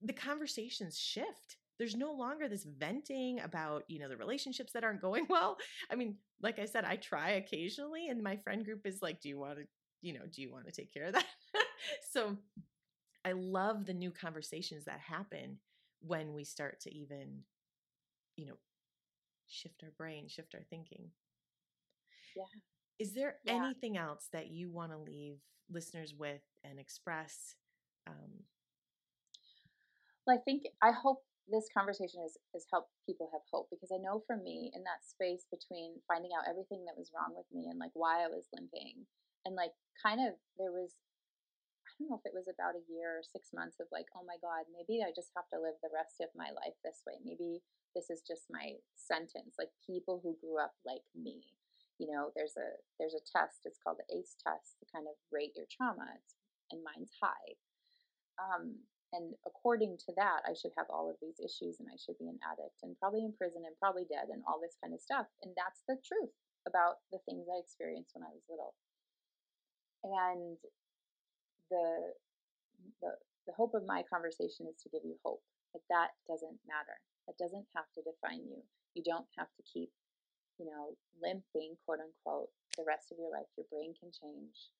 the 0.02 0.14
conversations 0.14 0.98
shift 0.98 1.58
there's 1.80 1.96
no 1.96 2.12
longer 2.12 2.48
this 2.48 2.64
venting 2.64 3.40
about 3.42 3.84
you 3.88 4.00
know 4.00 4.10
the 4.10 4.18
relationships 4.18 4.74
that 4.74 4.84
aren't 4.84 5.02
going 5.02 5.26
well. 5.30 5.58
I 5.92 5.96
mean 5.96 6.18
like 6.42 6.60
i 6.60 6.66
said 6.66 6.86
i 6.86 6.96
try 6.96 7.32
occasionally 7.32 8.10
and 8.10 8.22
my 8.22 8.36
friend 8.38 8.64
group 8.64 8.86
is 8.86 9.02
like 9.02 9.20
do 9.22 9.30
you 9.30 9.40
want 9.40 9.58
to 9.58 9.64
you 10.02 10.14
know 10.14 10.26
do 10.32 10.42
you 10.42 10.52
want 10.52 10.66
to 10.66 10.72
take 10.72 10.94
care 10.94 11.06
of 11.06 11.14
that? 11.14 11.26
So 12.12 12.36
i 13.24 13.32
love 13.34 13.86
the 13.86 13.94
new 13.94 14.12
conversations 14.12 14.86
that 14.86 15.00
happen 15.00 15.60
when 16.02 16.34
we 16.34 16.44
start 16.44 16.80
to 16.82 16.94
even 16.94 17.44
you 18.36 18.46
know 18.48 18.58
shift 19.48 19.84
our 19.84 19.92
brain 19.98 20.28
shift 20.28 20.54
our 20.56 20.64
thinking. 20.70 21.10
Yeah. 22.36 22.44
Is 23.00 23.14
there 23.14 23.36
yeah. 23.46 23.54
anything 23.54 23.98
else 23.98 24.28
that 24.34 24.48
you 24.48 24.70
want 24.70 24.92
to 24.92 24.98
leave 24.98 25.38
listeners 25.70 26.14
with 26.18 26.42
and 26.64 26.80
express 26.80 27.56
um, 28.08 28.44
well 30.26 30.38
i 30.38 30.40
think 30.44 30.64
i 30.82 30.92
hope 30.92 31.24
this 31.48 31.72
conversation 31.72 32.20
has, 32.22 32.36
has 32.52 32.68
helped 32.68 32.92
people 33.08 33.32
have 33.32 33.44
hope 33.48 33.72
because 33.72 33.92
I 33.92 34.04
know 34.04 34.24
for 34.28 34.36
me 34.36 34.72
in 34.76 34.84
that 34.84 35.04
space 35.08 35.48
between 35.48 36.04
finding 36.04 36.36
out 36.36 36.48
everything 36.48 36.84
that 36.86 37.00
was 37.00 37.16
wrong 37.16 37.32
with 37.32 37.48
me 37.56 37.72
and 37.72 37.80
like 37.80 37.96
why 37.96 38.24
I 38.24 38.32
was 38.32 38.52
limping 38.52 39.08
and 39.48 39.56
like 39.56 39.72
kind 40.04 40.20
of 40.20 40.36
there 40.60 40.76
was 40.76 41.00
I 41.88 42.04
don't 42.04 42.12
know 42.12 42.20
if 42.20 42.30
it 42.30 42.36
was 42.36 42.52
about 42.52 42.78
a 42.78 42.88
year 42.92 43.18
or 43.18 43.26
six 43.26 43.50
months 43.56 43.82
of 43.82 43.90
like, 43.90 44.06
oh 44.14 44.22
my 44.22 44.38
God, 44.38 44.70
maybe 44.70 45.02
I 45.02 45.10
just 45.16 45.34
have 45.34 45.50
to 45.50 45.58
live 45.58 45.82
the 45.82 45.90
rest 45.90 46.22
of 46.22 46.30
my 46.38 46.54
life 46.54 46.78
this 46.86 47.02
way. 47.10 47.18
Maybe 47.26 47.66
this 47.98 48.14
is 48.14 48.22
just 48.22 48.54
my 48.54 48.78
sentence. 48.94 49.58
Like 49.58 49.74
people 49.82 50.22
who 50.22 50.38
grew 50.38 50.62
up 50.62 50.78
like 50.86 51.02
me. 51.18 51.42
You 51.98 52.06
know, 52.06 52.30
there's 52.38 52.54
a 52.54 52.78
there's 53.02 53.18
a 53.18 53.26
test, 53.26 53.66
it's 53.66 53.82
called 53.82 53.98
the 53.98 54.14
ACE 54.14 54.38
test 54.38 54.78
to 54.78 54.86
kind 54.94 55.10
of 55.10 55.18
rate 55.34 55.58
your 55.58 55.66
trauma. 55.66 56.06
It's 56.22 56.38
and 56.70 56.84
mine's 56.84 57.10
high. 57.18 57.58
Um, 58.38 58.86
and 59.14 59.36
according 59.48 59.96
to 60.04 60.12
that, 60.20 60.44
I 60.44 60.52
should 60.52 60.76
have 60.76 60.92
all 60.92 61.08
of 61.08 61.16
these 61.24 61.40
issues 61.40 61.80
and 61.80 61.88
I 61.88 61.96
should 61.96 62.20
be 62.20 62.28
an 62.28 62.40
addict 62.44 62.84
and 62.84 63.00
probably 63.00 63.24
in 63.24 63.32
prison 63.32 63.64
and 63.64 63.76
probably 63.80 64.04
dead 64.04 64.28
and 64.28 64.44
all 64.44 64.60
this 64.60 64.76
kind 64.84 64.92
of 64.92 65.00
stuff. 65.00 65.32
And 65.44 65.56
that's 65.56 65.88
the 65.88 65.96
truth 66.04 66.36
about 66.68 67.00
the 67.16 67.24
things 67.24 67.48
I 67.48 67.64
experienced 67.64 68.12
when 68.12 68.28
I 68.28 68.36
was 68.36 68.44
little. 68.52 68.76
And 70.04 70.60
the 71.72 71.88
the 73.00 73.16
the 73.48 73.56
hope 73.56 73.74
of 73.74 73.88
my 73.88 74.04
conversation 74.12 74.68
is 74.68 74.76
to 74.84 74.92
give 74.92 75.08
you 75.08 75.16
hope 75.24 75.44
that 75.72 75.88
that 75.88 76.12
doesn't 76.28 76.60
matter. 76.68 77.00
That 77.32 77.40
doesn't 77.40 77.68
have 77.76 77.88
to 77.96 78.04
define 78.04 78.44
you. 78.44 78.60
You 78.92 79.04
don't 79.08 79.28
have 79.40 79.52
to 79.56 79.64
keep, 79.64 79.92
you 80.60 80.68
know, 80.68 81.00
limping, 81.24 81.80
quote 81.88 82.04
unquote, 82.04 82.52
the 82.76 82.84
rest 82.84 83.12
of 83.12 83.20
your 83.20 83.32
life. 83.32 83.48
Your 83.56 83.68
brain 83.72 83.96
can 83.96 84.12
change. 84.12 84.72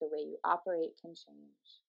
The 0.00 0.12
way 0.12 0.28
you 0.28 0.36
operate 0.44 1.00
can 1.00 1.16
change 1.16 1.81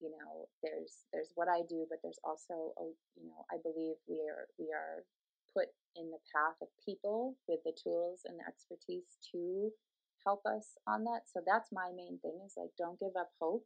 you 0.00 0.10
know 0.10 0.48
there's 0.62 1.08
there's 1.12 1.32
what 1.34 1.48
i 1.48 1.60
do 1.68 1.86
but 1.88 1.98
there's 2.02 2.20
also 2.24 2.72
a, 2.78 2.86
you 3.16 3.24
know 3.24 3.44
i 3.52 3.56
believe 3.62 3.96
we 4.08 4.20
are 4.28 4.46
we 4.58 4.68
are 4.72 5.04
put 5.56 5.72
in 5.96 6.12
the 6.12 6.20
path 6.28 6.60
of 6.60 6.68
people 6.84 7.36
with 7.48 7.60
the 7.64 7.72
tools 7.72 8.28
and 8.28 8.36
the 8.36 8.44
expertise 8.44 9.16
to 9.32 9.72
help 10.24 10.44
us 10.44 10.76
on 10.86 11.04
that. 11.04 11.24
So 11.24 11.40
that's 11.40 11.72
my 11.72 11.94
main 11.96 12.18
thing 12.20 12.36
is 12.44 12.54
like 12.56 12.76
don't 12.76 13.00
give 13.00 13.16
up 13.16 13.32
hope 13.40 13.64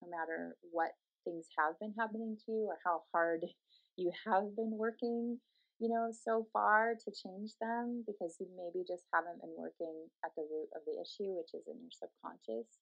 no 0.00 0.08
matter 0.08 0.56
what 0.72 0.96
things 1.24 1.52
have 1.58 1.76
been 1.78 1.92
happening 1.98 2.38
to 2.46 2.52
you 2.52 2.64
or 2.70 2.78
how 2.84 3.02
hard 3.12 3.44
you 3.96 4.12
have 4.24 4.54
been 4.56 4.76
working 4.78 5.40
you 5.80 5.88
know 5.88 6.08
so 6.08 6.46
far 6.52 6.94
to 6.96 7.10
change 7.12 7.52
them 7.60 8.04
because 8.06 8.36
you 8.40 8.46
maybe 8.56 8.84
just 8.84 9.04
haven't 9.12 9.40
been 9.40 9.52
working 9.56 10.08
at 10.24 10.32
the 10.36 10.44
root 10.48 10.68
of 10.72 10.80
the 10.88 10.96
issue 10.96 11.36
which 11.36 11.52
is 11.52 11.64
in 11.68 11.76
your 11.80 11.92
subconscious 11.92 12.80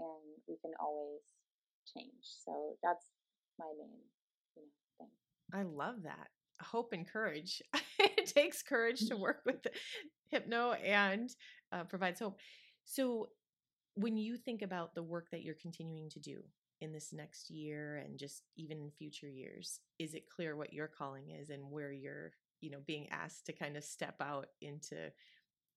and 0.00 0.24
we 0.48 0.56
can 0.60 0.72
always 0.80 1.20
change. 1.96 2.24
So 2.44 2.76
that's 2.82 3.06
my 3.58 3.66
main, 3.78 4.00
you 4.56 4.62
know, 4.62 4.68
thing. 4.98 5.08
I 5.52 5.62
love 5.62 6.02
that. 6.04 6.28
Hope 6.60 6.92
and 6.92 7.08
courage. 7.08 7.62
it 7.98 8.26
takes 8.26 8.62
courage 8.62 9.08
to 9.08 9.16
work 9.16 9.42
with 9.46 9.66
hypno 10.30 10.72
and 10.72 11.30
uh, 11.72 11.84
provides 11.84 12.20
hope. 12.20 12.38
So 12.84 13.28
when 13.94 14.16
you 14.16 14.36
think 14.36 14.62
about 14.62 14.94
the 14.94 15.02
work 15.02 15.28
that 15.30 15.42
you're 15.42 15.54
continuing 15.60 16.08
to 16.10 16.20
do 16.20 16.42
in 16.80 16.92
this 16.92 17.12
next 17.12 17.50
year 17.50 17.96
and 17.96 18.18
just 18.18 18.42
even 18.56 18.80
in 18.80 18.90
future 18.90 19.28
years, 19.28 19.80
is 19.98 20.14
it 20.14 20.28
clear 20.34 20.56
what 20.56 20.72
your 20.72 20.88
calling 20.88 21.30
is 21.30 21.50
and 21.50 21.70
where 21.70 21.92
you're, 21.92 22.32
you 22.60 22.70
know, 22.70 22.78
being 22.86 23.08
asked 23.10 23.46
to 23.46 23.52
kind 23.52 23.76
of 23.76 23.84
step 23.84 24.16
out 24.20 24.46
into 24.60 24.96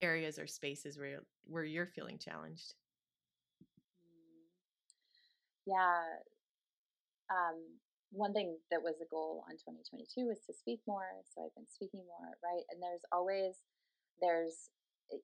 areas 0.01 0.39
or 0.39 0.47
spaces 0.47 0.97
where 0.97 1.21
where 1.45 1.63
you're 1.63 1.87
feeling 1.87 2.17
challenged? 2.17 2.73
Yeah, 5.65 6.21
um, 7.31 7.79
one 8.13 8.33
thing 8.33 8.61
that 8.69 8.85
was 8.85 9.01
a 9.01 9.09
goal 9.09 9.41
on 9.49 9.57
2022 9.57 10.29
was 10.29 10.45
to 10.45 10.53
speak 10.53 10.79
more. 10.85 11.25
So 11.33 11.41
I've 11.41 11.55
been 11.57 11.69
speaking 11.69 12.05
more, 12.05 12.37
right? 12.45 12.63
And 12.69 12.77
there's 12.77 13.01
always, 13.09 13.65
there's, 14.21 14.69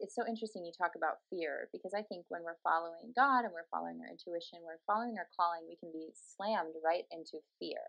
it's 0.01 0.17
so 0.17 0.25
interesting 0.25 0.65
you 0.65 0.73
talk 0.73 0.97
about 0.97 1.21
fear 1.29 1.69
because 1.69 1.93
I 1.93 2.01
think 2.01 2.25
when 2.29 2.41
we're 2.41 2.59
following 2.65 3.13
God 3.13 3.45
and 3.45 3.53
we're 3.53 3.69
following 3.69 4.01
our 4.01 4.09
intuition, 4.09 4.65
we're 4.65 4.81
following 4.89 5.21
our 5.21 5.29
calling, 5.37 5.69
we 5.69 5.77
can 5.77 5.93
be 5.93 6.09
slammed 6.17 6.77
right 6.81 7.05
into 7.13 7.41
fear, 7.61 7.81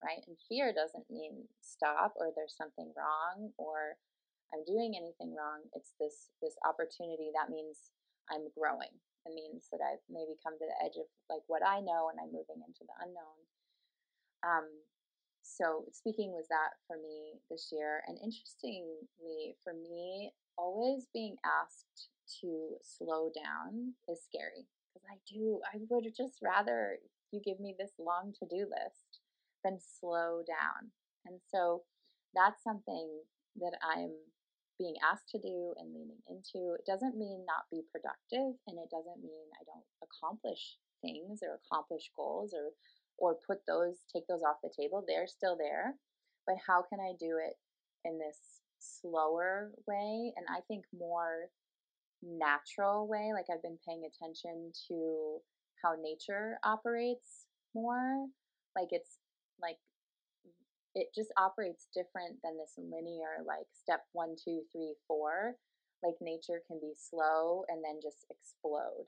right? 0.00 0.24
And 0.24 0.36
fear 0.48 0.72
doesn't 0.72 1.08
mean 1.12 1.44
stop 1.60 2.16
or 2.16 2.32
there's 2.32 2.56
something 2.56 2.88
wrong 2.96 3.52
or 3.60 4.00
I'm 4.52 4.64
doing 4.68 4.92
anything 4.96 5.32
wrong. 5.32 5.64
It's 5.72 5.96
this 5.96 6.28
this 6.44 6.56
opportunity 6.68 7.32
that 7.32 7.48
means 7.48 7.92
I'm 8.28 8.52
growing, 8.52 8.92
it 9.26 9.34
means 9.34 9.68
that 9.70 9.80
I've 9.80 10.02
maybe 10.10 10.34
come 10.42 10.58
to 10.58 10.66
the 10.66 10.78
edge 10.84 10.98
of 10.98 11.06
like 11.30 11.42
what 11.46 11.62
I 11.62 11.80
know 11.80 12.10
and 12.10 12.18
I'm 12.18 12.34
moving 12.34 12.62
into 12.62 12.82
the 12.82 12.96
unknown. 13.02 13.38
Um, 14.42 14.66
so 15.42 15.84
speaking 15.92 16.32
was 16.32 16.46
that 16.48 16.78
for 16.86 16.96
me 16.96 17.38
this 17.50 17.70
year. 17.72 18.02
And 18.06 18.18
interestingly, 18.18 19.54
for 19.62 19.74
me, 19.74 20.32
always 20.56 21.06
being 21.12 21.36
asked 21.44 22.08
to 22.40 22.78
slow 22.82 23.30
down 23.34 23.94
is 24.08 24.22
scary 24.22 24.66
because 24.88 25.06
I 25.10 25.18
do, 25.26 25.60
I 25.66 25.78
would 25.88 26.04
just 26.16 26.38
rather 26.42 26.98
you 27.32 27.40
give 27.44 27.60
me 27.60 27.74
this 27.78 27.92
long 27.98 28.32
to 28.38 28.46
do 28.46 28.68
list 28.68 29.20
than 29.64 29.78
slow 29.80 30.42
down. 30.46 30.90
And 31.26 31.40
so 31.50 31.82
that's 32.34 32.62
something 32.62 33.08
that 33.60 33.74
I'm 33.82 34.12
being 34.82 34.98
asked 34.98 35.30
to 35.30 35.38
do 35.38 35.74
and 35.78 35.94
leaning 35.94 36.18
into. 36.26 36.74
It 36.74 36.86
doesn't 36.86 37.16
mean 37.16 37.46
not 37.46 37.70
be 37.70 37.86
productive 37.94 38.58
and 38.66 38.76
it 38.82 38.90
doesn't 38.90 39.22
mean 39.22 39.46
I 39.54 39.62
don't 39.62 39.86
accomplish 40.02 40.82
things 41.00 41.38
or 41.42 41.62
accomplish 41.62 42.10
goals 42.16 42.52
or 42.52 42.74
or 43.18 43.38
put 43.46 43.62
those 43.66 44.02
take 44.12 44.26
those 44.26 44.42
off 44.42 44.58
the 44.62 44.74
table. 44.74 45.04
They're 45.06 45.30
still 45.30 45.56
there. 45.56 45.94
But 46.46 46.56
how 46.66 46.82
can 46.82 46.98
I 46.98 47.14
do 47.14 47.38
it 47.38 47.54
in 48.04 48.18
this 48.18 48.38
slower 48.80 49.70
way 49.86 50.34
and 50.36 50.44
I 50.50 50.58
think 50.66 50.84
more 50.90 51.46
natural 52.20 53.06
way 53.06 53.30
like 53.32 53.46
I've 53.52 53.62
been 53.62 53.78
paying 53.86 54.02
attention 54.02 54.72
to 54.88 55.38
how 55.82 55.94
nature 56.02 56.58
operates 56.64 57.46
more 57.74 58.26
like 58.76 58.88
it's 58.90 59.18
like 59.60 59.78
it 60.94 61.08
just 61.14 61.32
operates 61.38 61.88
different 61.94 62.36
than 62.44 62.58
this 62.58 62.74
linear 62.76 63.40
like 63.46 63.66
step 63.72 64.02
one 64.12 64.34
two 64.42 64.62
three 64.72 64.94
four 65.06 65.54
like 66.02 66.14
nature 66.20 66.60
can 66.66 66.78
be 66.80 66.92
slow 66.96 67.64
and 67.68 67.82
then 67.84 68.00
just 68.02 68.26
explode 68.30 69.06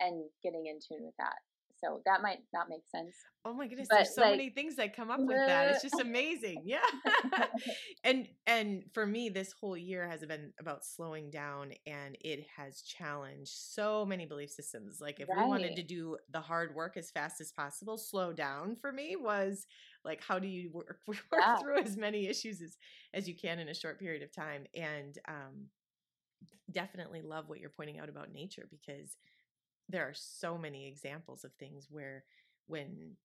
and 0.00 0.24
getting 0.42 0.66
in 0.66 0.78
tune 0.78 1.04
with 1.04 1.16
that 1.18 1.38
So 1.80 2.00
that 2.06 2.22
might 2.22 2.38
not 2.52 2.68
make 2.68 2.82
sense. 2.88 3.14
Oh 3.44 3.52
my 3.52 3.66
goodness, 3.66 3.88
But, 3.90 3.96
there's 3.96 4.14
so 4.14 4.22
like- 4.22 4.30
many 4.38 4.50
things 4.50 4.76
that 4.76 4.96
come 4.96 5.10
up 5.10 5.20
with 5.20 5.36
that. 5.36 5.70
It's 5.72 5.82
just 5.88 6.00
amazing. 6.00 6.62
Yeah. 6.64 6.78
and 8.04 8.26
and 8.46 8.84
for 8.94 9.06
me 9.06 9.28
this 9.28 9.52
whole 9.52 9.76
year 9.76 10.08
has 10.08 10.24
been 10.24 10.52
about 10.58 10.84
slowing 10.84 11.30
down 11.30 11.72
and 11.86 12.16
it 12.20 12.46
has 12.56 12.80
challenged 12.80 13.52
so 13.52 14.06
many 14.06 14.24
belief 14.24 14.50
systems. 14.50 14.98
Like 15.00 15.20
if 15.20 15.28
we 15.28 15.44
wanted 15.44 15.76
to 15.76 15.82
do 15.82 16.16
the 16.30 16.40
hard 16.40 16.74
work 16.74 16.96
as 16.96 17.10
fast 17.10 17.40
as 17.40 17.52
possible, 17.52 17.98
slow 17.98 18.32
down 18.32 18.76
for 18.76 18.92
me 18.92 19.16
was 19.16 19.66
like 20.04 20.22
how 20.22 20.38
do 20.38 20.46
you 20.46 20.70
work, 20.72 20.98
work 21.06 21.20
Yeah. 21.32 21.58
through 21.58 21.78
as 21.78 21.96
many 21.96 22.26
issues 22.26 22.60
as 22.60 22.76
as 23.12 23.28
you 23.28 23.34
can 23.34 23.58
in 23.58 23.68
a 23.68 23.74
short 23.74 23.98
period 23.98 24.22
of 24.22 24.32
time 24.34 24.64
and 24.74 25.18
um 25.28 25.66
definitely 26.70 27.22
love 27.22 27.48
what 27.48 27.60
you're 27.60 27.70
pointing 27.70 27.98
out 27.98 28.08
about 28.08 28.32
nature 28.32 28.66
because 28.70 29.16
there 29.88 30.02
are 30.04 30.14
so 30.14 30.56
many 30.56 30.86
examples 30.88 31.44
of 31.44 31.52
things 31.54 31.88
where 31.90 32.24
when 32.66 33.16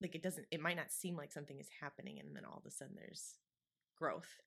like 0.00 0.14
it 0.14 0.22
doesn't 0.22 0.46
it 0.50 0.60
might 0.60 0.76
not 0.76 0.92
seem 0.92 1.16
like 1.16 1.32
something 1.32 1.58
is 1.58 1.68
happening 1.80 2.18
and 2.20 2.36
then 2.36 2.44
all 2.44 2.58
of 2.58 2.66
a 2.66 2.70
sudden 2.70 2.94
there's 2.96 3.36
growth 3.96 4.40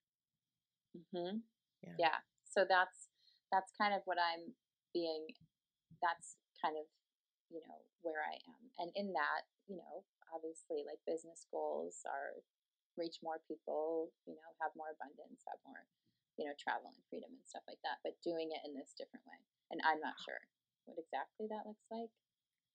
hmm 1.11 1.37
Yeah. 1.83 1.97
Yeah. 1.97 2.19
So 2.45 2.65
that's 2.67 3.07
that's 3.51 3.71
kind 3.77 3.93
of 3.93 4.01
what 4.05 4.17
I'm 4.17 4.53
being. 4.93 5.27
That's 6.01 6.37
kind 6.61 6.75
of 6.77 6.85
you 7.49 7.61
know 7.67 7.79
where 8.01 8.21
I 8.23 8.35
am, 8.47 8.61
and 8.79 8.89
in 8.95 9.13
that, 9.13 9.43
you 9.67 9.77
know, 9.77 10.03
obviously, 10.31 10.87
like 10.87 11.03
business 11.05 11.45
goals 11.51 12.01
are 12.07 12.39
reach 12.99 13.23
more 13.23 13.39
people, 13.47 14.11
you 14.27 14.35
know, 14.35 14.49
have 14.59 14.75
more 14.75 14.91
abundance, 14.91 15.43
have 15.47 15.61
more, 15.63 15.87
you 16.35 16.43
know, 16.43 16.55
travel 16.59 16.91
and 16.91 17.03
freedom 17.07 17.31
and 17.31 17.45
stuff 17.47 17.63
like 17.67 17.79
that. 17.87 18.03
But 18.03 18.19
doing 18.23 18.51
it 18.51 18.63
in 18.67 18.75
this 18.75 18.95
different 18.97 19.23
way, 19.27 19.39
and 19.71 19.79
I'm 19.87 20.03
not 20.03 20.19
sure 20.19 20.39
what 20.87 20.99
exactly 20.99 21.47
that 21.47 21.67
looks 21.67 21.87
like. 21.91 22.11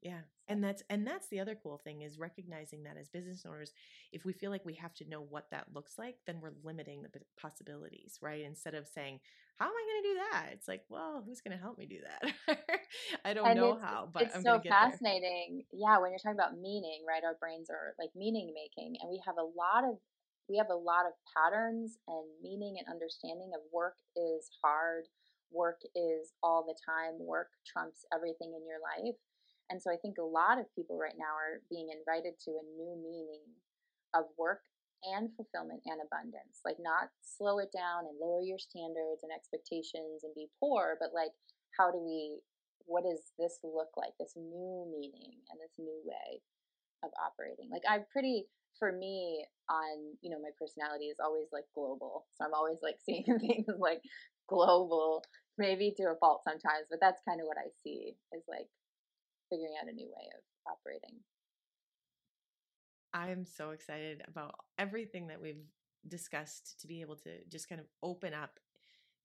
Yeah. 0.03 0.21
And 0.49 0.63
that's 0.63 0.83
and 0.89 1.05
that's 1.07 1.29
the 1.29 1.41
other 1.41 1.57
cool 1.61 1.79
thing 1.79 2.03
is 2.03 2.19
recognizing 2.19 2.85
that 2.85 2.97
as 2.97 3.09
business 3.09 3.45
owners 3.47 3.73
if 4.13 4.25
we 4.25 4.33
feel 4.33 4.51
like 4.53 4.65
we 4.65 4.75
have 4.75 4.95
to 4.95 5.09
know 5.09 5.21
what 5.21 5.51
that 5.51 5.67
looks 5.75 5.99
like 5.99 6.17
then 6.27 6.41
we're 6.41 6.53
limiting 6.63 7.03
the 7.03 7.21
possibilities 7.41 8.19
right? 8.23 8.43
Instead 8.43 8.75
of 8.75 8.87
saying 8.87 9.19
how 9.59 9.67
am 9.67 9.73
i 9.73 9.87
going 9.91 10.03
to 10.03 10.09
do 10.09 10.21
that? 10.31 10.47
It's 10.53 10.69
like 10.69 10.85
well 10.89 11.25
who's 11.27 11.41
going 11.41 11.57
to 11.57 11.63
help 11.63 11.79
me 11.79 11.87
do 11.87 11.99
that? 12.07 12.59
I 13.25 13.35
don't 13.35 13.47
and 13.49 13.57
know 13.57 13.79
how 13.81 14.09
but 14.13 14.23
it's 14.25 14.37
i'm 14.37 14.43
so 14.43 14.59
to 14.59 14.63
there. 14.63 14.73
fascinating 14.73 15.65
yeah 15.73 15.99
when 15.99 16.11
you're 16.13 16.21
talking 16.21 16.39
about 16.39 16.59
meaning 16.59 17.03
right? 17.09 17.25
Our 17.25 17.37
brains 17.41 17.69
are 17.69 17.95
like 17.99 18.11
meaning 18.15 18.55
making 18.55 18.97
and 19.01 19.11
we 19.11 19.21
have 19.27 19.37
a 19.39 19.43
lot 19.43 19.83
of 19.83 19.99
we 20.49 20.57
have 20.59 20.71
a 20.71 20.79
lot 20.79 21.07
of 21.07 21.13
patterns 21.35 21.99
and 22.07 22.25
meaning 22.41 22.77
and 22.79 22.87
understanding 22.87 23.51
of 23.55 23.61
work 23.73 23.97
is 24.15 24.49
hard 24.63 25.05
work 25.51 25.81
is 25.95 26.33
all 26.43 26.63
the 26.67 26.77
time 26.87 27.19
work 27.19 27.49
trumps 27.67 28.05
everything 28.15 28.55
in 28.55 28.63
your 28.67 28.79
life 28.79 29.17
and 29.71 29.81
so 29.81 29.91
i 29.91 29.97
think 29.97 30.19
a 30.19 30.25
lot 30.25 30.59
of 30.59 30.67
people 30.75 30.99
right 30.99 31.19
now 31.19 31.35
are 31.35 31.63
being 31.71 31.89
invited 31.91 32.35
to 32.39 32.53
a 32.53 32.69
new 32.77 32.95
meaning 32.97 33.43
of 34.15 34.25
work 34.39 34.61
and 35.05 35.29
fulfillment 35.37 35.83
and 35.85 36.01
abundance. 36.01 36.65
Like 36.65 36.81
not 36.81 37.13
slow 37.21 37.59
it 37.59 37.71
down 37.71 38.09
and 38.09 38.17
lower 38.19 38.43
your 38.43 38.59
standards 38.59 39.23
and 39.23 39.33
expectations 39.33 40.25
and 40.25 40.35
be 40.35 40.49
poor 40.61 40.97
but 41.01 41.13
like 41.13 41.35
how 41.77 41.91
do 41.91 41.99
we 42.01 42.41
what 42.87 43.03
does 43.03 43.35
this 43.39 43.59
look 43.67 43.91
like? 43.99 44.15
This 44.19 44.39
new 44.39 44.87
meaning 44.87 45.43
and 45.51 45.59
this 45.59 45.75
new 45.79 46.01
way 46.07 46.41
of 47.05 47.11
operating. 47.21 47.71
Like 47.71 47.85
i'm 47.89 48.05
pretty 48.11 48.47
for 48.79 48.93
me 48.93 49.45
on 49.69 50.17
you 50.21 50.31
know 50.31 50.41
my 50.41 50.53
personality 50.59 51.07
is 51.07 51.21
always 51.23 51.49
like 51.53 51.69
global. 51.75 52.27
So 52.37 52.45
i'm 52.45 52.55
always 52.55 52.79
like 52.83 52.99
seeing 53.07 53.27
things 53.27 53.67
like 53.79 54.03
global 54.49 55.23
maybe 55.59 55.93
to 55.97 56.05
a 56.05 56.15
fault 56.21 56.43
sometimes 56.45 56.87
but 56.91 57.01
that's 57.01 57.23
kind 57.27 57.41
of 57.41 57.47
what 57.49 57.57
i 57.59 57.67
see 57.83 58.15
is 58.31 58.45
like 58.47 58.69
figuring 59.51 59.75
out 59.81 59.89
a 59.89 59.93
new 59.93 60.09
way 60.09 60.29
of 60.37 60.43
operating 60.71 61.21
I'm 63.13 63.45
so 63.45 63.71
excited 63.71 64.23
about 64.29 64.55
everything 64.79 65.29
that 65.29 65.41
we've 65.41 65.65
discussed 66.09 66.81
to 66.81 66.87
be 66.87 67.01
able 67.01 67.17
to 67.17 67.45
just 67.49 67.69
kind 67.69 67.81
of 67.81 67.87
open 68.03 68.35
up, 68.35 68.61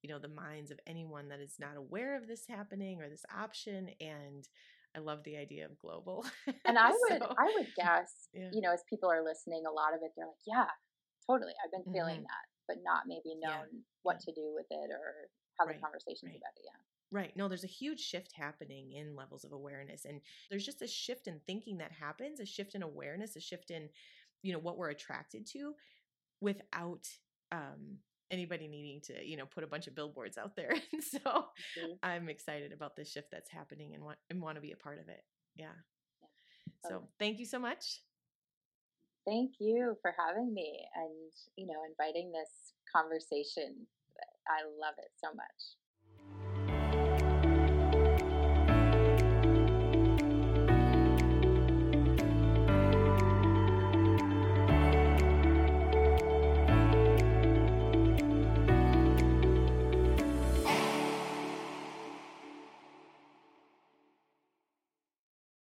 you 0.01 0.09
know, 0.09 0.19
the 0.19 0.27
minds 0.29 0.71
of 0.71 0.79
anyone 0.87 1.29
that 1.29 1.39
is 1.39 1.55
not 1.59 1.77
aware 1.77 2.15
of 2.17 2.27
this 2.27 2.47
happening 2.47 3.01
or 3.01 3.09
this 3.09 3.25
option. 3.35 3.89
And 3.99 4.47
I 4.95 4.99
love 4.99 5.23
the 5.23 5.37
idea 5.37 5.65
of 5.65 5.79
global. 5.79 6.25
and 6.65 6.77
i 6.77 6.91
would 6.91 7.21
So, 7.21 7.35
i 7.37 7.49
would 7.55 7.73
guess 7.75 8.29
yeah. 8.33 8.51
you 8.51 8.61
know 8.61 8.71
as 8.71 8.83
people 8.89 9.09
are 9.09 9.23
listening 9.23 9.63
a 9.65 9.71
lot 9.71 9.93
of 9.93 10.01
it 10.03 10.11
they're 10.15 10.27
like 10.27 10.45
yeah 10.45 10.67
totally 11.27 11.53
i've 11.63 11.71
been 11.71 11.85
feeling 11.91 12.21
Mhm. 12.21 12.23
that 12.23 12.45
but 12.67 12.77
not 12.83 13.03
maybe 13.07 13.35
Yeah, 13.41 13.63
known 13.63 13.83
what 14.03 14.19
to 14.19 14.31
do 14.33 14.53
with 14.53 14.67
it 14.69 14.89
or 14.91 15.29
have 15.59 15.67
Right, 15.67 15.75
the 15.75 15.81
conversations 15.81 16.31
right. 16.31 16.37
about 16.37 16.53
it 16.57 16.65
yeah 16.65 16.81
Right. 17.11 17.35
No, 17.35 17.49
there's 17.49 17.65
a 17.65 17.67
huge 17.67 17.99
shift 17.99 18.31
happening 18.31 18.93
in 18.93 19.15
levels 19.17 19.43
of 19.43 19.51
awareness. 19.51 20.05
And 20.05 20.21
there's 20.49 20.65
just 20.65 20.81
a 20.81 20.87
shift 20.87 21.27
in 21.27 21.41
thinking 21.41 21.77
that 21.79 21.91
happens, 21.91 22.39
a 22.39 22.45
shift 22.45 22.73
in 22.73 22.83
awareness, 22.83 23.35
a 23.35 23.41
shift 23.41 23.69
in, 23.69 23.89
you 24.43 24.53
know, 24.53 24.59
what 24.59 24.77
we're 24.77 24.89
attracted 24.89 25.45
to 25.47 25.75
without 26.41 27.07
um 27.51 27.99
anybody 28.31 28.67
needing 28.67 29.01
to, 29.01 29.25
you 29.25 29.37
know, 29.37 29.45
put 29.47 29.63
a 29.63 29.67
bunch 29.67 29.87
of 29.87 29.95
billboards 29.95 30.37
out 30.37 30.55
there. 30.55 30.75
And 30.93 31.03
so 31.03 31.49
Mhm. 31.75 31.99
I'm 32.03 32.29
excited 32.29 32.71
about 32.73 32.95
the 32.95 33.05
shift 33.05 33.29
that's 33.31 33.49
happening 33.51 33.95
and 33.95 34.03
want 34.05 34.19
and 34.29 34.41
want 34.41 34.55
to 34.55 34.61
be 34.61 34.71
a 34.73 34.77
part 34.77 34.99
of 34.99 35.09
it. 35.09 35.23
Yeah. 35.55 35.73
Yeah, 36.21 36.27
So 36.81 37.07
totally. 37.07 37.11
thank 37.19 37.39
you 37.39 37.45
so 37.45 37.59
much. 37.59 38.03
Thank 39.25 39.55
you 39.59 39.97
for 40.01 40.11
having 40.17 40.53
me 40.53 40.87
and, 40.95 41.31
you 41.55 41.67
know, 41.67 41.83
inviting 41.85 42.31
this 42.31 42.73
conversation. 42.91 43.87
I 44.47 44.63
love 44.65 44.95
it 44.97 45.11
so 45.17 45.33
much. 45.33 45.77